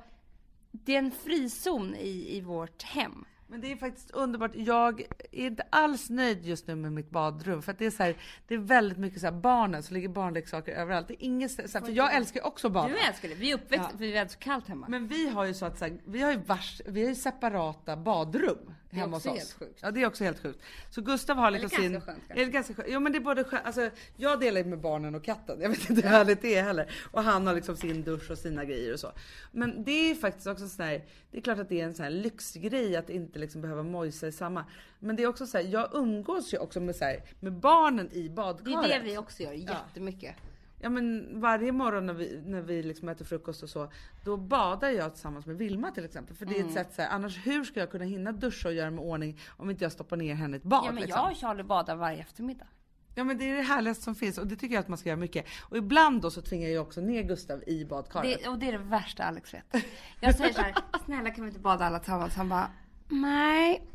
det 0.70 0.94
är 0.94 0.98
en 0.98 1.10
frizon 1.10 1.94
i, 1.94 2.36
i 2.36 2.40
vårt 2.40 2.82
hem. 2.82 3.24
Men 3.48 3.60
det 3.60 3.72
är 3.72 3.76
faktiskt 3.76 4.10
underbart. 4.10 4.50
Jag 4.54 5.00
är 5.32 5.46
inte 5.46 5.62
alls 5.70 6.10
nöjd 6.10 6.46
just 6.46 6.66
nu 6.66 6.74
med 6.74 6.92
mitt 6.92 7.10
badrum. 7.10 7.62
För 7.62 7.74
det 7.78 7.86
är 7.86 7.90
så 7.90 8.02
här, 8.02 8.16
det 8.48 8.54
är 8.54 8.58
väldigt 8.58 8.98
mycket 8.98 9.20
så 9.20 9.26
här 9.26 9.32
barnen 9.32 9.82
som 9.82 9.94
ligger 9.94 10.08
barnleksaker 10.08 10.72
överallt. 10.72 11.08
Det 11.08 11.14
är 11.14 11.26
inget, 11.26 11.50
så 11.50 11.78
här, 11.78 11.84
för 11.84 11.92
jag 11.92 12.14
älskar 12.14 12.46
också 12.46 12.68
bada. 12.68 12.88
Du 12.88 12.98
älskar 12.98 13.28
det, 13.28 13.34
vi 13.34 13.50
är 13.50 13.54
uppväxta 13.54 13.88
Ja. 13.92 13.98
för 13.98 13.98
vi 13.98 14.18
hade 14.18 14.30
så 14.30 14.38
kallt 14.38 14.68
hemma. 14.68 14.86
Men 14.88 15.06
vi 15.08 15.28
har 15.28 15.44
ju 15.44 15.54
så 15.54 15.66
att 15.66 15.78
så 15.78 15.84
här, 15.84 15.98
vi 16.04 16.22
har 16.22 16.32
ju 16.32 16.38
vars, 16.38 16.82
vi 16.86 17.02
har 17.02 17.08
ju 17.08 17.14
separata 17.14 17.96
badrum 17.96 18.74
Det 18.96 19.00
är 19.00 19.04
hemma 19.04 19.16
också 19.16 19.28
hos 19.28 19.36
oss. 19.36 19.42
helt 19.42 19.58
sjukt. 19.58 19.78
Ja, 19.82 19.90
det 19.90 20.02
är 20.02 20.06
också 20.06 20.24
helt 20.24 20.42
sjukt. 20.42 20.60
Så 20.90 21.00
Gustav 21.00 21.36
har 21.36 21.50
liksom 21.50 21.70
sin... 21.70 22.00
skönt 22.00 22.20
kanske. 22.28 22.44
det 22.44 22.50
ganska 22.50 22.74
skönt? 22.74 22.88
Jo, 22.90 23.00
men 23.00 23.12
det 23.12 23.18
är 23.18 23.20
både 23.20 23.44
skönt. 23.44 23.66
Alltså, 23.66 23.90
jag 24.16 24.40
delar 24.40 24.60
ju 24.60 24.66
med 24.66 24.80
barnen 24.80 25.14
och 25.14 25.24
katten. 25.24 25.60
Jag 25.60 25.68
vet 25.68 25.90
inte 25.90 26.02
hur 26.02 26.08
härligt 26.08 26.42
det 26.42 26.54
är 26.54 26.62
heller. 26.62 26.90
Och 27.10 27.22
han 27.22 27.46
har 27.46 27.54
liksom 27.54 27.76
sin 27.76 28.02
dusch 28.02 28.30
och 28.30 28.38
sina 28.38 28.64
grejer 28.64 28.92
och 28.92 29.00
så. 29.00 29.12
Men 29.52 29.84
det 29.84 30.10
är 30.10 30.14
faktiskt 30.14 30.46
också 30.46 30.68
sån 30.68 30.84
här, 30.84 31.04
det 31.30 31.38
är 31.38 31.42
klart 31.42 31.58
att 31.58 31.68
det 31.68 31.80
är 31.80 31.84
en 31.84 31.94
sån 31.94 32.04
här 32.04 32.10
lyxgrej 32.10 32.96
att 32.96 33.10
inte 33.10 33.38
liksom 33.38 33.60
behöva 33.60 33.82
mojsa 33.82 34.26
i 34.26 34.32
samma. 34.32 34.64
Men 34.98 35.16
det 35.16 35.22
är 35.22 35.26
också 35.26 35.46
så 35.46 35.58
här, 35.58 35.64
jag 35.64 35.88
umgås 35.92 36.54
ju 36.54 36.58
också 36.58 36.80
med 36.80 36.96
så 36.96 37.04
här, 37.04 37.22
med 37.40 37.52
barnen 37.52 38.08
i 38.12 38.22
Det 38.22 38.34
badkaret. 38.34 38.90
är 38.90 38.98
det 38.98 39.04
vi 39.04 39.18
också 39.18 39.42
gör 39.42 39.52
jättemycket. 39.52 40.34
Ja 40.78 40.88
men 40.90 41.40
varje 41.40 41.72
morgon 41.72 42.06
när 42.06 42.14
vi, 42.14 42.42
när 42.46 42.60
vi 42.60 42.82
liksom 42.82 43.08
äter 43.08 43.24
frukost 43.24 43.62
och 43.62 43.68
så, 43.68 43.90
då 44.24 44.36
badar 44.36 44.88
jag 44.88 45.12
tillsammans 45.12 45.46
med 45.46 45.56
Vilma 45.58 45.90
till 45.90 46.04
exempel. 46.04 46.36
För 46.36 46.46
det 46.46 46.52
är 46.54 46.56
Mm. 46.56 46.68
ett 46.68 46.74
sätt 46.74 46.94
så 46.94 47.02
här, 47.02 47.08
annars 47.08 47.46
hur 47.46 47.64
ska 47.64 47.80
jag 47.80 47.90
kunna 47.90 48.04
hinna 48.04 48.32
duscha 48.32 48.68
och 48.68 48.74
göra 48.74 48.90
mig 48.90 49.04
i 49.04 49.08
ordning 49.08 49.38
om 49.56 49.70
inte 49.70 49.84
jag 49.84 49.92
stoppar 49.92 50.16
ner 50.16 50.34
henne 50.34 50.56
i 50.56 50.58
ett 50.58 50.62
bad? 50.62 50.84
Ja 50.86 50.92
men 50.92 51.02
liksom? 51.02 51.20
jag 51.22 51.30
och 51.32 51.36
Charlie 51.38 51.62
badar 51.62 51.96
varje 51.96 52.18
eftermiddag. 52.20 52.66
Ja 53.14 53.24
men 53.24 53.38
det 53.38 53.50
är 53.50 53.56
det 53.56 53.62
härligaste 53.62 54.04
som 54.04 54.14
finns 54.14 54.38
och 54.38 54.46
det 54.46 54.56
tycker 54.56 54.74
jag 54.74 54.80
att 54.80 54.88
man 54.88 54.98
ska 54.98 55.08
göra 55.08 55.20
mycket. 55.20 55.46
Och 55.62 55.76
ibland 55.76 56.22
då 56.22 56.30
så 56.30 56.42
tvingar 56.42 56.68
jag 56.68 56.82
också 56.82 57.00
ner 57.00 57.22
Gustav 57.22 57.62
i 57.66 57.84
badkaret. 57.84 58.38
Det, 58.42 58.48
och 58.48 58.58
det 58.58 58.66
är 58.68 58.72
det 58.72 58.78
värsta 58.78 59.24
Alex 59.24 59.54
vet. 59.54 59.74
Jag 60.20 60.34
säger 60.34 60.52
så 60.52 60.60
här, 60.60 60.74
snälla 61.04 61.30
kan 61.30 61.44
vi 61.44 61.48
inte 61.50 61.60
bada 61.60 61.84
alla 61.84 61.98
tillsammans? 61.98 62.34
Han 62.34 62.48
bara, 62.48 62.70
nej 63.08 63.86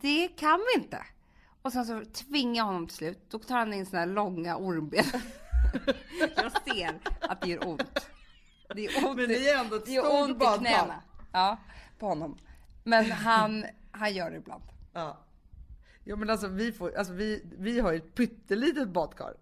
det 0.00 0.28
kan 0.28 0.60
vi 0.74 0.82
inte. 0.82 0.98
Och 1.62 1.72
sen 1.72 1.84
så 1.84 2.02
tvingar 2.12 2.56
jag 2.56 2.64
honom 2.64 2.86
till 2.86 2.96
slut. 2.96 3.18
Då 3.30 3.38
tar 3.38 3.58
han 3.58 3.72
in 3.74 3.86
såna 3.86 3.98
här 4.00 4.06
långa 4.06 4.56
ormben. 4.56 5.04
Jag 6.36 6.52
ser 6.52 6.98
att 7.20 7.40
det 7.40 7.48
gör 7.48 7.68
ont. 7.68 8.10
Det 8.74 8.84
är 8.86 9.04
ont, 9.06 9.16
Men 9.16 9.28
det 9.28 9.48
är 9.48 9.60
ändå 9.64 9.76
ett 9.76 9.84
det 9.86 9.92
gör 9.92 10.22
ont 10.22 10.42
i 10.42 10.58
knäna. 10.58 11.02
Ja, 11.32 11.58
på 11.98 12.06
honom. 12.06 12.36
Men 12.84 13.10
han, 13.10 13.64
han 13.90 14.14
gör 14.14 14.30
det 14.30 14.36
ibland. 14.36 14.62
Ja. 14.92 15.18
Ja 16.04 16.16
men 16.16 16.30
alltså 16.30 16.48
vi, 16.48 16.72
får, 16.72 16.96
alltså 16.96 17.12
vi, 17.12 17.44
vi 17.58 17.80
har 17.80 17.92
ju 17.92 17.98
ett 17.98 18.14
pyttelitet 18.14 18.88
badkar. 18.88 19.34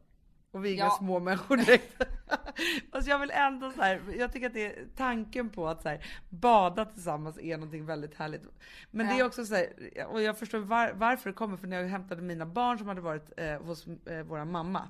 Och 0.53 0.65
vi 0.65 0.69
är 0.71 0.75
inga 0.75 0.85
Ja. 0.85 0.97
små 0.99 1.19
människor 1.21 1.57
direkt. 1.57 2.03
Fast 2.93 3.09
jag 3.09 3.19
vill 3.19 3.31
ändå 3.31 3.71
så 3.71 3.83
här, 3.83 4.03
jag 4.19 4.33
tycker 4.33 4.47
att 4.47 4.55
det 4.55 4.67
är 4.67 4.87
tanken 4.97 5.49
på 5.51 5.69
att 5.69 5.83
så 5.83 5.89
här, 5.89 6.07
bada 6.29 6.85
tillsammans 6.85 7.39
är 7.39 7.57
någonting 7.57 7.87
väldigt 7.87 8.15
härligt. 8.15 8.43
Men 8.91 9.07
det 9.07 9.13
är 9.13 9.19
Ja. 9.19 9.25
också 9.27 9.45
så 9.47 9.55
här, 9.55 9.67
och 10.07 10.23
jag 10.23 10.39
förstår 10.39 10.59
var, 10.59 10.93
varför 10.93 11.31
det 11.31 11.35
kommer, 11.35 11.57
för 11.57 11.67
när 11.67 11.81
jag 11.83 11.89
hämtade 11.89 12.23
mina 12.23 12.47
barn 12.47 12.79
som 12.79 12.89
hade 12.89 13.01
varit 13.01 13.31
eh, 13.37 13.63
hos 13.63 13.87
eh, 13.87 14.23
våra 14.23 14.45
mamma, 14.45 14.89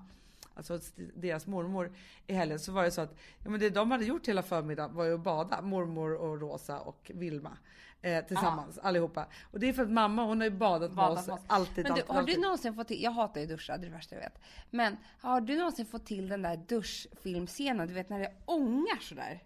alltså 0.60 0.92
deras 1.14 1.46
mormor 1.46 1.92
i 2.26 2.34
helgen, 2.34 2.58
så 2.58 2.72
var 2.72 2.84
det 2.84 2.90
så 2.90 3.00
att 3.00 3.16
ja, 3.44 3.50
men 3.50 3.60
det 3.60 3.70
de 3.70 3.90
hade 3.90 4.04
gjort 4.04 4.28
hela 4.28 4.42
förmiddagen 4.42 4.94
var 4.94 5.04
ju 5.04 5.14
att 5.14 5.20
bada, 5.20 5.62
mormor 5.62 6.14
och 6.14 6.40
Rosa 6.40 6.80
och 6.80 7.10
Vilma. 7.14 7.58
Eh, 8.02 8.24
tillsammans 8.24 8.78
allihopa. 8.78 9.26
Och 9.42 9.60
det 9.60 9.68
är 9.68 9.72
för 9.72 9.82
att 9.82 9.90
mamma 9.90 10.24
hon 10.24 10.40
har 10.40 10.44
ju 10.44 10.56
badat, 10.56 10.92
Badat 10.92 11.14
med 11.14 11.18
oss 11.18 11.26
med 11.26 11.34
oss. 11.34 11.40
alltid. 11.46 11.84
Men 11.84 11.84
du, 11.84 11.90
alltid, 11.90 12.14
har 12.14 12.18
alltid. 12.20 12.36
du 12.36 12.40
någonsin 12.40 12.74
fått 12.74 12.88
till, 12.88 13.02
jag 13.02 13.10
hatar 13.10 13.40
ju 13.40 13.46
duscha, 13.46 13.76
det 13.76 13.82
är 13.82 13.90
det 13.90 13.96
värsta 13.96 14.14
jag 14.14 14.22
vet. 14.22 14.38
Men 14.70 14.96
har 15.20 15.40
du 15.40 15.56
någonsin 15.56 15.86
fått 15.86 16.06
till 16.06 16.28
den 16.28 16.42
där 16.42 16.56
duschfilmscenen, 16.68 17.88
du 17.88 17.94
vet 17.94 18.08
när 18.08 18.18
det 18.18 18.32
ångar 18.44 19.00
sådär? 19.00 19.42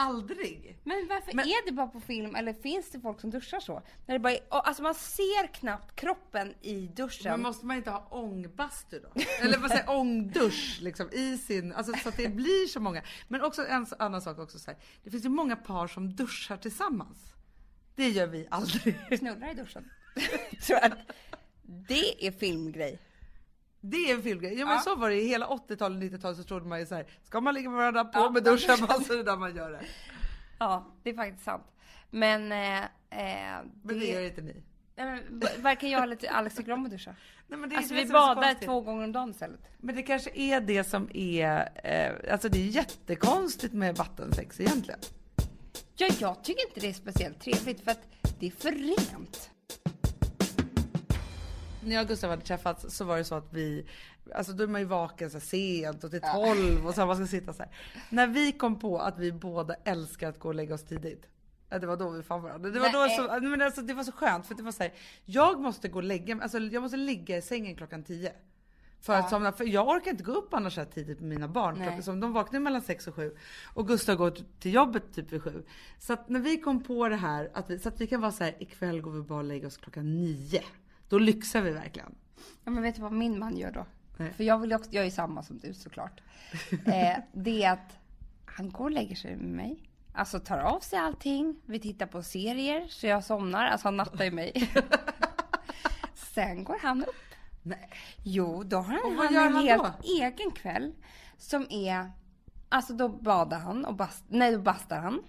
Aldrig! 0.00 0.78
Men 0.84 1.06
varför 1.08 1.32
Men- 1.32 1.46
är 1.46 1.66
det 1.66 1.72
bara 1.72 1.86
på 1.86 2.00
film 2.00 2.34
eller 2.36 2.52
finns 2.52 2.90
det 2.90 3.00
folk 3.00 3.20
som 3.20 3.30
duschar 3.30 3.60
så? 3.60 3.82
När 4.06 4.14
det 4.14 4.18
bara 4.18 4.32
är, 4.32 4.40
alltså 4.50 4.82
man 4.82 4.94
ser 4.94 5.54
knappt 5.54 5.96
kroppen 5.96 6.54
i 6.60 6.86
duschen. 6.86 7.30
Men 7.30 7.40
måste 7.42 7.66
man 7.66 7.76
inte 7.76 7.90
ha 7.90 8.08
ångbastu 8.10 9.00
då? 9.00 9.20
Eller 9.42 9.58
vad 9.58 9.70
säger 9.70 9.90
ångdusch 9.90 10.78
liksom 10.82 11.10
i 11.12 11.38
sin, 11.38 11.72
alltså 11.72 11.92
så 12.02 12.08
att 12.08 12.16
det 12.16 12.28
blir 12.28 12.66
så 12.66 12.80
många. 12.80 13.02
Men 13.28 13.42
också 13.42 13.66
en 13.66 13.86
annan 13.98 14.22
sak 14.22 14.38
också 14.38 14.58
så 14.58 14.70
här, 14.70 14.80
det 15.04 15.10
finns 15.10 15.24
ju 15.24 15.28
många 15.28 15.56
par 15.56 15.86
som 15.86 16.14
duschar 16.14 16.56
tillsammans. 16.56 17.18
Det 17.94 18.08
gör 18.08 18.26
vi 18.26 18.46
aldrig. 18.50 19.18
Knullar 19.18 19.50
i 19.50 19.54
duschen. 19.54 19.90
Tror 20.66 20.78
jag. 20.82 20.92
Det 21.62 22.26
är 22.26 22.32
filmgrej. 22.32 22.98
Det 23.80 23.96
är 23.96 24.14
en 24.14 24.22
filmgrej. 24.22 24.58
Ja 24.58 24.66
men 24.66 24.74
Ja. 24.74 24.80
så 24.80 24.94
var 24.96 25.08
det 25.08 25.14
i 25.22 25.28
hela 25.28 25.46
80-talet 25.46 25.96
och 25.96 26.02
90-talet 26.18 26.36
så 26.38 26.44
trodde 26.44 26.66
man 26.66 26.80
ju 26.80 26.86
så 26.86 26.94
här, 26.94 27.06
ska 27.24 27.40
man 27.40 27.54
ligga 27.54 27.70
med 27.70 27.78
varandra 27.78 28.04
på 28.04 28.18
Ja, 28.18 28.30
med 28.30 28.44
duschen, 28.44 28.70
duschar. 28.80 28.94
alltså 28.94 29.12
det 29.12 29.18
är 29.20 29.24
där 29.24 29.36
man 29.36 29.56
gör 29.56 29.70
det. 29.70 29.80
Ja, 30.58 30.86
det 31.02 31.10
är 31.10 31.14
faktiskt 31.14 31.44
sant. 31.44 31.64
Men, 32.10 32.52
eh, 32.52 32.78
eh, 32.82 33.58
Men 33.82 33.98
det 33.98 34.06
gör 34.06 34.20
inte 34.22 34.40
ni. 34.40 34.62
Nej, 34.96 35.06
men, 35.06 35.38
v- 35.40 35.46
verkar 35.58 35.88
jag 35.88 36.08
lite 36.08 36.30
Alex 36.30 36.56
tycker 36.56 36.72
om 36.72 36.84
att 36.84 36.90
duscha. 36.90 37.14
Nej, 37.48 37.58
men 37.58 37.68
det 37.68 37.74
är 37.74 37.78
Alltså 37.78 37.94
det 37.94 38.00
vi 38.00 38.06
som 38.06 38.16
är 38.16 38.20
så 38.20 38.34
badar 38.34 38.54
två 38.54 38.80
gånger 38.80 39.04
om 39.04 39.12
dagen 39.12 39.30
istället. 39.30 39.60
Men 39.78 39.94
det 39.96 40.02
kanske 40.02 40.30
är 40.34 40.60
det 40.60 40.84
som 40.84 41.08
är, 41.14 41.68
eh, 41.84 42.32
alltså 42.32 42.48
det 42.48 42.58
är 42.58 42.66
jättekonstigt 42.66 43.74
med 43.74 43.96
vattensex 43.96 44.60
egentligen. 44.60 45.00
Ja, 45.96 46.08
jag 46.18 46.44
tycker 46.44 46.68
inte 46.68 46.80
det 46.80 46.88
är 46.88 46.92
speciellt 46.92 47.40
trevligt 47.40 47.84
för 47.84 47.90
att 47.90 48.00
det 48.40 48.46
är 48.46 48.50
för 48.50 48.70
rent. 48.72 49.50
När 51.88 51.94
jag 51.94 52.02
och 52.02 52.08
Gustav 52.08 52.30
hade 52.30 52.42
träffats 52.42 52.96
så 52.96 53.04
var 53.04 53.16
det 53.16 53.24
så 53.24 53.34
att 53.34 53.52
vi, 53.52 53.86
alltså 54.34 54.52
då 54.52 54.64
är 54.64 54.68
man 54.68 54.80
ju 54.80 54.86
vaken 54.86 55.30
så 55.30 55.40
sent 55.40 56.04
och 56.04 56.10
till 56.10 56.20
12 56.20 56.86
och 56.86 56.94
så 56.94 57.06
man 57.06 57.16
ska 57.16 57.26
sitta 57.26 57.52
så 57.52 57.62
här. 57.62 57.72
När 58.10 58.26
vi 58.26 58.52
kom 58.52 58.78
på 58.78 58.98
att 58.98 59.18
vi 59.18 59.32
båda 59.32 59.74
älskar 59.84 60.28
att 60.28 60.38
gå 60.38 60.48
och 60.48 60.54
lägga 60.54 60.74
oss 60.74 60.84
tidigt. 60.84 61.26
Ja, 61.70 61.78
det 61.78 61.86
var 61.86 61.96
då 61.96 62.10
vi 62.10 62.22
fann 62.22 62.42
varandra. 62.42 62.70
Det 62.70 62.80
var, 62.80 62.92
då 62.92 63.08
så, 63.08 63.40
men 63.40 63.62
alltså, 63.62 63.82
det 63.82 63.94
var 63.94 64.04
så 64.04 64.12
skönt 64.12 64.46
för 64.46 64.54
det 64.54 64.62
var 64.62 64.72
så 64.72 64.82
här, 64.82 64.92
jag 65.24 65.60
måste 65.60 65.88
gå 65.88 65.98
och 65.98 66.04
lägga 66.04 66.34
mig, 66.34 66.42
alltså 66.42 66.58
jag 66.58 66.82
måste 66.82 66.96
ligga 66.96 67.36
i 67.36 67.42
sängen 67.42 67.76
klockan 67.76 68.04
10. 68.04 68.32
För 69.00 69.12
att 69.12 69.30
somna, 69.30 69.52
för 69.52 69.64
jag 69.64 69.88
orkar 69.88 70.10
inte 70.10 70.24
gå 70.24 70.32
upp 70.32 70.54
annars 70.54 70.74
så 70.74 70.80
här 70.80 70.88
tidigt 70.88 71.20
med 71.20 71.28
mina 71.28 71.48
barn. 71.48 71.78
Nej. 71.78 72.02
Som 72.02 72.20
de 72.20 72.32
vaknar 72.32 72.60
mellan 72.60 72.82
6 72.82 73.08
och 73.08 73.14
7 73.14 73.36
och 73.74 73.88
Gustav 73.88 74.16
går 74.16 74.30
till 74.58 74.74
jobbet 74.74 75.14
typ 75.14 75.32
vid 75.32 75.42
7. 75.42 75.64
Så 75.98 76.12
att 76.12 76.28
när 76.28 76.40
vi 76.40 76.56
kom 76.56 76.82
på 76.82 77.08
det 77.08 77.16
här, 77.16 77.50
att 77.54 77.70
vi, 77.70 77.78
så 77.78 77.88
att 77.88 78.00
vi 78.00 78.06
kan 78.06 78.20
vara 78.20 78.32
så 78.32 78.44
här, 78.44 78.62
ikväll 78.62 79.00
går 79.00 79.10
vi 79.10 79.20
bara 79.20 79.38
och 79.38 79.44
lägger 79.44 79.66
oss 79.66 79.76
klockan 79.76 80.16
9. 80.16 80.62
Då 81.08 81.18
lyxar 81.18 81.62
vi 81.62 81.70
verkligen. 81.70 82.14
Ja, 82.64 82.70
men 82.70 82.82
vet 82.82 82.94
du 82.94 83.02
vad 83.02 83.12
min 83.12 83.38
man 83.38 83.56
gör 83.56 83.72
då? 83.72 83.86
Nej. 84.16 84.32
För 84.32 84.44
jag 84.44 84.58
vill 84.58 84.70
ju 84.70 84.76
också, 84.76 84.90
jag 84.92 85.06
är 85.06 85.10
samma 85.10 85.42
som 85.42 85.58
du 85.58 85.74
såklart. 85.74 86.20
Eh, 86.86 87.18
det 87.32 87.64
är 87.64 87.72
att 87.72 87.98
han 88.44 88.70
går 88.70 88.84
och 88.84 88.90
lägger 88.90 89.16
sig 89.16 89.36
med 89.36 89.50
mig. 89.50 89.82
Alltså 90.12 90.40
tar 90.40 90.58
av 90.58 90.80
sig 90.80 90.98
allting. 90.98 91.60
Vi 91.66 91.78
tittar 91.78 92.06
på 92.06 92.22
serier 92.22 92.86
så 92.88 93.06
jag 93.06 93.24
somnar. 93.24 93.66
Alltså 93.66 93.86
han 93.86 93.96
nattar 93.96 94.24
ju 94.24 94.30
mig. 94.30 94.70
Sen 96.14 96.64
går 96.64 96.78
han 96.82 97.04
upp. 97.04 97.34
Nej. 97.62 97.90
Jo, 98.24 98.62
då 98.62 98.76
har 98.76 98.84
han, 98.84 99.18
han 99.18 99.46
en 99.46 99.52
han 99.54 99.62
helt 99.64 99.82
då? 99.82 100.22
egen 100.22 100.50
kväll. 100.50 100.94
Som 101.38 101.66
är, 101.70 102.10
alltså 102.68 102.92
då 102.92 103.08
badar 103.08 103.58
han 103.58 103.84
och 103.84 103.94
bast, 103.94 104.24
nej 104.28 104.52
då 104.52 104.58
bastar 104.58 104.98
han. 105.00 105.22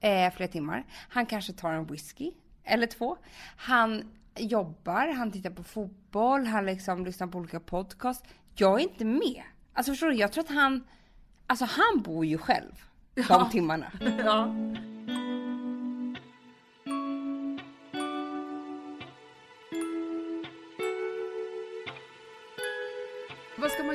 Eh, 0.00 0.32
flera 0.32 0.52
timmar. 0.52 0.84
Han 1.08 1.26
kanske 1.26 1.52
tar 1.52 1.72
en 1.72 1.86
whisky 1.86 2.32
eller 2.64 2.86
två. 2.86 3.16
Han 3.56 4.19
jobbar, 4.44 5.12
han 5.12 5.32
tittar 5.32 5.50
på 5.50 5.62
fotboll, 5.62 6.46
han 6.46 6.66
liksom 6.66 7.04
lyssnar 7.04 7.26
på 7.26 7.38
olika 7.38 7.60
podcast. 7.60 8.24
Jag 8.54 8.80
är 8.80 8.82
inte 8.82 9.04
med. 9.04 9.42
Alltså 9.72 9.92
förstår 9.92 10.08
du, 10.08 10.14
jag 10.14 10.32
tror 10.32 10.44
att 10.44 10.50
han, 10.50 10.84
alltså 11.46 11.64
han 11.64 12.02
bor 12.02 12.24
ju 12.26 12.38
själv 12.38 12.72
de 13.28 13.50
timmarna. 13.50 13.92
Ja. 14.24 14.54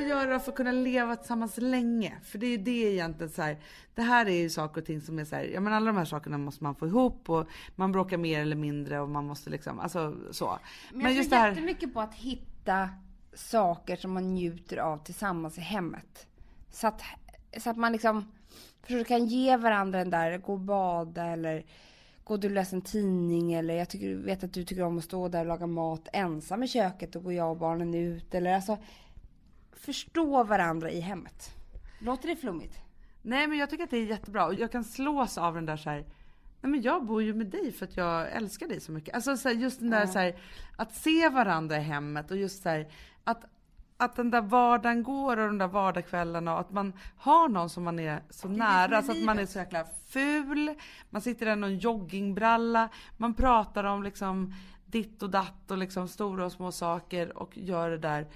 Göra 0.08 0.40
för 0.40 0.52
att 0.52 0.56
kunna 0.56 0.72
leva 0.72 1.16
tillsammans 1.16 1.56
länge? 1.56 2.14
För 2.22 2.38
det 2.38 2.46
är 2.46 2.50
ju 2.50 2.56
det 2.56 2.92
egentligen 2.92 3.32
så 3.32 3.42
här. 3.42 3.58
Det 3.94 4.02
här 4.02 4.26
är 4.26 4.40
ju 4.40 4.50
saker 4.50 4.80
och 4.80 4.86
ting 4.86 5.00
som 5.00 5.18
är 5.18 5.24
så 5.24 5.36
här. 5.36 5.44
Ja 5.44 5.60
men 5.60 5.72
alla 5.72 5.86
de 5.86 5.96
här 5.96 6.04
sakerna 6.04 6.38
måste 6.38 6.64
man 6.64 6.74
få 6.74 6.86
ihop 6.86 7.30
och 7.30 7.48
man 7.74 7.92
bråkar 7.92 8.16
mer 8.16 8.40
eller 8.40 8.56
mindre 8.56 9.00
och 9.00 9.08
man 9.08 9.26
måste 9.26 9.50
liksom, 9.50 9.80
alltså 9.80 10.16
så. 10.30 10.58
Men, 10.92 11.16
jag 11.16 11.30
tror 11.30 11.46
jättemycket 11.46 11.94
på 11.94 12.00
att 12.00 12.14
hitta 12.14 12.88
saker 13.34 13.96
som 13.96 14.12
man 14.12 14.34
njuter 14.34 14.76
av 14.76 14.98
tillsammans 14.98 15.58
i 15.58 15.60
hemmet. 15.60 16.26
Så 16.70 16.86
att, 16.86 17.02
så 17.58 17.70
att 17.70 17.76
man 17.76 17.92
liksom 17.92 18.32
förstår, 18.80 18.98
du, 18.98 19.04
kan 19.04 19.26
ge 19.26 19.56
varandra 19.56 19.98
den 19.98 20.10
där, 20.10 20.38
gå 20.38 20.52
och 20.52 20.60
bada 20.60 21.26
eller 21.26 21.64
gå 22.24 22.34
och 22.34 22.44
läsa 22.44 22.76
en 22.76 22.82
tidning 22.82 23.52
eller 23.52 23.74
jag 23.74 23.88
tycker, 23.88 24.14
vet 24.14 24.44
att 24.44 24.52
du 24.52 24.64
tycker 24.64 24.82
om 24.82 24.98
att 24.98 25.04
stå 25.04 25.28
där 25.28 25.40
och 25.40 25.46
laga 25.46 25.66
mat 25.66 26.08
ensam 26.12 26.62
i 26.62 26.68
köket 26.68 27.16
och 27.16 27.22
går 27.22 27.32
jag 27.32 27.50
och 27.50 27.56
barnen 27.56 27.94
ut 27.94 28.34
eller 28.34 28.54
alltså 28.54 28.78
förstå 29.76 30.44
varandra 30.44 30.90
i 30.90 31.00
hemmet. 31.00 31.54
Låter 31.98 32.28
det 32.28 32.36
flummigt? 32.36 32.78
Nej 33.22 33.46
men 33.46 33.58
jag 33.58 33.70
tycker 33.70 33.84
att 33.84 33.90
det 33.90 33.96
är 33.96 34.04
jättebra 34.04 34.46
och 34.46 34.54
jag 34.54 34.72
kan 34.72 34.84
slås 34.84 35.38
av 35.38 35.54
den 35.54 35.66
där 35.66 35.76
så 35.76 35.90
här. 35.90 36.04
Nej 36.60 36.70
men 36.70 36.82
jag 36.82 37.06
bor 37.06 37.22
ju 37.22 37.34
med 37.34 37.46
dig 37.46 37.72
för 37.72 37.86
att 37.86 37.96
jag 37.96 38.32
älskar 38.32 38.68
dig 38.68 38.80
så 38.80 38.92
mycket. 38.92 39.14
Alltså 39.14 39.36
så 39.36 39.48
här, 39.48 39.56
just 39.56 39.80
den 39.80 39.90
där 39.90 40.06
så 40.06 40.18
här, 40.18 40.36
att 40.76 40.94
se 40.94 41.28
varandra 41.28 41.76
i 41.76 41.80
hemmet 41.80 42.30
och 42.30 42.36
just 42.36 42.62
så 42.62 42.68
här, 42.68 42.88
att, 43.24 43.44
att 43.96 44.16
den 44.16 44.30
där 44.30 44.40
vardagen 44.42 45.02
går 45.02 45.36
och 45.36 45.46
de 45.46 45.58
där 45.58 45.68
vardagskvällarna 45.68 46.54
och 46.54 46.60
att 46.60 46.70
man 46.70 46.92
har 47.16 47.48
någon 47.48 47.70
som 47.70 47.84
man 47.84 47.98
är 47.98 48.22
så 48.30 48.48
nära 48.48 49.02
så 49.02 49.12
att 49.12 49.24
man 49.24 49.38
är 49.38 49.46
så 49.46 49.58
jäkla 49.58 49.86
ful. 50.08 50.74
Man 51.10 51.22
sitter 51.22 51.46
där 51.46 51.52
i 51.52 51.56
någon 51.56 51.78
joggingbralla. 51.78 52.88
Man 53.16 53.34
pratar 53.34 53.84
om 53.84 54.02
liksom 54.02 54.54
ditt 54.86 55.22
och 55.22 55.30
datt 55.30 55.70
och 55.70 55.78
liksom 55.78 56.08
stora 56.08 56.46
och 56.46 56.52
små 56.52 56.72
saker 56.72 57.38
och 57.38 57.58
gör 57.58 57.90
det 57.90 57.98
där. 57.98 58.26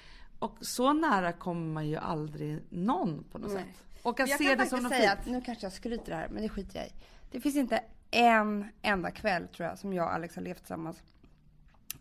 Och 0.40 0.56
så 0.60 0.92
nära 0.92 1.32
kommer 1.32 1.66
man 1.72 1.88
ju 1.88 1.96
aldrig 1.96 2.58
någon 2.68 3.24
på 3.32 3.38
något 3.38 3.52
Nej. 3.52 3.62
sätt. 3.62 3.82
Och 4.02 4.20
att 4.20 4.28
jag 4.28 4.38
se 4.38 4.44
kan 4.44 4.58
det 4.58 4.66
som 4.66 4.82
något 4.82 4.92
säga 4.92 5.10
fint. 5.10 5.20
att, 5.20 5.26
nu 5.32 5.40
kanske 5.40 5.64
jag 5.66 5.72
skryter 5.72 6.12
här, 6.12 6.28
men 6.28 6.42
det 6.42 6.48
skiter 6.48 6.78
jag 6.78 6.86
i. 6.86 6.92
Det 7.30 7.40
finns 7.40 7.56
inte 7.56 7.82
en 8.10 8.66
enda 8.82 9.10
kväll 9.10 9.48
tror 9.48 9.68
jag 9.68 9.78
som 9.78 9.92
jag 9.92 10.06
och 10.06 10.14
Alex 10.14 10.34
har 10.36 10.42
levt 10.42 10.58
tillsammans 10.58 11.02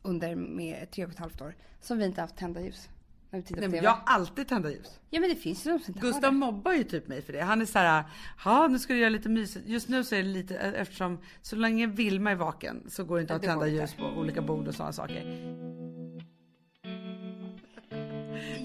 under 0.01 0.35
med 0.35 0.91
tre 0.91 1.05
och 1.05 1.11
ett 1.11 1.19
halvt 1.19 1.41
år 1.41 1.55
som 1.81 1.97
vi 1.97 2.05
inte 2.05 2.21
haft 2.21 2.35
tända 2.37 2.61
ljus. 2.61 2.89
När 3.31 3.39
vi 3.39 3.45
tittar 3.45 3.61
Nej, 3.61 3.69
på 3.69 3.73
TV. 3.73 3.85
jag 3.85 3.91
har 3.91 4.01
alltid 4.05 4.47
tända 4.47 4.71
ljus. 4.71 4.99
Ja 5.09 5.19
men 5.19 5.29
det 5.29 5.35
finns 5.35 5.65
ju 5.67 5.71
de 5.71 5.79
som 5.79 5.93
inte 5.93 5.99
har 6.05 6.11
Gustav 6.13 6.31
det. 6.33 6.37
mobbar 6.37 6.73
ju 6.73 6.83
typ 6.83 7.07
mig 7.07 7.21
för 7.21 7.33
det. 7.33 7.41
Han 7.41 7.61
är 7.61 7.65
så 7.65 7.79
här, 7.79 8.03
ja 8.45 8.67
nu 8.67 8.79
ska 8.79 8.93
du 8.93 8.99
göra 8.99 9.09
lite 9.09 9.29
mysigt. 9.29 9.67
Just 9.67 9.89
nu 9.89 10.03
så 10.03 10.15
är 10.15 10.23
det 10.23 10.29
lite, 10.29 10.57
eftersom 10.57 11.19
så 11.41 11.55
länge 11.55 11.87
Vilma 11.87 12.31
är 12.31 12.35
vaken 12.35 12.83
så 12.89 13.03
går 13.03 13.15
det 13.15 13.21
inte 13.21 13.35
att 13.35 13.41
tända 13.43 13.67
ljus 13.67 13.93
på 13.93 14.05
olika 14.05 14.41
bord 14.41 14.67
och 14.67 14.75
sådana 14.75 14.93
saker. 14.93 15.23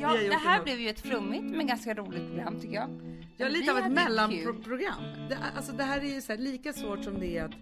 Ja, 0.00 0.12
det 0.14 0.34
här 0.34 0.62
blev 0.62 0.80
ju 0.80 0.88
ett 0.88 1.00
flummigt 1.00 1.56
men 1.56 1.66
ganska 1.66 1.94
roligt 1.94 2.26
program 2.28 2.60
tycker 2.60 2.74
jag. 2.74 2.88
Jag 3.36 3.48
är 3.48 3.52
Vi 3.52 3.58
lite 3.58 3.72
av 3.72 3.78
ett 3.78 3.92
mellanprogram. 3.92 5.02
Det, 5.28 5.38
alltså 5.56 5.72
det 5.72 5.82
här 5.82 6.00
är 6.00 6.14
ju 6.14 6.20
så 6.20 6.32
här, 6.32 6.38
lika 6.38 6.72
svårt 6.72 7.04
som 7.04 7.20
det 7.20 7.38
är 7.38 7.44
att, 7.44 7.54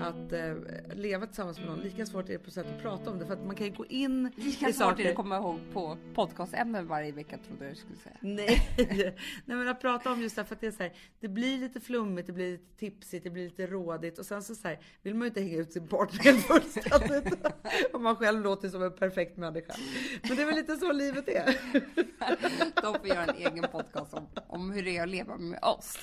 att 0.00 0.32
eh, 0.32 0.54
leva 0.94 1.26
tillsammans 1.26 1.58
med 1.58 1.66
någon. 1.66 1.80
Lika 1.80 2.06
svårt 2.06 2.28
är 2.28 2.32
det 2.32 2.38
på 2.38 2.50
sätt 2.50 2.66
att 2.76 2.82
prata 2.82 3.10
om 3.10 3.18
det. 3.18 3.26
För 3.26 3.32
att 3.32 3.46
man 3.46 3.56
kan 3.56 3.66
ju 3.66 3.72
gå 3.72 3.86
in 3.86 4.32
Lika 4.36 4.48
i 4.48 4.52
svårt 4.52 4.68
är 4.68 4.72
saker. 4.72 5.04
det 5.04 5.10
att 5.10 5.16
komma 5.16 5.36
ihåg 5.36 5.60
på 5.72 5.98
podcastämnen 6.14 6.86
varje 6.86 7.12
vecka 7.12 7.38
trodde 7.46 7.64
jag 7.64 7.74
du 7.74 7.76
skulle 7.76 7.96
säga. 7.96 8.16
Nej. 8.20 8.68
Nej 9.44 9.56
men 9.56 9.68
att 9.68 9.80
prata 9.80 10.12
om 10.12 10.22
just 10.22 10.36
det 10.36 10.42
här, 10.42 10.46
för 10.46 10.54
att 10.54 10.60
det 10.60 10.66
är 10.66 10.70
så 10.70 10.82
här, 10.82 10.92
det 11.20 11.28
blir 11.28 11.58
lite 11.58 11.80
flummigt, 11.80 12.26
det 12.26 12.32
blir 12.32 12.52
lite 12.52 12.76
tipsigt, 12.78 13.24
det 13.24 13.30
blir 13.30 13.44
lite 13.44 13.66
rådigt 13.66 14.18
och 14.18 14.26
sen 14.26 14.42
så, 14.42 14.54
så 14.54 14.68
här, 14.68 14.78
vill 15.02 15.14
man 15.14 15.22
ju 15.22 15.28
inte 15.28 15.40
hänga 15.40 15.56
ut 15.56 15.72
sin 15.72 15.88
partner 15.88 16.32
fullständigt. 16.32 17.46
Om 17.92 18.02
man 18.02 18.16
själv 18.16 18.40
låter 18.40 18.68
som 18.68 18.82
en 18.82 18.92
perfekt 18.92 19.36
människa. 19.36 19.74
Men 20.22 20.36
det 20.36 20.42
är 20.42 20.46
väl 20.46 20.54
lite 20.54 20.76
så 20.76 20.92
livet 20.92 21.28
är. 21.28 21.56
De 22.82 22.98
får 22.98 23.06
göra 23.06 23.24
en 23.24 23.36
egen 23.36 23.66
podcast 23.72 24.14
om, 24.14 24.26
om 24.46 24.70
hur 24.70 24.82
det 24.82 24.96
är 24.96 25.02
att 25.02 25.08
leva 25.08 25.17
med 25.24 25.58
oss. 25.62 25.98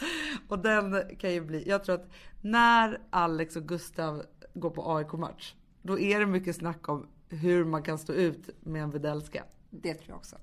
Och 0.48 0.60
den 0.60 1.16
kan 1.20 1.34
ju 1.34 1.42
bli, 1.42 1.70
jag 1.70 1.84
tror 1.84 1.96
att 1.96 2.10
när 2.42 3.02
Alex 3.10 3.56
och 3.56 3.68
Gustav 3.68 4.24
går 4.54 4.70
på 4.70 4.96
AIK-match, 4.96 5.54
då 5.82 6.00
är 6.00 6.20
det 6.20 6.26
mycket 6.26 6.56
snack 6.56 6.90
om 6.90 7.08
hur 7.30 7.66
man 7.66 7.84
kan 7.84 7.98
stå 7.98 8.14
ut 8.14 8.50
med 8.60 8.84
en 8.84 8.92
Widellska. 8.92 9.44
Det 9.70 9.94
tror 9.94 10.10
jag 10.10 10.18
också. 10.18 10.36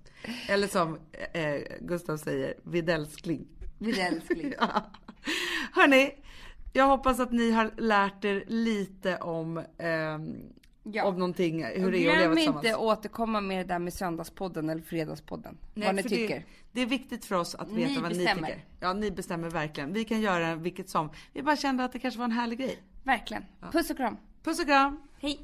Eller 0.49 0.66
som 0.68 0.99
eh, 1.33 1.61
Gustav 1.81 2.16
säger, 2.16 2.55
Widellskling. 2.62 3.47
Vid 3.79 3.99
älskling. 3.99 4.55
Hörni, 5.73 6.14
jag 6.73 6.87
hoppas 6.87 7.20
att 7.20 7.33
ni 7.33 7.51
har 7.51 7.70
lärt 7.77 8.25
er 8.25 8.45
lite 8.47 9.16
om, 9.16 9.62
ehm, 9.79 10.53
Ja. 10.83 11.05
om 11.05 11.14
någonting, 11.14 11.64
hur 11.64 11.93
det 11.93 11.99
är 11.99 12.11
att 12.11 12.14
leva 12.14 12.14
Glöm 12.24 12.37
tillsammans. 12.37 12.64
inte 12.64 12.76
återkomma 12.76 13.41
med 13.41 13.59
det 13.59 13.74
där 13.74 13.78
med 13.78 13.93
söndagspodden 13.95 14.70
eller 14.70 14.83
fredagspodden. 14.83 15.59
vad 15.74 15.95
ni 15.95 16.03
tycker. 16.03 16.37
Det, 16.39 16.45
det 16.72 16.80
är 16.80 16.87
viktigt 16.87 17.24
för 17.24 17.37
oss 17.37 17.55
att 17.55 17.70
Ni 17.70 17.85
veta 17.85 18.01
vad 18.01 18.11
bestämmer. 18.11 18.43
ni 18.43 18.47
tycker. 18.49 18.64
Ja, 18.80 18.93
ni 18.93 19.11
bestämmer 19.11 19.51
verkligen. 19.51 19.93
Vi 19.93 20.05
kan 20.05 20.20
göra 20.20 20.55
vilket 20.55 20.89
som. 20.91 21.11
Vi 21.33 21.43
bara 21.43 21.57
kände 21.57 21.85
att 21.85 21.93
det 21.93 21.99
kanske 21.99 22.18
var 22.18 22.24
en 22.24 22.33
härlig 22.33 22.59
grej. 22.59 22.78
Verkligen. 23.03 23.45
Puss 23.72 23.91
och 23.91 23.97
kram. 23.97 24.16
Puss 24.45 24.61
och 24.61 24.66
kram! 24.66 25.01
Hej. 25.20 25.41